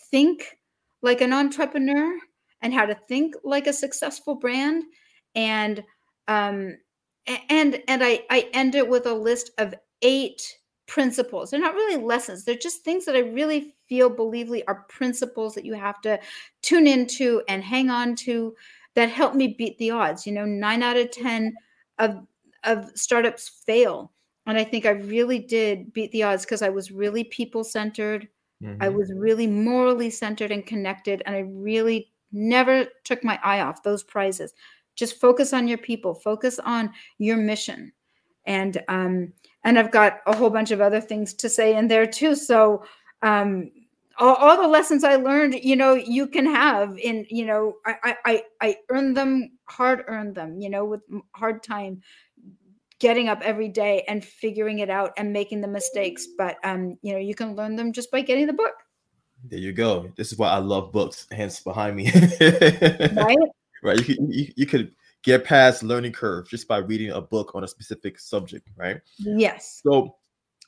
think 0.10 0.58
like 1.04 1.22
an 1.22 1.34
entrepreneur 1.34 2.18
and 2.64 2.74
how 2.74 2.86
to 2.88 2.96
think 2.96 3.36
like 3.44 3.68
a 3.68 3.74
successful 3.74 4.36
brand 4.36 4.84
and 5.36 5.86
um 6.28 6.78
and 7.28 7.82
and 7.88 8.04
I 8.04 8.26
I 8.30 8.50
end 8.54 8.76
it 8.76 8.90
with 8.90 9.06
a 9.06 9.14
list 9.14 9.52
of 9.58 9.74
eight 10.02 10.60
principles. 10.88 11.52
They're 11.52 11.60
not 11.60 11.76
really 11.76 12.04
lessons. 12.04 12.44
They're 12.46 12.56
just 12.56 12.84
things 12.84 13.06
that 13.06 13.16
I 13.16 13.20
really 13.20 13.76
feel 13.88 14.10
believely 14.10 14.66
are 14.68 14.84
principles 14.90 15.56
that 15.56 15.66
you 15.66 15.74
have 15.74 16.02
to 16.02 16.20
tune 16.62 16.88
into 16.88 17.42
and 17.48 17.64
hang 17.64 17.90
on 17.90 18.16
to 18.18 18.56
that 18.96 19.10
help 19.10 19.34
me 19.36 19.56
beat 19.58 19.78
the 19.78 19.92
odds. 19.92 20.28
You 20.28 20.34
know, 20.34 20.46
9 20.46 20.84
out 20.84 20.98
of 20.98 21.12
10 21.12 21.54
of 22.00 22.28
of 22.64 22.92
startups 22.98 23.50
fail. 23.66 24.14
And 24.46 24.58
I 24.58 24.64
think 24.66 24.86
I 24.86 24.92
really 24.92 25.40
did 25.40 25.94
beat 25.94 26.12
the 26.12 26.24
odds 26.24 26.44
because 26.46 26.62
I 26.62 26.70
was 26.70 26.92
really 26.92 27.24
people 27.26 27.64
centered. 27.64 28.28
I 28.80 28.90
Mhm. 28.90 28.90
was 28.90 29.12
really 29.16 29.48
morally 29.48 30.10
centered 30.10 30.52
and 30.52 30.66
connected. 30.66 31.24
And 31.26 31.36
I 31.36 31.40
really 31.40 32.13
never 32.34 32.88
took 33.04 33.24
my 33.24 33.40
eye 33.44 33.62
off 33.62 33.84
those 33.84 34.04
prizes. 34.04 34.54
Just 34.96 35.20
focus 35.20 35.54
on 35.54 35.68
your 35.68 35.78
people, 35.78 36.14
focus 36.14 36.60
on 36.60 36.92
your 37.18 37.38
mission. 37.38 37.94
And 38.46 38.84
um, 38.90 39.32
and 39.64 39.80
I've 39.80 39.92
got 39.92 40.20
a 40.28 40.36
whole 40.36 40.50
bunch 40.50 40.72
of 40.72 40.82
other 40.82 41.00
things 41.00 41.34
to 41.36 41.48
say 41.48 41.78
in 41.78 41.88
there 41.88 42.06
too. 42.06 42.36
So 42.36 42.84
um 43.22 43.72
all, 44.18 44.36
all 44.36 44.62
the 44.62 44.68
lessons 44.68 45.04
I 45.04 45.16
learned, 45.16 45.56
you 45.56 45.76
know, 45.76 45.94
you 45.96 46.28
can 46.28 46.46
have 46.46 46.98
in, 47.00 47.26
you 47.30 47.46
know, 47.46 47.76
I 47.86 48.16
I 48.26 48.44
I, 48.62 48.78
earned 48.90 49.18
them, 49.18 49.58
hard 49.66 50.04
earned 50.08 50.36
them, 50.36 50.60
you 50.60 50.70
know, 50.70 50.86
with 50.86 51.02
hard 51.36 51.64
time 51.64 52.02
getting 53.00 53.28
up 53.28 53.42
every 53.42 53.68
day 53.68 54.04
and 54.08 54.24
figuring 54.24 54.80
it 54.80 54.90
out 54.90 55.14
and 55.18 55.34
making 55.34 55.62
the 55.62 55.68
mistakes. 55.68 56.28
But 56.38 56.58
um, 56.64 56.98
you 57.02 57.14
know, 57.14 57.20
you 57.20 57.36
can 57.36 57.56
learn 57.56 57.76
them 57.76 57.92
just 57.92 58.12
by 58.12 58.22
getting 58.22 58.48
the 58.48 58.54
book, 58.54 58.74
There 59.44 59.60
you 59.60 59.74
go. 59.74 60.12
This 60.16 60.32
is 60.32 60.38
why 60.38 60.50
I 60.50 60.58
love 60.58 60.92
books. 60.92 61.28
Hence 61.32 61.60
behind 61.60 61.96
me. 61.96 62.12
right? 62.12 63.38
right. 63.84 64.00
You 64.00 64.06
could 64.06 64.18
you, 64.30 64.54
you 64.56 64.66
could 64.66 64.96
get 65.24 65.44
past 65.44 65.84
learning 65.84 66.14
curve 66.14 66.50
just 66.50 66.68
by 66.68 66.78
reading 66.78 67.12
a 67.12 67.22
book 67.22 67.52
on 67.56 67.64
a 67.64 67.68
specific 67.68 68.20
subject, 68.20 68.68
right? 68.76 69.02
yes. 69.18 69.82
So, 69.84 70.16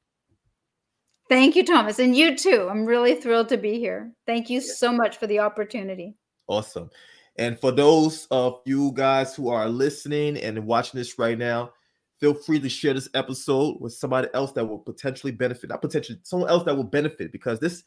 Thank 1.29 1.57
you, 1.57 1.65
Thomas. 1.65 1.99
And 1.99 2.17
you 2.17 2.37
too. 2.37 2.69
I'm 2.71 2.85
really 2.85 3.15
thrilled 3.15 3.49
to 3.49 3.57
be 3.57 3.79
here. 3.79 4.13
Thank 4.27 4.51
you 4.51 4.61
so 4.61 4.93
much 4.93 5.17
for 5.17 5.27
the 5.27 5.41
opportunity. 5.41 6.17
Awesome. 6.47 6.91
And 7.37 7.59
for 7.59 7.73
those 7.73 8.27
of 8.31 8.61
you 8.65 8.93
guys 8.93 9.35
who 9.35 9.49
are 9.49 9.69
listening 9.69 10.37
and 10.39 10.67
watching 10.67 10.99
this 10.99 11.19
right 11.19 11.39
now, 11.39 11.73
feel 12.21 12.35
free 12.35 12.61
to 12.61 12.69
share 12.69 12.95
this 12.95 13.09
episode 13.15 13.81
with 13.81 13.93
somebody 13.93 14.29
else 14.35 14.53
that 14.53 14.65
will 14.65 14.79
potentially 14.79 15.33
benefit, 15.33 15.71
not 15.71 15.83
potentially, 15.83 16.19
someone 16.23 16.49
else 16.49 16.65
that 16.65 16.77
will 16.77 16.85
benefit 16.85 17.33
because 17.33 17.59
this 17.59 17.83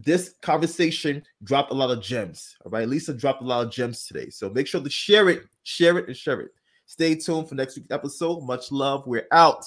this 0.00 0.34
conversation 0.42 1.22
dropped 1.42 1.72
a 1.72 1.74
lot 1.74 1.90
of 1.90 2.00
gems. 2.00 2.56
All 2.64 2.70
right. 2.70 2.88
Lisa 2.88 3.12
dropped 3.12 3.42
a 3.42 3.44
lot 3.44 3.66
of 3.66 3.72
gems 3.72 4.06
today. 4.06 4.30
So 4.30 4.48
make 4.48 4.68
sure 4.68 4.80
to 4.80 4.88
share 4.88 5.28
it, 5.28 5.42
share 5.64 5.98
it, 5.98 6.06
and 6.06 6.16
share 6.16 6.40
it. 6.40 6.50
Stay 6.86 7.16
tuned 7.16 7.48
for 7.48 7.56
next 7.56 7.76
week's 7.76 7.90
episode. 7.90 8.44
Much 8.44 8.70
love. 8.70 9.06
We're 9.06 9.26
out. 9.32 9.64